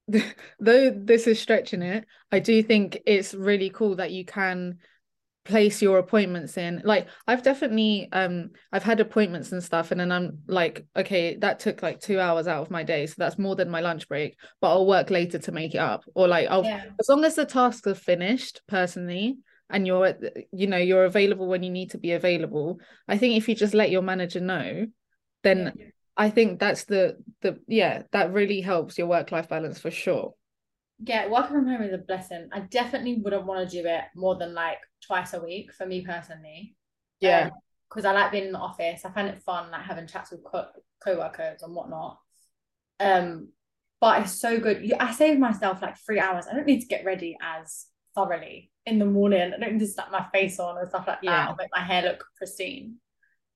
though 0.60 0.90
this 0.90 1.28
is 1.28 1.40
stretching 1.40 1.82
it, 1.82 2.06
I 2.32 2.40
do 2.40 2.64
think 2.64 3.00
it's 3.06 3.34
really 3.34 3.70
cool 3.70 3.98
that 3.98 4.12
you 4.12 4.26
can 4.26 4.80
place 5.50 5.82
your 5.82 5.98
appointments 5.98 6.58
in 6.58 6.80
like 6.86 7.08
i've 7.28 7.42
definitely 7.42 8.08
um 8.12 8.52
i've 8.72 8.84
had 8.84 9.00
appointments 9.00 9.52
and 9.52 9.64
stuff 9.64 9.90
and 9.90 10.00
then 10.00 10.12
i'm 10.12 10.38
like 10.48 10.86
okay 10.96 11.36
that 11.38 11.60
took 11.60 11.82
like 11.82 12.00
two 12.00 12.20
hours 12.20 12.48
out 12.48 12.62
of 12.62 12.70
my 12.70 12.84
day 12.84 13.08
so 13.08 13.16
that's 13.18 13.40
more 13.40 13.56
than 13.56 13.68
my 13.68 13.82
lunch 13.82 14.08
break 14.08 14.38
but 14.62 14.70
i'll 14.70 14.86
work 14.86 15.10
later 15.10 15.40
to 15.40 15.52
make 15.52 15.74
it 15.74 15.80
up 15.80 16.04
or 16.14 16.28
like 16.28 16.48
i'll 16.52 16.64
yeah. 16.64 16.84
as 17.00 17.10
long 17.10 17.26
as 17.26 17.34
the 17.34 17.46
tasks 17.46 17.88
are 17.88 17.96
finished 17.96 18.62
personally 18.68 19.40
and 19.72 19.88
you're 19.88 20.14
you 20.52 20.68
know 20.68 20.78
you're 20.78 21.06
available 21.06 21.48
when 21.48 21.64
you 21.64 21.72
need 21.72 21.90
to 21.90 21.98
be 21.98 22.12
available 22.12 22.80
i 23.08 23.18
think 23.18 23.36
if 23.36 23.50
you 23.50 23.56
just 23.56 23.74
let 23.74 23.90
your 23.90 24.04
manager 24.04 24.40
know 24.40 24.86
then 25.42 25.74
Yeah. 25.76 25.86
i 26.16 26.30
think 26.30 26.60
that's 26.60 26.84
the 26.84 27.18
the 27.42 27.58
yeah 27.68 28.04
that 28.12 28.32
really 28.34 28.62
helps 28.62 29.00
your 29.00 29.08
work 29.08 29.32
life 29.32 29.50
balance 29.50 29.80
for 29.80 29.90
sure 29.90 30.36
Yeah, 31.02 31.28
working 31.28 31.56
from 31.56 31.68
home 31.68 31.82
is 31.82 31.94
a 31.94 31.98
blessing. 31.98 32.50
I 32.52 32.62
definitely 32.62 33.16
wouldn't 33.24 33.46
want 33.46 33.70
to 33.70 33.82
do 33.82 33.88
it 33.88 34.04
more 34.16 34.36
than 34.36 34.54
like 34.54 34.80
twice 35.06 35.34
a 35.34 35.42
week 35.42 35.74
for 35.74 35.86
me 35.86 36.02
personally. 36.06 36.76
yeah 37.20 37.50
because 37.90 38.06
I 38.06 38.12
like 38.12 38.32
being 38.32 38.46
in 38.46 38.52
the 38.52 38.60
office. 38.60 39.04
I 39.04 39.10
find 39.10 39.28
it 39.30 39.42
fun, 39.42 39.72
like 39.72 39.82
having 39.82 40.06
chats 40.06 40.30
with 40.30 40.44
co- 40.44 40.68
co-workers 41.04 41.64
and 41.64 41.74
whatnot. 41.74 42.20
Um, 43.00 43.50
but 44.00 44.22
it's 44.22 44.40
so 44.40 44.60
good. 44.60 44.84
You, 44.86 44.94
I 45.00 45.12
save 45.12 45.40
myself 45.40 45.82
like 45.82 45.98
three 46.06 46.20
hours. 46.20 46.46
I 46.46 46.54
don't 46.56 46.68
need 46.68 46.82
to 46.82 46.88
get 46.88 47.04
ready 47.04 47.36
as 47.42 47.88
thoroughly 48.14 48.72
in 48.86 49.00
the 49.00 49.06
morning. 49.06 49.42
I 49.54 49.58
don't 49.60 49.74
need 49.74 49.80
to 49.80 49.88
slap 49.88 50.12
my 50.12 50.28
face 50.32 50.60
on 50.60 50.78
and 50.78 50.88
stuff 50.88 51.08
like 51.08 51.22
that 51.22 51.24
Yeah. 51.24 51.50
or 51.50 51.56
make 51.58 51.70
my 51.76 51.84
hair 51.84 52.04
look 52.04 52.24
pristine. 52.38 52.98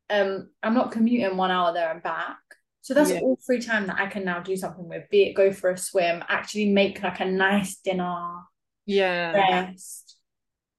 Um, 0.10 0.50
I'm 0.64 0.74
not 0.74 0.92
commuting 0.92 1.38
one 1.38 1.52
hour 1.52 1.72
there 1.72 1.92
and 1.92 2.02
back. 2.02 2.38
So 2.84 2.94
that's 2.94 3.12
Yeah. 3.12 3.22
all 3.22 3.38
free 3.46 3.62
time 3.62 3.88
that 3.88 3.98
I 4.00 4.08
can 4.08 4.26
now 4.26 4.42
do 4.42 4.56
something 4.58 4.88
with, 4.88 5.10
be 5.10 5.24
it 5.24 5.34
go 5.34 5.52
for 5.54 5.72
a 5.72 5.78
swim, 5.78 6.22
actually 6.28 6.70
make 6.70 7.02
like 7.02 7.22
a 7.22 7.26
nice 7.26 7.78
dinner, 7.78 8.42
yeah 8.86 9.32
rest. 9.34 10.18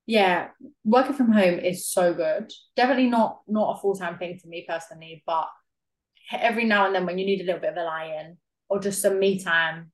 Yeah, 0.07 0.49
working 0.85 1.15
from 1.15 1.33
home 1.33 1.59
is 1.59 1.89
so 1.89 2.13
good. 2.13 2.53
Definitely 2.77 3.09
not 3.09 3.41
not 3.49 3.77
a 3.77 3.81
full 3.81 3.95
time 3.97 4.19
thing 4.19 4.39
for 4.39 4.49
me 4.49 4.67
personally, 4.69 5.23
but 5.27 5.49
every 6.31 6.65
now 6.65 6.85
and 6.87 6.95
then 6.95 7.07
when 7.07 7.17
you 7.19 7.25
need 7.25 7.41
a 7.41 7.45
little 7.45 7.61
bit 7.61 7.71
of 7.71 7.77
a 7.79 7.85
lie-in 7.85 8.37
or 8.69 8.81
just 8.81 9.01
some 9.01 9.19
me 9.19 9.39
time. 9.43 9.91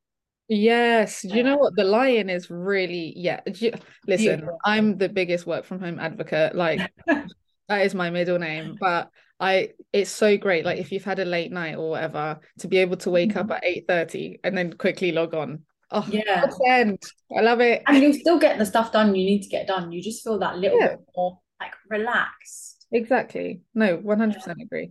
Yes, 0.49 1.23
you 1.23 1.45
know 1.45 1.57
what? 1.59 1.77
The 1.77 1.85
lie-in 1.85 2.29
is 2.29 2.51
really, 2.51 3.13
yeah. 3.17 3.41
you- 3.47 3.73
listen, 4.09 4.27
Beautiful. 4.41 4.59
I'm 4.65 4.99
the 4.99 5.09
biggest 5.09 5.47
work 5.47 5.65
from 5.65 5.79
home 5.79 6.01
advocate. 6.01 6.57
Like 6.57 6.93
that 7.71 7.87
is 7.87 7.95
my 7.95 8.11
middle 8.11 8.39
name, 8.39 8.77
but 8.81 9.11
I 9.39 9.71
it's 9.93 10.11
so 10.11 10.37
great. 10.37 10.65
Like 10.65 10.79
if 10.79 10.91
you've 10.91 11.05
had 11.05 11.21
a 11.21 11.25
late 11.25 11.53
night 11.53 11.77
or 11.77 11.91
whatever, 11.91 12.41
to 12.59 12.69
be 12.69 12.79
able 12.79 12.97
to 12.99 13.11
wake 13.11 13.37
up 13.37 13.51
at 13.53 13.65
8:30 13.65 14.41
and 14.43 14.59
then 14.59 14.73
quickly 14.73 15.13
log 15.13 15.35
on. 15.35 15.61
Oh, 15.93 16.07
Yeah. 16.11 16.47
I 16.67 17.41
love 17.41 17.61
it. 17.61 17.83
And 17.87 18.03
you'll 18.03 18.13
still 18.13 18.39
get 18.39 18.59
the 18.59 18.67
stuff 18.67 18.93
done 18.93 19.15
you 19.15 19.25
need 19.25 19.43
to 19.43 19.49
get 19.49 19.69
done. 19.69 19.93
You 19.93 20.03
just 20.03 20.23
feel 20.25 20.39
that 20.41 20.59
little 20.59 20.79
Yeah. 20.81 20.89
bit 20.97 21.01
more 21.17 21.39
like 21.61 21.73
relaxed. 21.89 22.87
Exactly. 22.93 23.61
No, 23.73 23.97
100% 23.97 24.61
agree. 24.61 24.91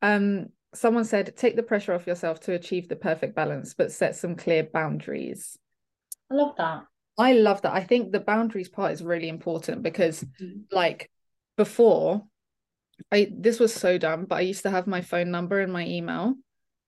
Um, 0.00 0.48
someone 0.74 1.04
said 1.04 1.36
take 1.36 1.54
the 1.56 1.62
pressure 1.62 1.92
off 1.92 2.06
yourself 2.06 2.40
to 2.40 2.54
achieve 2.54 2.88
the 2.88 2.96
perfect 2.96 3.34
balance, 3.34 3.74
but 3.74 3.92
set 3.92 4.16
some 4.16 4.36
clear 4.36 4.62
boundaries. 4.64 5.58
I 6.30 6.34
love 6.34 6.54
that. 6.56 6.84
I 7.18 7.34
love 7.34 7.60
that. 7.62 7.74
I 7.74 7.84
think 7.84 8.10
the 8.10 8.20
boundaries 8.20 8.70
part 8.70 8.92
is 8.92 9.02
really 9.02 9.28
important 9.28 9.82
because 9.82 10.24
Mhm. 10.40 10.64
like 10.72 11.10
before 11.60 12.24
I 13.12 13.28
this 13.30 13.60
was 13.60 13.74
so 13.74 13.98
dumb, 13.98 14.24
but 14.24 14.36
I 14.36 14.40
used 14.52 14.62
to 14.62 14.70
have 14.70 14.86
my 14.86 15.02
phone 15.02 15.30
number 15.30 15.60
and 15.60 15.70
my 15.70 15.86
email 15.86 16.34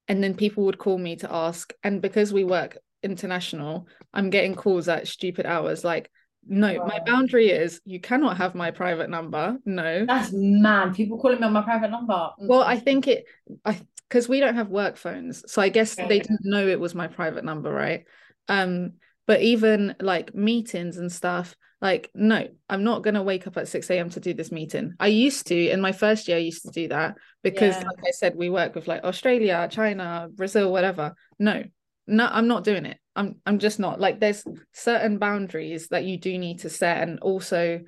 and 0.09 0.25
then 0.25 0.35
people 0.35 0.65
would 0.65 0.79
call 0.79 0.97
me 0.97 1.17
to 1.17 1.31
ask 1.31 1.75
and 1.85 2.01
because 2.01 2.33
we 2.33 2.45
work 2.45 2.79
international, 3.03 3.87
I'm 4.15 4.31
getting 4.31 4.55
calls 4.55 4.89
at 4.89 5.09
stupid 5.09 5.45
hours 5.45 5.85
like 5.85 6.11
no, 6.45 6.85
my 6.87 7.01
boundary 7.07 7.51
is 7.51 7.81
you 7.85 8.01
cannot 8.01 8.39
have 8.39 8.55
my 8.55 8.71
private 8.73 9.11
number. 9.11 9.59
No. 9.65 10.07
That's 10.07 10.31
mad. 10.33 10.95
People 10.95 11.19
calling 11.19 11.39
me 11.39 11.47
on 11.47 11.53
my 11.53 11.63
private 11.63 11.91
number. 11.91 12.31
Well, 12.39 12.63
I 12.63 12.79
think 12.79 13.09
it 13.09 13.27
I 13.65 13.79
because 14.09 14.27
we 14.29 14.41
don't 14.41 14.57
have 14.57 14.69
work 14.69 14.97
phones. 14.97 15.45
So 15.53 15.61
I 15.61 15.69
guess 15.69 15.97
Yeah, 15.99 16.09
they 16.09 16.21
didn't 16.21 16.45
know 16.55 16.67
it 16.67 16.81
was 16.81 16.95
my 16.95 17.09
private 17.09 17.45
number, 17.45 17.71
right? 17.71 18.05
Um, 18.49 18.95
but 19.27 19.43
even 19.43 19.95
like 20.01 20.35
meetings 20.35 20.97
and 20.97 21.13
stuff, 21.13 21.57
like, 21.83 22.11
no, 22.15 22.47
I'm 22.71 22.85
not 22.85 23.03
gonna 23.03 23.23
wake 23.23 23.47
up 23.47 23.59
at 23.59 23.69
6 23.69 23.91
a.m. 23.91 24.09
to 24.11 24.21
do 24.21 24.33
this 24.33 24.53
meeting. 24.53 24.95
I 25.01 25.09
used 25.09 25.49
to 25.49 25.69
in 25.69 25.81
my 25.81 25.93
first 25.93 26.29
year, 26.29 26.39
I 26.39 26.41
used 26.41 26.63
to 26.63 26.71
do 26.71 26.89
that 26.89 27.17
because 27.43 27.77
Yeah. 27.77 27.85
like 27.89 27.99
I 28.07 28.11
said, 28.13 28.35
we 28.37 28.49
work 28.49 28.75
with 28.75 28.89
like 28.89 29.05
Australia, 29.05 29.69
China, 29.71 30.29
Brazil, 30.33 30.73
whatever. 30.73 31.15
No, 31.39 31.65
no, 32.07 32.29
I'm 32.31 32.49
not 32.49 32.65
doing 32.65 32.87
it. 32.87 32.99
I'm 33.15 33.41
I'm 33.45 33.59
just 33.59 33.79
not 33.79 34.01
like 34.01 34.21
there's 34.21 34.45
certain 34.73 35.19
boundaries 35.19 35.89
that 35.89 36.05
you 36.05 36.19
do 36.19 36.39
need 36.39 36.61
to 36.61 36.71
set 36.71 37.03
and 37.07 37.19
also, 37.21 37.81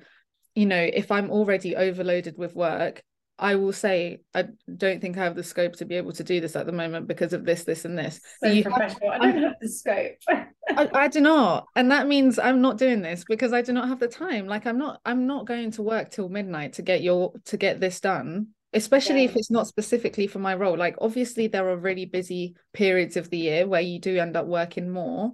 you 0.53 0.65
know, 0.65 0.89
if 0.93 1.11
I'm 1.11 1.31
already 1.31 1.75
overloaded 1.75 2.37
with 2.37 2.53
work 2.53 3.01
I 3.37 3.55
will 3.55 3.73
say 3.73 4.21
I 4.33 4.45
don't 4.77 5.01
think 5.01 5.17
I 5.17 5.23
have 5.25 5.35
the 5.35 5.43
scope 5.43 5.75
to 5.77 5.85
be 5.85 5.95
able 5.95 6.13
to 6.13 6.23
do 6.23 6.39
this 6.39 6.55
at 6.55 6.65
the 6.65 6.71
moment 6.71 7.07
because 7.07 7.33
of 7.33 7.43
this, 7.43 7.65
this, 7.65 7.83
and 7.83 7.97
this. 7.97 8.21
So 8.41 8.49
You 8.49 8.63
professional. 8.63 9.11
I 9.11 9.31
don't 9.31 9.43
have 9.43 9.55
the 9.59 9.67
scope. 9.67 10.15
I, 10.29 10.89
I 10.93 11.07
do 11.09 11.19
not. 11.19 11.65
And 11.75 11.91
that 11.91 12.07
means 12.07 12.39
i'm 12.39 12.61
not 12.61 12.77
doing 12.77 13.01
this 13.01 13.25
because 13.27 13.51
i 13.51 13.61
do 13.61 13.73
not 13.73 13.89
have 13.89 13.99
the 13.99 14.07
time. 14.07 14.47
Like 14.47 14.65
i'm 14.65 14.77
not 14.77 15.01
i'm 15.05 15.27
not 15.27 15.45
going 15.45 15.71
to 15.71 15.81
work 15.81 16.11
till 16.11 16.29
midnight 16.29 16.73
to 16.73 16.81
get 16.81 17.01
your 17.01 17.33
to 17.45 17.57
get 17.57 17.79
this 17.79 17.99
done 17.99 18.47
especially 18.73 19.23
if 19.23 19.37
it's 19.37 19.49
not 19.49 19.67
specifically 19.67 20.27
for 20.27 20.39
my 20.39 20.53
role. 20.53 20.77
Like 20.77 20.97
obviously 20.99 21.47
there 21.47 21.69
are 21.69 21.77
really 21.77 22.03
busy 22.03 22.55
periods 22.73 23.15
of 23.15 23.29
the 23.29 23.37
year 23.37 23.65
where 23.65 23.79
you 23.79 23.99
do 23.99 24.17
end 24.17 24.35
up 24.35 24.47
working 24.47 24.89
more 24.89 25.31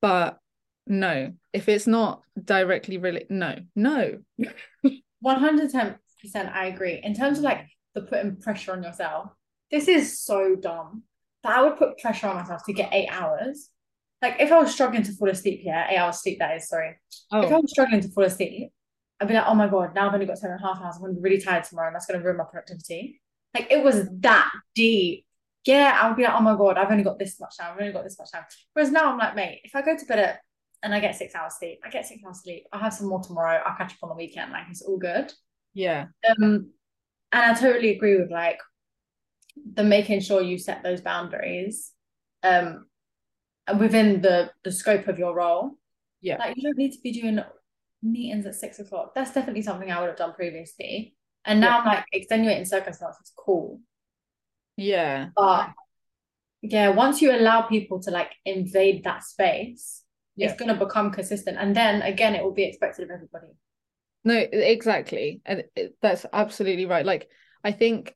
but 0.00 0.38
no. 0.86 1.32
If 1.52 1.68
it's 1.68 1.86
not 1.86 2.22
directly 2.42 2.98
really 2.98 3.24
no 3.30 3.56
no. 3.74 4.18
110% 5.24 5.98
I 6.34 6.66
agree. 6.66 7.00
In 7.02 7.14
terms 7.14 7.38
of 7.38 7.44
like 7.44 7.66
the 7.94 8.02
putting 8.02 8.36
pressure 8.36 8.72
on 8.72 8.82
yourself, 8.82 9.30
this 9.70 9.88
is 9.88 10.20
so 10.20 10.56
dumb. 10.56 11.02
But 11.42 11.52
I 11.52 11.62
would 11.62 11.76
put 11.76 11.98
pressure 11.98 12.28
on 12.28 12.36
myself 12.36 12.64
to 12.66 12.72
get 12.72 12.92
eight 12.92 13.08
hours. 13.08 13.70
Like 14.20 14.36
if 14.38 14.52
I 14.52 14.60
was 14.60 14.72
struggling 14.72 15.02
to 15.02 15.12
fall 15.12 15.28
asleep, 15.28 15.62
yeah, 15.64 15.90
eight 15.90 15.96
hours 15.96 16.20
sleep 16.20 16.38
that 16.38 16.56
is, 16.56 16.68
sorry. 16.68 16.90
If 16.90 16.96
oh. 17.32 17.40
I 17.40 17.52
oh 17.52 17.60
was 17.60 17.70
struggling 17.70 18.00
to 18.00 18.08
fall 18.08 18.24
asleep, 18.24 18.70
I'd 19.20 19.28
be 19.28 19.34
like, 19.34 19.44
oh 19.46 19.54
my 19.54 19.68
God, 19.68 19.94
now 19.94 20.08
I've 20.08 20.14
only 20.14 20.26
got 20.26 20.38
seven 20.38 20.56
and 20.56 20.64
a 20.64 20.66
half 20.66 20.82
hours. 20.82 20.96
I'm 20.96 21.02
gonna 21.02 21.14
be 21.14 21.20
really 21.20 21.40
tired 21.40 21.64
tomorrow 21.64 21.88
and 21.88 21.94
that's 21.94 22.06
gonna 22.06 22.22
ruin 22.22 22.36
my 22.36 22.44
productivity. 22.44 23.20
Like 23.54 23.68
it 23.70 23.82
was 23.82 24.08
that 24.20 24.50
deep. 24.74 25.26
Yeah, 25.64 25.98
I 26.00 26.08
would 26.08 26.16
be 26.16 26.24
like, 26.24 26.34
oh 26.34 26.40
my 26.40 26.56
God, 26.56 26.76
I've 26.76 26.90
only 26.90 27.04
got 27.04 27.18
this 27.18 27.38
much 27.40 27.56
time. 27.56 27.72
I've 27.72 27.80
only 27.80 27.92
got 27.92 28.04
this 28.04 28.18
much 28.18 28.32
time. 28.32 28.44
Whereas 28.72 28.90
now 28.90 29.10
I'm 29.10 29.18
like, 29.18 29.36
mate, 29.36 29.60
if 29.64 29.76
I 29.76 29.82
go 29.82 29.96
to 29.96 30.06
bed 30.06 30.18
at 30.18 30.40
and 30.82 30.94
I 30.94 31.00
get 31.00 31.14
six 31.14 31.34
hours 31.34 31.54
sleep, 31.58 31.80
I 31.84 31.90
get 31.90 32.06
six 32.06 32.22
hours 32.24 32.42
sleep. 32.42 32.66
I'll 32.72 32.80
have 32.80 32.94
some 32.94 33.08
more 33.08 33.20
tomorrow. 33.20 33.62
I'll 33.64 33.76
catch 33.76 33.92
up 33.92 33.98
on 34.02 34.08
the 34.08 34.16
weekend. 34.16 34.52
Like 34.52 34.64
it's 34.70 34.82
all 34.82 34.98
good. 34.98 35.32
Yeah 35.74 36.06
Um, 36.28 36.70
and 37.32 37.42
I 37.44 37.54
totally 37.54 37.90
agree 37.96 38.18
with 38.20 38.30
like 38.30 38.60
the 39.74 39.84
making 39.84 40.20
sure 40.20 40.40
you 40.42 40.58
set 40.58 40.82
those 40.82 41.00
boundaries, 41.00 41.92
um, 42.42 42.86
within 43.78 44.20
the 44.20 44.50
the 44.64 44.72
scope 44.72 45.08
of 45.08 45.18
your 45.18 45.34
role. 45.34 45.72
Yeah. 46.20 46.38
Like 46.38 46.56
you 46.56 46.62
don't 46.62 46.78
need 46.78 46.92
to 46.92 47.00
be 47.02 47.12
doing 47.12 47.40
meetings 48.02 48.46
at 48.46 48.54
six 48.54 48.78
o'clock. 48.78 49.14
That's 49.14 49.32
definitely 49.32 49.62
something 49.62 49.90
I 49.90 50.00
would 50.00 50.08
have 50.08 50.16
done 50.18 50.34
previously. 50.34 51.16
And 51.44 51.60
now 51.60 51.80
I'm 51.80 51.86
like 51.86 52.04
extenuating 52.12 52.64
circumstances, 52.66 53.32
cool. 53.36 53.80
yeah 54.76 55.28
But 55.36 55.70
yeah, 56.62 56.90
once 56.90 57.20
you 57.20 57.32
allow 57.34 57.62
people 57.62 58.00
to 58.02 58.10
like 58.10 58.32
invade 58.44 59.04
that 59.04 59.24
space, 59.24 60.02
Yeah. 60.36 60.50
it's 60.50 60.58
gonna 60.58 60.76
become 60.76 61.10
consistent. 61.10 61.58
And 61.58 61.74
then 61.74 62.02
again, 62.02 62.34
it 62.34 62.42
will 62.44 62.54
be 62.54 62.64
expected 62.64 63.04
of 63.04 63.10
everybody. 63.10 63.52
No, 64.24 64.34
exactly. 64.34 65.40
And 65.44 65.64
that's 66.00 66.26
absolutely 66.32 66.86
right. 66.86 67.04
Like 67.04 67.28
I 67.64 67.72
think 67.72 68.14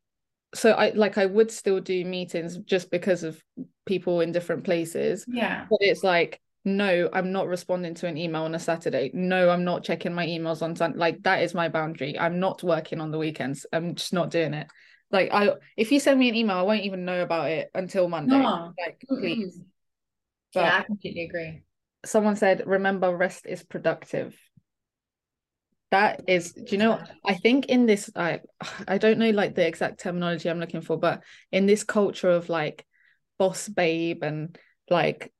so 0.54 0.70
I 0.70 0.90
like 0.90 1.18
I 1.18 1.26
would 1.26 1.50
still 1.50 1.80
do 1.80 2.04
meetings 2.04 2.56
just 2.58 2.90
because 2.90 3.22
of 3.24 3.42
people 3.84 4.20
in 4.20 4.32
different 4.32 4.64
places. 4.64 5.24
Yeah. 5.28 5.66
But 5.68 5.78
it's 5.80 6.04
like, 6.04 6.40
no, 6.64 7.08
I'm 7.12 7.32
not 7.32 7.48
responding 7.48 7.94
to 7.94 8.06
an 8.06 8.16
email 8.16 8.42
on 8.42 8.54
a 8.54 8.58
Saturday. 8.58 9.10
No, 9.14 9.50
I'm 9.50 9.64
not 9.64 9.84
checking 9.84 10.14
my 10.14 10.26
emails 10.26 10.62
on 10.62 10.76
Sunday. 10.76 10.98
Like 10.98 11.22
that 11.24 11.42
is 11.42 11.54
my 11.54 11.68
boundary. 11.68 12.18
I'm 12.18 12.40
not 12.40 12.62
working 12.62 13.00
on 13.00 13.10
the 13.10 13.18
weekends. 13.18 13.66
I'm 13.72 13.94
just 13.94 14.12
not 14.12 14.30
doing 14.30 14.54
it. 14.54 14.68
Like 15.10 15.30
I 15.32 15.54
if 15.76 15.92
you 15.92 16.00
send 16.00 16.18
me 16.18 16.28
an 16.28 16.34
email, 16.34 16.56
I 16.56 16.62
won't 16.62 16.82
even 16.84 17.04
know 17.04 17.22
about 17.22 17.50
it 17.50 17.70
until 17.74 18.08
Monday. 18.08 18.38
No. 18.38 18.72
Like 18.78 19.04
please. 19.08 19.60
But 20.54 20.60
Yeah, 20.60 20.78
I 20.78 20.82
completely 20.84 21.24
agree. 21.24 21.62
someone 22.04 22.36
said, 22.36 22.62
remember 22.66 23.14
rest 23.16 23.46
is 23.46 23.62
productive. 23.62 24.36
That 25.90 26.22
is, 26.26 26.52
do 26.52 26.64
you 26.68 26.78
know. 26.78 27.00
I 27.24 27.34
think 27.34 27.66
in 27.66 27.86
this, 27.86 28.10
I 28.16 28.40
I 28.88 28.98
don't 28.98 29.18
know 29.18 29.30
like 29.30 29.54
the 29.54 29.66
exact 29.66 30.00
terminology 30.00 30.50
I'm 30.50 30.60
looking 30.60 30.80
for, 30.80 30.98
but 30.98 31.22
in 31.52 31.66
this 31.66 31.84
culture 31.84 32.30
of 32.30 32.48
like 32.48 32.84
boss 33.38 33.68
babe 33.68 34.22
and 34.22 34.58
like 34.90 35.32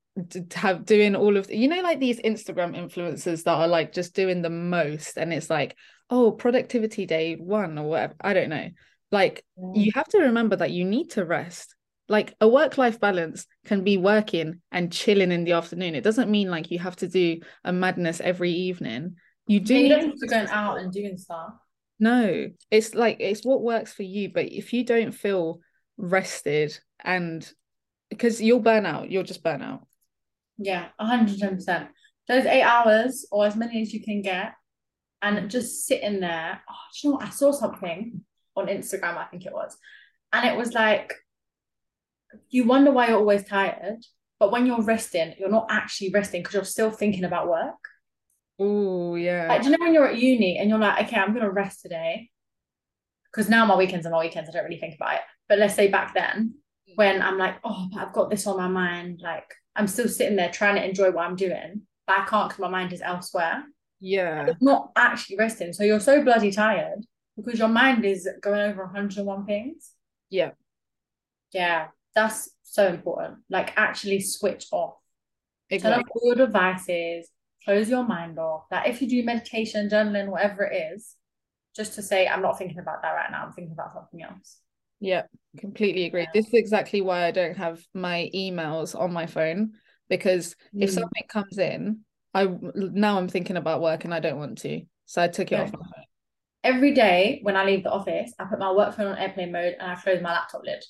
have 0.54 0.86
doing 0.86 1.14
all 1.14 1.36
of 1.36 1.50
you 1.50 1.68
know 1.68 1.82
like 1.82 2.00
these 2.00 2.20
Instagram 2.20 2.74
influencers 2.74 3.44
that 3.44 3.54
are 3.54 3.68
like 3.68 3.92
just 3.92 4.14
doing 4.14 4.40
the 4.40 4.50
most 4.50 5.18
and 5.18 5.30
it's 5.32 5.50
like 5.50 5.76
oh 6.08 6.32
productivity 6.32 7.04
day 7.04 7.34
one 7.34 7.78
or 7.78 7.88
whatever 7.88 8.14
I 8.20 8.32
don't 8.32 8.50
know. 8.50 8.68
Like 9.12 9.44
you 9.74 9.92
have 9.94 10.08
to 10.08 10.18
remember 10.18 10.56
that 10.56 10.72
you 10.72 10.84
need 10.84 11.10
to 11.12 11.24
rest. 11.24 11.74
Like 12.08 12.34
a 12.40 12.48
work 12.48 12.78
life 12.78 13.00
balance 13.00 13.46
can 13.64 13.82
be 13.82 13.98
working 13.98 14.60
and 14.70 14.92
chilling 14.92 15.32
in 15.32 15.44
the 15.44 15.52
afternoon. 15.52 15.94
It 15.94 16.04
doesn't 16.04 16.30
mean 16.30 16.50
like 16.50 16.70
you 16.70 16.78
have 16.78 16.96
to 16.96 17.08
do 17.08 17.40
a 17.64 17.72
madness 17.72 18.20
every 18.20 18.52
evening 18.52 19.16
you 19.46 19.60
do 19.60 19.74
Yeah, 19.74 19.80
you 19.80 19.88
don't 19.88 20.10
have 20.10 20.18
to 20.18 20.26
going 20.26 20.48
out 20.48 20.78
and 20.78 20.92
doing 20.92 21.16
stuff. 21.16 21.52
no, 21.98 22.48
it's 22.70 22.94
like 22.94 23.18
it's 23.20 23.44
what 23.44 23.62
works 23.62 23.92
for 23.92 24.02
you. 24.02 24.30
But 24.32 24.52
if 24.52 24.72
you 24.72 24.84
don't 24.84 25.12
feel 25.12 25.60
rested 25.96 26.78
and 27.02 27.48
because 28.10 28.40
you'll 28.40 28.60
burn 28.60 28.86
out, 28.86 29.10
you'll 29.10 29.22
just 29.24 29.42
burn 29.42 29.62
out. 29.62 29.86
Yeah, 30.58 30.88
110%. 31.00 31.88
Those 32.28 32.44
eight 32.46 32.62
hours 32.62 33.26
or 33.30 33.46
as 33.46 33.56
many 33.56 33.82
as 33.82 33.92
you 33.92 34.02
can 34.02 34.22
get 34.22 34.54
and 35.22 35.50
just 35.50 35.86
sitting 35.86 36.20
there. 36.20 36.60
Oh, 36.68 36.74
do 36.94 36.98
you 37.08 37.10
know 37.10 37.16
what? 37.16 37.26
I 37.26 37.30
saw 37.30 37.52
something 37.52 38.22
on 38.56 38.66
Instagram, 38.66 39.16
I 39.16 39.24
think 39.26 39.46
it 39.46 39.52
was. 39.52 39.76
And 40.32 40.46
it 40.48 40.56
was 40.56 40.72
like, 40.72 41.12
you 42.50 42.64
wonder 42.64 42.90
why 42.90 43.08
you're 43.08 43.18
always 43.18 43.44
tired, 43.44 43.98
but 44.38 44.50
when 44.50 44.66
you're 44.66 44.82
resting, 44.82 45.34
you're 45.38 45.48
not 45.50 45.68
actually 45.70 46.10
resting 46.10 46.40
because 46.42 46.54
you're 46.54 46.64
still 46.64 46.90
thinking 46.90 47.24
about 47.24 47.48
work. 47.48 47.74
Oh 48.58 49.14
yeah. 49.16 49.48
Like, 49.48 49.62
do 49.62 49.70
you 49.70 49.76
know 49.76 49.84
when 49.84 49.94
you're 49.94 50.08
at 50.08 50.18
uni 50.18 50.58
and 50.58 50.68
you're 50.70 50.78
like, 50.78 51.06
okay, 51.06 51.16
I'm 51.16 51.34
gonna 51.34 51.50
rest 51.50 51.82
today? 51.82 52.30
Because 53.32 53.48
now 53.50 53.66
my 53.66 53.76
weekends 53.76 54.06
are 54.06 54.10
my 54.10 54.20
weekends, 54.20 54.48
I 54.48 54.52
don't 54.52 54.64
really 54.64 54.78
think 54.80 54.94
about 54.94 55.14
it. 55.16 55.20
But 55.48 55.58
let's 55.58 55.74
say 55.74 55.88
back 55.88 56.14
then, 56.14 56.54
when 56.94 57.20
I'm 57.20 57.36
like, 57.38 57.56
oh, 57.64 57.88
but 57.92 58.00
I've 58.00 58.12
got 58.14 58.30
this 58.30 58.46
on 58.46 58.56
my 58.56 58.68
mind, 58.68 59.20
like 59.22 59.52
I'm 59.74 59.86
still 59.86 60.08
sitting 60.08 60.36
there 60.36 60.50
trying 60.50 60.76
to 60.76 60.84
enjoy 60.88 61.10
what 61.10 61.26
I'm 61.26 61.36
doing, 61.36 61.82
but 62.06 62.18
I 62.18 62.24
can't 62.24 62.48
because 62.48 62.60
my 62.62 62.68
mind 62.68 62.92
is 62.94 63.02
elsewhere. 63.02 63.64
yeah. 64.00 64.46
It's 64.46 64.62
not 64.62 64.90
actually 64.96 65.36
resting. 65.36 65.72
So 65.74 65.84
you're 65.84 66.00
so 66.00 66.22
bloody 66.24 66.50
tired 66.50 67.04
because 67.36 67.58
your 67.58 67.68
mind 67.68 68.04
is 68.06 68.26
going 68.40 68.60
over 68.60 68.84
101 68.84 69.44
things. 69.44 69.90
Yeah. 70.30 70.52
Yeah, 71.52 71.88
that's 72.14 72.50
so 72.62 72.86
important. 72.88 73.38
Like 73.50 73.72
actually 73.76 74.20
switch 74.20 74.66
off. 74.72 74.94
Turn 75.70 75.76
Exactly. 75.76 76.04
off 76.04 76.10
all 76.14 76.26
your 76.26 76.46
devices, 76.46 77.28
close 77.66 77.90
your 77.90 78.04
mind 78.04 78.38
off. 78.38 78.64
That 78.70 78.86
if 78.86 79.02
you 79.02 79.08
do 79.08 79.22
meditation, 79.24 79.90
journaling, 79.90 80.28
whatever 80.28 80.64
it 80.64 80.94
is, 80.94 81.14
just 81.74 81.94
to 81.94 82.02
say, 82.02 82.26
I'm 82.26 82.40
not 82.40 82.56
thinking 82.56 82.78
about 82.78 83.02
that 83.02 83.10
right 83.12 83.30
now. 83.30 83.44
I'm 83.44 83.52
thinking 83.52 83.72
about 83.74 83.92
something 83.92 84.22
else. 84.22 84.60
Yeah, 85.00 85.24
completely 85.58 86.04
agree. 86.06 86.22
Yeah. 86.22 86.30
This 86.32 86.46
is 86.46 86.54
exactly 86.54 87.02
why 87.02 87.26
I 87.26 87.30
don't 87.30 87.56
have 87.56 87.82
my 87.92 88.30
emails 88.34 88.98
on 88.98 89.12
my 89.12 89.26
phone 89.26 89.72
because 90.08 90.56
if 90.72 90.88
Mm. 90.88 90.94
something 90.94 91.24
comes 91.28 91.58
in, 91.58 92.00
I 92.32 92.46
now 92.72 93.18
I'm 93.18 93.28
thinking 93.28 93.56
about 93.56 93.82
work 93.82 94.04
and 94.04 94.14
I 94.14 94.20
don't 94.20 94.38
want 94.38 94.58
to. 94.58 94.82
So 95.04 95.22
I 95.22 95.28
took 95.28 95.52
it 95.52 95.56
Yeah. 95.56 95.62
off 95.64 95.72
my 95.72 95.80
phone. 95.80 96.04
Every 96.64 96.92
day 96.94 97.40
when 97.42 97.56
I 97.56 97.64
leave 97.64 97.84
the 97.84 97.90
office, 97.90 98.32
I 98.38 98.44
put 98.44 98.58
my 98.58 98.72
work 98.72 98.94
phone 98.94 99.08
on 99.08 99.18
airplane 99.18 99.52
mode 99.52 99.76
and 99.78 99.90
I 99.90 99.96
close 99.96 100.22
my 100.22 100.32
laptop 100.32 100.62
lid. 100.64 100.82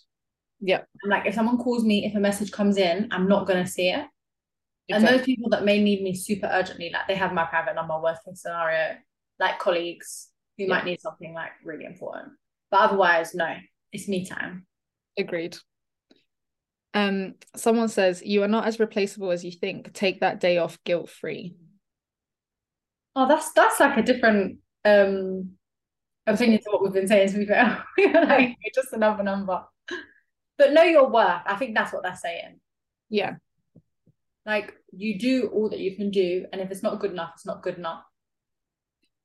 Yeah. 0.61 0.83
I'm 1.03 1.11
like, 1.11 1.27
if 1.27 1.35
someone 1.35 1.59
calls 1.59 1.85
me, 1.85 2.07
if 2.07 2.15
a 2.15 2.21
message 2.21 2.53
comes 2.53 2.77
in, 2.77 3.09
I'm 3.11 3.29
not 3.29 3.47
gonna 3.47 3.67
see 3.67 3.89
it. 3.91 4.07
And 4.89 5.07
those 5.07 5.23
people 5.23 5.51
that 5.51 5.65
may 5.65 5.83
need 5.83 6.03
me 6.03 6.15
super 6.15 6.47
urgently, 6.47 6.91
like 6.93 7.09
they 7.09 7.17
have 7.17 7.33
my 7.33 7.45
private 7.45 7.75
number, 7.75 8.01
worst 8.01 8.23
case 8.25 8.43
scenario, 8.43 8.97
like 9.41 9.59
colleagues 9.59 10.29
who 10.57 10.65
Yeah. 10.65 10.71
might 10.71 10.85
need 10.85 11.01
something 11.01 11.35
like 11.35 11.51
really 11.65 11.85
important. 11.85 12.33
But 12.71 12.81
otherwise, 12.81 13.35
no, 13.35 13.57
it's 13.93 14.07
me 14.09 14.25
time. 14.27 14.67
Agreed. 15.19 15.57
Um, 16.95 17.35
someone 17.57 17.89
says 17.89 18.23
you 18.25 18.43
are 18.43 18.49
not 18.49 18.67
as 18.67 18.79
replaceable 18.81 19.31
as 19.31 19.45
you 19.45 19.51
think. 19.53 19.93
Take 19.93 20.21
that 20.21 20.41
day 20.41 20.59
off 20.59 20.79
guilt 20.85 21.11
free. 21.11 21.57
Oh, 23.15 23.27
that's 23.27 23.53
that's 23.53 23.81
like 23.81 23.97
a 23.97 24.03
different 24.03 24.59
um 24.85 25.51
opinion 26.27 26.61
to 26.63 26.71
what 26.71 26.83
we've 26.83 26.93
been 26.93 27.09
saying 27.09 27.33
to 27.33 27.39
be 27.39 27.47
fair. 27.47 27.85
like 27.99 28.57
just 28.75 28.93
another 28.93 29.23
number. 29.23 29.65
But 30.59 30.73
know 30.73 30.83
your 30.85 31.09
worth. 31.11 31.43
I 31.45 31.57
think 31.57 31.75
that's 31.75 31.93
what 31.93 32.03
they're 32.03 32.17
saying. 32.17 32.61
Yeah, 33.11 33.37
Like 34.47 34.75
you 34.93 35.19
do 35.19 35.49
all 35.53 35.69
that 35.71 35.81
you 35.81 35.97
can 35.97 36.11
do, 36.11 36.47
and 36.53 36.61
if 36.63 36.71
it's 36.71 36.83
not 36.83 37.01
good 37.01 37.11
enough, 37.13 37.33
it's 37.35 37.47
not 37.47 37.63
good 37.63 37.77
enough. 37.79 38.03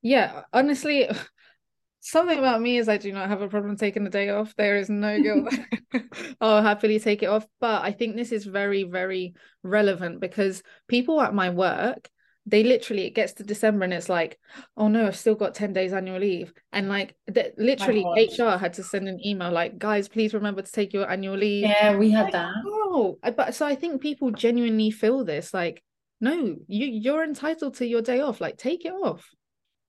yeah. 0.02 0.44
Honestly, 0.54 1.10
something 2.02 2.40
about 2.40 2.62
me 2.62 2.78
is 2.78 2.90
I 2.90 2.98
do 2.98 3.12
not 3.12 3.30
have 3.30 3.42
a 3.42 3.50
problem 3.50 3.78
taking 3.78 4.04
the 4.04 4.10
day 4.10 4.30
off. 4.30 4.56
There 4.58 4.78
is 4.78 4.90
no 4.90 5.20
guilt. 5.22 5.54
I'll 6.42 6.62
happily 6.64 7.00
take 7.00 7.24
it 7.24 7.28
off. 7.28 7.46
But 7.60 7.84
I 7.84 7.92
think 7.92 8.16
this 8.16 8.32
is 8.32 8.46
very, 8.46 8.84
very 8.84 9.34
relevant 9.64 10.20
because 10.20 10.64
people 10.88 11.22
at 11.22 11.34
my 11.34 11.50
work, 11.50 12.10
they 12.48 12.64
literally 12.64 13.06
it 13.06 13.12
gets 13.16 13.34
to 13.34 13.44
December 13.44 13.84
and 13.86 13.94
it's 13.94 14.10
like, 14.10 14.40
oh 14.76 14.88
no, 14.88 15.08
I've 15.08 15.16
still 15.18 15.36
got 15.36 15.54
10 15.56 15.74
days 15.74 15.94
annual 15.94 16.20
leave. 16.20 16.54
And 16.72 16.90
like 16.90 17.16
th- 17.34 17.54
literally 17.58 18.12
HR 18.16 18.58
had 18.58 18.74
to 18.74 18.84
send 18.84 19.08
an 19.08 19.20
email 19.26 19.52
like, 19.52 19.78
guys, 19.78 20.10
please 20.10 20.34
remember 20.34 20.64
to 20.64 20.72
take 20.72 20.94
your 20.94 21.10
annual 21.10 21.38
leave. 21.38 21.78
Yeah, 21.82 21.96
we 21.98 22.12
had 22.12 22.32
that. 22.32 22.56
Oh, 22.94 23.18
but 23.38 23.56
so 23.56 23.66
I 23.66 23.76
think 23.76 24.02
people 24.02 24.32
genuinely 24.32 24.92
feel 24.92 25.24
this 25.24 25.54
like, 25.54 25.82
no, 26.20 26.58
you 26.68 26.88
you're 26.88 27.24
entitled 27.24 27.76
to 27.76 27.88
your 27.88 28.02
day 28.02 28.20
off. 28.20 28.42
Like, 28.42 28.58
take 28.58 28.84
it 28.84 28.92
off. 28.92 29.30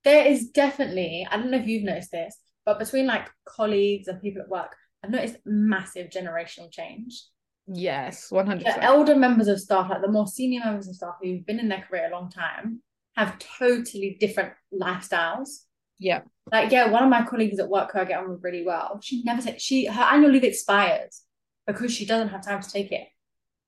There 0.05 0.25
is 0.25 0.51
definitely, 0.51 1.27
I 1.29 1.37
don't 1.37 1.51
know 1.51 1.59
if 1.59 1.67
you've 1.67 1.83
noticed 1.83 2.13
this, 2.13 2.37
but 2.65 2.79
between 2.79 3.07
like 3.07 3.29
colleagues 3.45 4.07
and 4.07 4.23
people 4.23 4.43
at 4.43 4.49
work, 4.49 4.77
I've 5.03 5.11
noticed 5.11 5.39
massive 5.45 6.11
generational 6.11 6.71
change. 6.71 7.25
Yes, 7.67 8.29
100%. 8.31 8.63
The 8.63 8.83
elder 8.85 9.17
members 9.17 9.49
of 9.49 9.61
staff, 9.61 9.91
like 9.91 10.03
the 10.03 10.11
more 10.11 10.29
senior 10.29 10.61
members 10.65 10.87
of 10.87 10.95
staff 10.95 11.17
who've 11.21 11.45
been 11.45 11.59
in 11.59 11.69
their 11.69 11.85
career 11.89 12.09
a 12.09 12.15
long 12.15 12.31
time, 12.31 12.83
have 13.17 13.37
totally 13.59 14.17
different 14.21 14.53
lifestyles. 14.73 15.65
Yeah. 15.99 16.23
Like, 16.53 16.71
yeah, 16.71 16.89
one 16.89 17.03
of 17.03 17.11
my 17.11 17.25
colleagues 17.25 17.59
at 17.59 17.69
work 17.69 17.93
who 17.93 17.99
I 17.99 18.05
get 18.05 18.21
on 18.21 18.31
with 18.31 18.45
really 18.45 18.65
well, 18.65 19.01
she 19.03 19.25
never 19.25 19.43
said 19.43 19.61
she 19.61 19.87
her 19.87 20.03
annual 20.03 20.31
leave 20.31 20.45
expires 20.45 21.23
because 21.67 21.93
she 21.95 22.07
doesn't 22.07 22.29
have 22.29 22.45
time 22.45 22.63
to 22.63 22.71
take 22.71 22.93
it. 22.93 23.09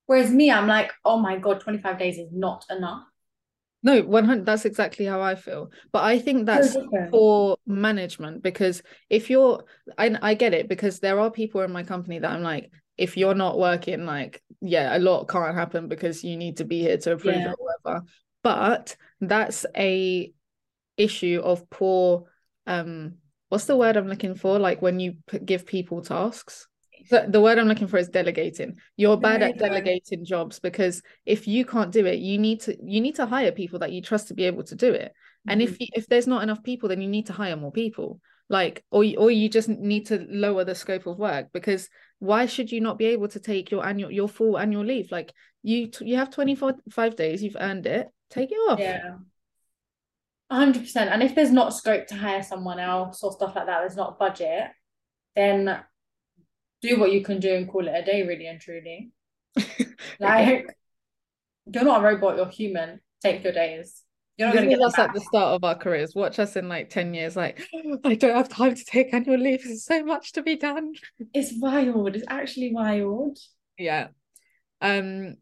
Whereas 0.06 0.30
me, 0.30 0.50
I'm 0.50 0.66
like, 0.68 0.92
oh 1.04 1.18
my 1.18 1.38
god, 1.38 1.60
25 1.60 1.98
days 1.98 2.18
is 2.18 2.30
not 2.32 2.64
enough. 2.70 3.04
No, 3.82 4.00
100 4.02 4.46
that's 4.46 4.64
exactly 4.64 5.04
how 5.04 5.20
I 5.20 5.34
feel. 5.34 5.70
But 5.92 6.04
I 6.04 6.18
think 6.18 6.46
that's 6.46 6.74
So 6.74 6.88
for 7.10 7.58
management 7.66 8.42
because 8.42 8.82
if 9.10 9.28
you're 9.30 9.64
I 9.98 10.16
I 10.22 10.34
get 10.34 10.54
it 10.54 10.68
because 10.68 11.00
there 11.00 11.20
are 11.20 11.30
people 11.30 11.60
in 11.60 11.70
my 11.70 11.82
company 11.82 12.18
that 12.18 12.30
I'm 12.32 12.42
like 12.42 12.70
if 12.96 13.16
you're 13.16 13.34
not 13.34 13.58
working 13.58 14.06
like 14.06 14.42
yeah, 14.60 14.96
a 14.96 14.98
lot 14.98 15.28
can't 15.28 15.54
happen 15.54 15.88
because 15.88 16.24
you 16.24 16.36
need 16.36 16.56
to 16.58 16.64
be 16.64 16.80
here 16.80 16.96
to 16.96 17.12
approve 17.12 17.36
Yeah. 17.36 17.52
it 17.52 17.56
or 17.58 17.66
whatever. 17.84 18.06
But 18.42 18.96
that's 19.20 19.66
a 19.76 20.32
issue 20.96 21.40
of 21.44 21.68
poor 21.70 22.24
um 22.66 23.14
what's 23.48 23.66
the 23.66 23.76
word 23.76 23.96
I'm 23.96 24.08
looking 24.08 24.34
for 24.34 24.58
like 24.58 24.80
when 24.80 25.00
you 25.00 25.16
p- 25.26 25.40
give 25.40 25.66
people 25.66 26.02
tasks 26.02 26.68
the, 27.10 27.26
the 27.28 27.40
word 27.40 27.58
I'm 27.58 27.68
looking 27.68 27.86
for 27.88 27.98
is 27.98 28.08
delegating. 28.08 28.78
You're 28.96 29.16
bad 29.16 29.42
at 29.42 29.58
delegating 29.58 30.24
jobs 30.24 30.58
because 30.60 31.02
if 31.26 31.46
you 31.46 31.64
can't 31.64 31.92
do 31.92 32.06
it, 32.06 32.18
you 32.18 32.38
need 32.38 32.60
to 32.62 32.76
you 32.82 33.00
need 33.00 33.16
to 33.16 33.26
hire 33.26 33.52
people 33.52 33.78
that 33.80 33.92
you 33.92 34.00
trust 34.02 34.28
to 34.28 34.34
be 34.34 34.44
able 34.44 34.64
to 34.64 34.74
do 34.74 34.92
it. 34.92 35.12
And 35.46 35.60
Mm-hmm. 35.60 35.72
if 35.74 35.80
you, 35.80 35.86
if 35.92 36.06
there's 36.06 36.26
not 36.26 36.42
enough 36.42 36.62
people, 36.62 36.88
then 36.88 37.02
you 37.02 37.08
need 37.08 37.26
to 37.26 37.32
hire 37.34 37.56
more 37.56 37.72
people. 37.72 38.20
Like 38.48 38.84
or 38.90 39.04
you- 39.04 39.18
or 39.18 39.30
you 39.30 39.48
just 39.48 39.68
need 39.68 40.06
to 40.06 40.26
lower 40.28 40.64
the 40.64 40.74
scope 40.74 41.06
of 41.06 41.18
work 41.18 41.48
because 41.52 41.88
why 42.18 42.46
should 42.46 42.70
you 42.72 42.80
not 42.80 42.98
be 42.98 43.06
able 43.06 43.28
to 43.28 43.40
take 43.40 43.70
your 43.70 43.84
annual 43.86 44.10
your 44.10 44.28
full 44.28 44.58
annual 44.58 44.84
leave? 44.84 45.10
Like 45.12 45.32
you 45.62 45.90
you 46.00 46.16
have 46.16 46.30
24 46.30 46.74
five 46.90 47.16
days, 47.16 47.42
you've 47.42 47.56
earned 47.58 47.86
it. 47.86 48.08
Take 48.30 48.50
it 48.52 48.56
off. 48.70 48.78
Yeah. 48.78 49.16
100%. 50.52 50.96
And 50.96 51.22
if 51.22 51.34
there's 51.34 51.50
not 51.50 51.74
scope 51.74 52.06
to 52.08 52.14
hire 52.14 52.42
someone 52.42 52.78
else 52.78 53.22
or 53.22 53.32
stuff 53.32 53.56
like 53.56 53.66
that, 53.66 53.80
there's 53.80 53.96
not 53.96 54.18
budget, 54.18 54.68
then 55.34 55.80
do 56.84 56.98
what 56.98 57.12
you 57.12 57.22
can 57.22 57.40
do 57.40 57.54
and 57.54 57.68
call 57.68 57.86
it 57.86 57.94
a 57.94 58.04
day, 58.04 58.22
really 58.22 58.46
and 58.46 58.60
truly. 58.60 59.10
Like, 60.20 60.66
you're 61.72 61.84
not 61.84 62.00
a 62.00 62.04
robot, 62.04 62.36
you're 62.36 62.48
human. 62.48 63.00
Take 63.22 63.42
your 63.42 63.52
days. 63.52 64.02
You're 64.36 64.48
not 64.48 64.56
going 64.56 64.68
to 64.68 64.76
get 64.76 64.84
us 64.84 64.98
at 64.98 65.12
the 65.12 65.20
start 65.20 65.54
of 65.54 65.64
our 65.64 65.76
careers. 65.76 66.14
Watch 66.14 66.38
us 66.38 66.56
in 66.56 66.68
like 66.68 66.90
10 66.90 67.14
years, 67.14 67.36
like, 67.36 67.66
I 68.04 68.14
don't 68.14 68.36
have 68.36 68.48
time 68.48 68.74
to 68.74 68.84
take 68.84 69.14
annual 69.14 69.38
leave. 69.38 69.64
There's 69.64 69.84
so 69.84 70.04
much 70.04 70.32
to 70.32 70.42
be 70.42 70.56
done. 70.56 70.92
It's 71.32 71.52
wild. 71.58 72.14
It's 72.14 72.24
actually 72.28 72.72
wild. 72.72 73.38
Yeah. 73.78 74.08
Um, 74.80 75.36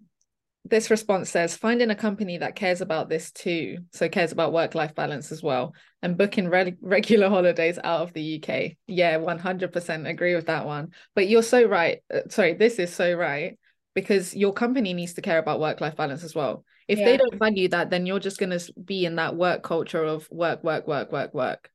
this 0.65 0.91
response 0.91 1.29
says 1.29 1.57
finding 1.57 1.91
a 1.91 1.95
company 1.95 2.39
that 2.39 2.55
cares 2.55 2.81
about 2.81 3.09
this 3.09 3.33
too, 3.33 3.79
so 3.93 4.09
cares 4.09 4.33
about 4.33 4.53
work-life 4.53 4.95
balance 4.95 5.33
as 5.33 5.43
well, 5.43 5.75
and 6.03 6.17
booking 6.17 6.49
re- 6.49 6.77
regular 6.81 7.29
holidays 7.29 7.79
out 7.83 8.03
of 8.03 8.13
the 8.13 8.41
UK. 8.41 8.77
Yeah, 8.87 9.19
100% 9.19 10.09
agree 10.09 10.35
with 10.35 10.47
that 10.47 10.67
one. 10.67 10.93
But 11.15 11.29
you're 11.29 11.43
so 11.43 11.65
right. 11.65 11.99
Uh, 12.13 12.21
sorry, 12.29 12.55
this 12.55 12.79
is 12.79 12.95
so 12.95 13.13
right 13.15 13.59
because 13.95 14.35
your 14.35 14.53
company 14.53 14.95
needs 14.95 15.15
to 15.15 15.23
care 15.23 15.39
about 15.39 15.61
work-life 15.61 15.97
balance 15.97 16.25
as 16.25 16.35
well. 16.35 16.65
If 16.89 16.99
they 16.99 17.17
don't 17.17 17.39
value 17.39 17.69
that, 17.69 17.91
then 17.91 18.07
you're 18.07 18.19
just 18.19 18.39
going 18.39 18.59
to 18.59 18.73
be 18.83 19.05
in 19.05 19.17
that 19.17 19.37
work 19.37 19.63
culture 19.63 20.03
of 20.03 20.29
work, 20.31 20.65
work, 20.65 20.87
work, 20.87 21.13
work, 21.13 21.33
work. 21.33 21.71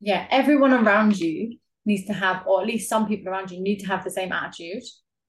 Yeah, 0.00 0.26
everyone 0.30 0.72
around 0.72 1.18
you 1.18 1.58
needs 1.84 2.06
to 2.06 2.12
have, 2.12 2.46
or 2.46 2.60
at 2.60 2.66
least 2.66 2.88
some 2.88 3.06
people 3.08 3.32
around 3.32 3.50
you 3.50 3.60
need 3.60 3.78
to 3.78 3.86
have 3.86 4.04
the 4.04 4.10
same 4.10 4.32
attitude. 4.32 4.82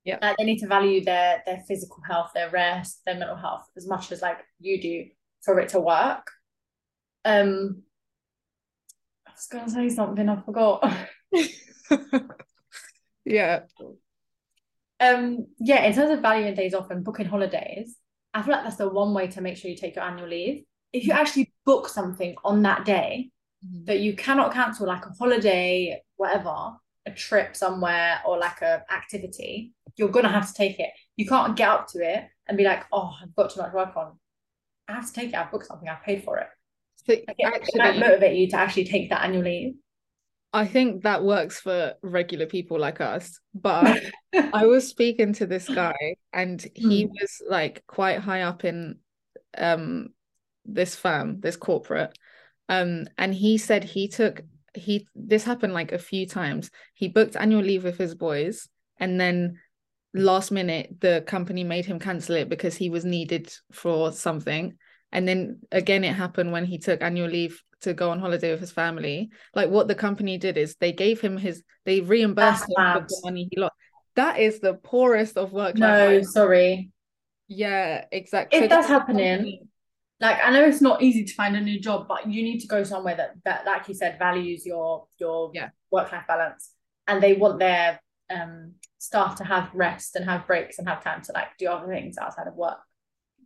Yeah. 0.03 0.17
Like 0.21 0.37
they 0.37 0.45
need 0.45 0.59
to 0.59 0.67
value 0.67 1.03
their 1.03 1.43
their 1.45 1.61
physical 1.67 2.01
health, 2.07 2.31
their 2.33 2.49
rest, 2.49 3.01
their 3.05 3.15
mental 3.15 3.35
health 3.35 3.65
as 3.77 3.87
much 3.87 4.11
as 4.11 4.21
like 4.21 4.39
you 4.59 4.81
do 4.81 5.05
for 5.43 5.59
it 5.59 5.69
to 5.69 5.79
work. 5.79 6.27
Um 7.25 7.83
I 9.27 9.31
was 9.31 9.47
gonna 9.51 9.69
say 9.69 9.89
something, 9.89 10.27
I 10.27 10.41
forgot. 10.41 10.97
yeah. 13.25 13.61
Um 14.99 15.47
yeah, 15.59 15.83
in 15.83 15.93
terms 15.93 16.11
of 16.11 16.21
valuing 16.21 16.55
days 16.55 16.73
off 16.73 16.89
and 16.91 17.03
booking 17.03 17.27
holidays, 17.27 17.95
I 18.33 18.41
feel 18.41 18.53
like 18.53 18.63
that's 18.63 18.77
the 18.77 18.89
one 18.89 19.13
way 19.13 19.27
to 19.27 19.41
make 19.41 19.57
sure 19.57 19.69
you 19.69 19.77
take 19.77 19.95
your 19.95 20.05
annual 20.05 20.29
leave. 20.29 20.63
If 20.91 21.05
you 21.05 21.13
actually 21.13 21.53
book 21.65 21.87
something 21.87 22.35
on 22.43 22.63
that 22.63 22.83
day, 22.85 23.31
that 23.85 23.99
you 23.99 24.15
cannot 24.15 24.53
cancel 24.53 24.87
like 24.87 25.05
a 25.05 25.09
holiday, 25.09 26.01
whatever, 26.15 26.71
a 27.05 27.11
trip 27.11 27.55
somewhere 27.55 28.21
or 28.25 28.37
like 28.37 28.61
a 28.61 28.83
activity, 28.91 29.73
you're 29.99 30.09
gonna 30.09 30.29
have 30.31 30.47
to 30.47 30.53
take 30.53 30.79
it. 30.79 30.89
You 31.17 31.27
can't 31.27 31.55
get 31.55 31.69
up 31.69 31.87
to 31.89 31.99
it 31.99 32.23
and 32.47 32.57
be 32.57 32.63
like, 32.63 32.85
oh, 32.91 33.13
I've 33.21 33.35
got 33.35 33.51
too 33.51 33.61
much 33.61 33.73
work 33.73 33.95
on. 33.95 34.17
I 34.87 34.93
have 34.93 35.05
to 35.07 35.13
take 35.13 35.29
it. 35.29 35.35
I've 35.35 35.51
booked 35.51 35.67
something. 35.67 35.87
I've 35.87 36.01
paid 36.03 36.23
for 36.23 36.37
it. 36.37 36.47
So 37.05 37.13
Like, 37.13 37.35
it, 37.37 37.75
it 37.75 37.99
motivate 37.99 38.37
you 38.37 38.49
to 38.49 38.55
actually 38.57 38.85
take 38.85 39.09
that 39.09 39.23
annual 39.23 39.43
leave. 39.43 39.75
I 40.51 40.65
think 40.65 41.03
that 41.03 41.23
works 41.23 41.59
for 41.59 41.93
regular 42.01 42.47
people 42.47 42.79
like 42.79 43.01
us. 43.01 43.39
But 43.53 44.01
I 44.33 44.65
was 44.65 44.87
speaking 44.87 45.33
to 45.33 45.45
this 45.45 45.69
guy 45.69 46.15
and 46.33 46.65
he 46.73 47.05
Mm. 47.05 47.09
was 47.21 47.41
like 47.47 47.83
quite 47.87 48.19
high 48.19 48.41
up 48.41 48.63
in 48.65 48.99
um 49.57 50.09
this 50.65 50.95
firm, 50.95 51.39
this 51.39 51.57
corporate. 51.57 52.17
Um 52.67 53.07
and 53.17 53.33
he 53.33 53.57
said 53.57 53.83
he 53.83 54.07
took 54.07 54.41
he 54.75 55.07
this 55.15 55.43
happened 55.43 55.73
like 55.73 55.91
a 55.91 55.99
few 55.99 56.25
times. 56.25 56.71
He 56.93 57.07
booked 57.09 57.35
annual 57.35 57.61
leave 57.61 57.83
with 57.83 57.97
his 57.97 58.15
boys 58.15 58.67
and 58.97 59.19
then 59.19 59.59
last 60.13 60.51
minute 60.51 60.95
the 60.99 61.23
company 61.27 61.63
made 61.63 61.85
him 61.85 61.99
cancel 61.99 62.35
it 62.35 62.49
because 62.49 62.75
he 62.75 62.89
was 62.89 63.05
needed 63.05 63.53
for 63.71 64.11
something. 64.11 64.75
And 65.11 65.27
then 65.27 65.59
again 65.71 66.03
it 66.03 66.13
happened 66.13 66.51
when 66.51 66.65
he 66.65 66.77
took 66.77 67.01
annual 67.01 67.29
leave 67.29 67.61
to 67.81 67.93
go 67.93 68.09
on 68.09 68.19
holiday 68.19 68.51
with 68.51 68.59
his 68.59 68.71
family. 68.71 69.29
Like 69.55 69.69
what 69.69 69.87
the 69.87 69.95
company 69.95 70.37
did 70.37 70.57
is 70.57 70.75
they 70.75 70.91
gave 70.91 71.21
him 71.21 71.37
his 71.37 71.63
they 71.85 72.01
reimbursed 72.01 72.65
That's 72.67 72.77
him 72.77 72.93
for 72.93 73.07
the 73.07 73.21
money 73.23 73.47
he 73.51 73.59
lost. 73.59 73.73
That 74.15 74.39
is 74.39 74.59
the 74.59 74.73
poorest 74.73 75.37
of 75.37 75.53
work. 75.53 75.75
No, 75.77 76.21
sorry. 76.21 76.91
Yeah, 77.47 78.05
exactly. 78.11 78.59
If 78.59 78.69
that's 78.69 78.87
happening, 78.87 79.67
like 80.19 80.37
I 80.43 80.51
know 80.51 80.65
it's 80.65 80.81
not 80.81 81.01
easy 81.01 81.23
to 81.23 81.33
find 81.33 81.55
a 81.55 81.61
new 81.61 81.79
job, 81.79 82.07
but 82.07 82.27
you 82.29 82.43
need 82.43 82.59
to 82.59 82.67
go 82.67 82.83
somewhere 82.83 83.15
that 83.15 83.35
that, 83.45 83.65
like 83.65 83.87
you 83.87 83.93
said, 83.93 84.19
values 84.19 84.65
your 84.65 85.07
your 85.17 85.51
Yeah. 85.53 85.69
work 85.91 86.11
life 86.11 86.25
balance, 86.27 86.71
and 87.07 87.23
they 87.23 87.33
want 87.33 87.59
their 87.59 87.99
um 88.29 88.73
staff 88.97 89.35
to 89.37 89.43
have 89.43 89.69
rest 89.73 90.15
and 90.15 90.25
have 90.25 90.45
breaks 90.47 90.77
and 90.79 90.87
have 90.87 91.03
time 91.03 91.21
to 91.21 91.31
like 91.33 91.57
do 91.57 91.67
other 91.67 91.87
things 91.91 92.17
outside 92.17 92.47
of 92.47 92.55
work. 92.55 92.79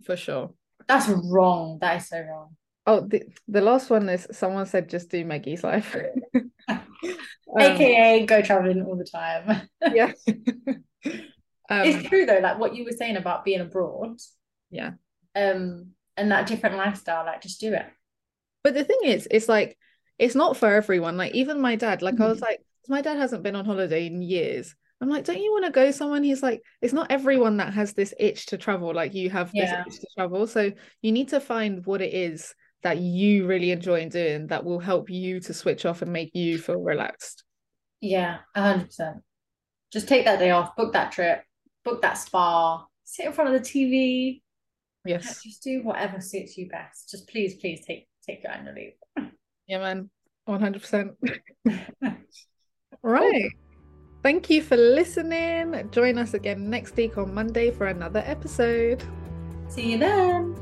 for 0.06 0.16
sure. 0.18 0.52
That's 0.88 1.08
wrong. 1.08 1.78
That 1.80 1.98
is 1.98 2.08
so 2.10 2.20
wrong. 2.22 2.56
Oh, 2.86 3.00
the, 3.02 3.24
the 3.48 3.62
last 3.62 3.90
one 3.90 4.10
is 4.10 4.28
someone 4.32 4.66
said 4.66 4.90
just 4.90 5.10
do 5.10 5.24
Maggie's 5.24 5.64
life. 5.64 5.96
Um, 7.56 7.60
AKA 7.60 8.26
go 8.26 8.42
traveling 8.42 8.82
all 8.84 8.96
the 8.96 9.04
time. 9.06 9.70
yeah. 9.94 10.12
it's 10.26 10.84
um, 11.70 12.04
true 12.04 12.26
though, 12.26 12.40
like 12.40 12.58
what 12.60 12.76
you 12.76 12.84
were 12.86 12.92
saying 12.92 13.16
about 13.18 13.46
being 13.46 13.62
abroad. 13.62 14.18
Yeah. 14.72 14.94
Um, 15.36 15.92
and 16.18 16.32
that 16.32 16.48
different 16.48 16.78
lifestyle, 16.78 17.26
like 17.26 17.42
just 17.42 17.60
do 17.60 17.74
it. 17.74 17.86
but 18.64 18.74
the 18.74 18.84
thing 18.84 19.00
is, 19.04 19.28
it's 19.30 19.50
like 19.50 19.78
it's 20.18 20.36
not 20.36 20.58
for 20.58 20.68
everyone. 20.74 21.18
Like 21.18 21.34
even 21.36 21.62
my 21.62 21.76
dad, 21.76 22.02
like 22.02 22.20
I 22.20 22.28
was 22.28 22.40
Mhm. 22.40 22.42
like, 22.42 22.62
my 22.90 23.02
dad 23.02 23.18
hasn't 23.18 23.44
been 23.44 23.56
on 23.56 23.66
holiday 23.66 24.06
in 24.08 24.22
years. 24.22 24.76
I'm 25.02 25.10
like, 25.10 25.26
don't 25.26 25.42
you 25.42 25.52
want 25.52 25.66
to 25.66 25.72
go 25.72 25.92
somewhere? 25.92 26.18
And 26.18 26.26
he's 26.26 26.42
like, 26.44 26.62
it's 26.82 26.94
not 26.94 27.12
everyone 27.12 27.58
that 27.58 27.74
has 27.74 27.94
this 27.94 28.14
itch 28.20 28.46
to 28.48 28.58
travel. 28.58 28.94
Like 28.94 29.14
you 29.14 29.30
have 29.32 29.52
this 29.52 29.70
Yeah. 29.70 29.84
itch 29.86 30.00
to 30.00 30.08
travel. 30.18 30.48
So 30.48 30.72
you 31.02 31.12
need 31.12 31.30
to 31.30 31.40
find 31.42 31.86
what 31.86 32.02
it 32.02 32.14
is 32.14 32.54
that 32.84 32.98
you 33.00 33.46
really 33.46 33.72
enjoy 33.72 34.08
doing 34.10 34.48
that 34.48 34.64
will 34.64 34.80
help 34.80 35.10
you 35.10 35.40
to 35.42 35.54
switch 35.54 35.86
off 35.86 36.02
and 36.02 36.12
make 36.14 36.32
you 36.34 36.58
feel 36.58 36.82
relaxed. 36.82 37.44
Yeah, 38.02 38.40
a 38.56 38.62
hundred 38.62 38.86
percent. 38.88 39.18
Just 39.92 40.08
take 40.08 40.26
that 40.26 40.40
day 40.40 40.52
off, 40.52 40.76
book 40.76 40.94
that 40.94 41.12
trip, 41.12 41.44
book 41.86 42.02
that 42.02 42.18
spa, 42.18 42.86
sit 43.04 43.26
in 43.26 43.34
front 43.34 43.54
of 43.54 43.62
the 43.62 43.70
TV, 43.70 44.42
Yes. 45.06 45.42
just 45.44 45.64
do 45.64 45.84
whatever 45.84 46.20
suits 46.22 46.58
you 46.58 46.70
best. 46.70 47.10
Just 47.12 47.28
please, 47.30 47.56
please 47.56 47.86
take 47.86 48.08
take 48.26 48.42
your 48.44 48.52
annual 48.54 48.74
leave. 48.74 48.94
Yeah, 49.68 49.80
man. 49.80 50.10
100%. 50.48 51.12
Right. 53.04 53.52
Thank 54.24 54.50
you 54.50 54.62
for 54.62 54.78
listening. 54.78 55.90
Join 55.92 56.18
us 56.18 56.34
again 56.34 56.70
next 56.70 56.96
week 56.96 57.18
on 57.18 57.34
Monday 57.34 57.72
for 57.72 57.88
another 57.88 58.24
episode. 58.26 59.04
See 59.68 59.92
you 59.92 59.98
then. 59.98 60.56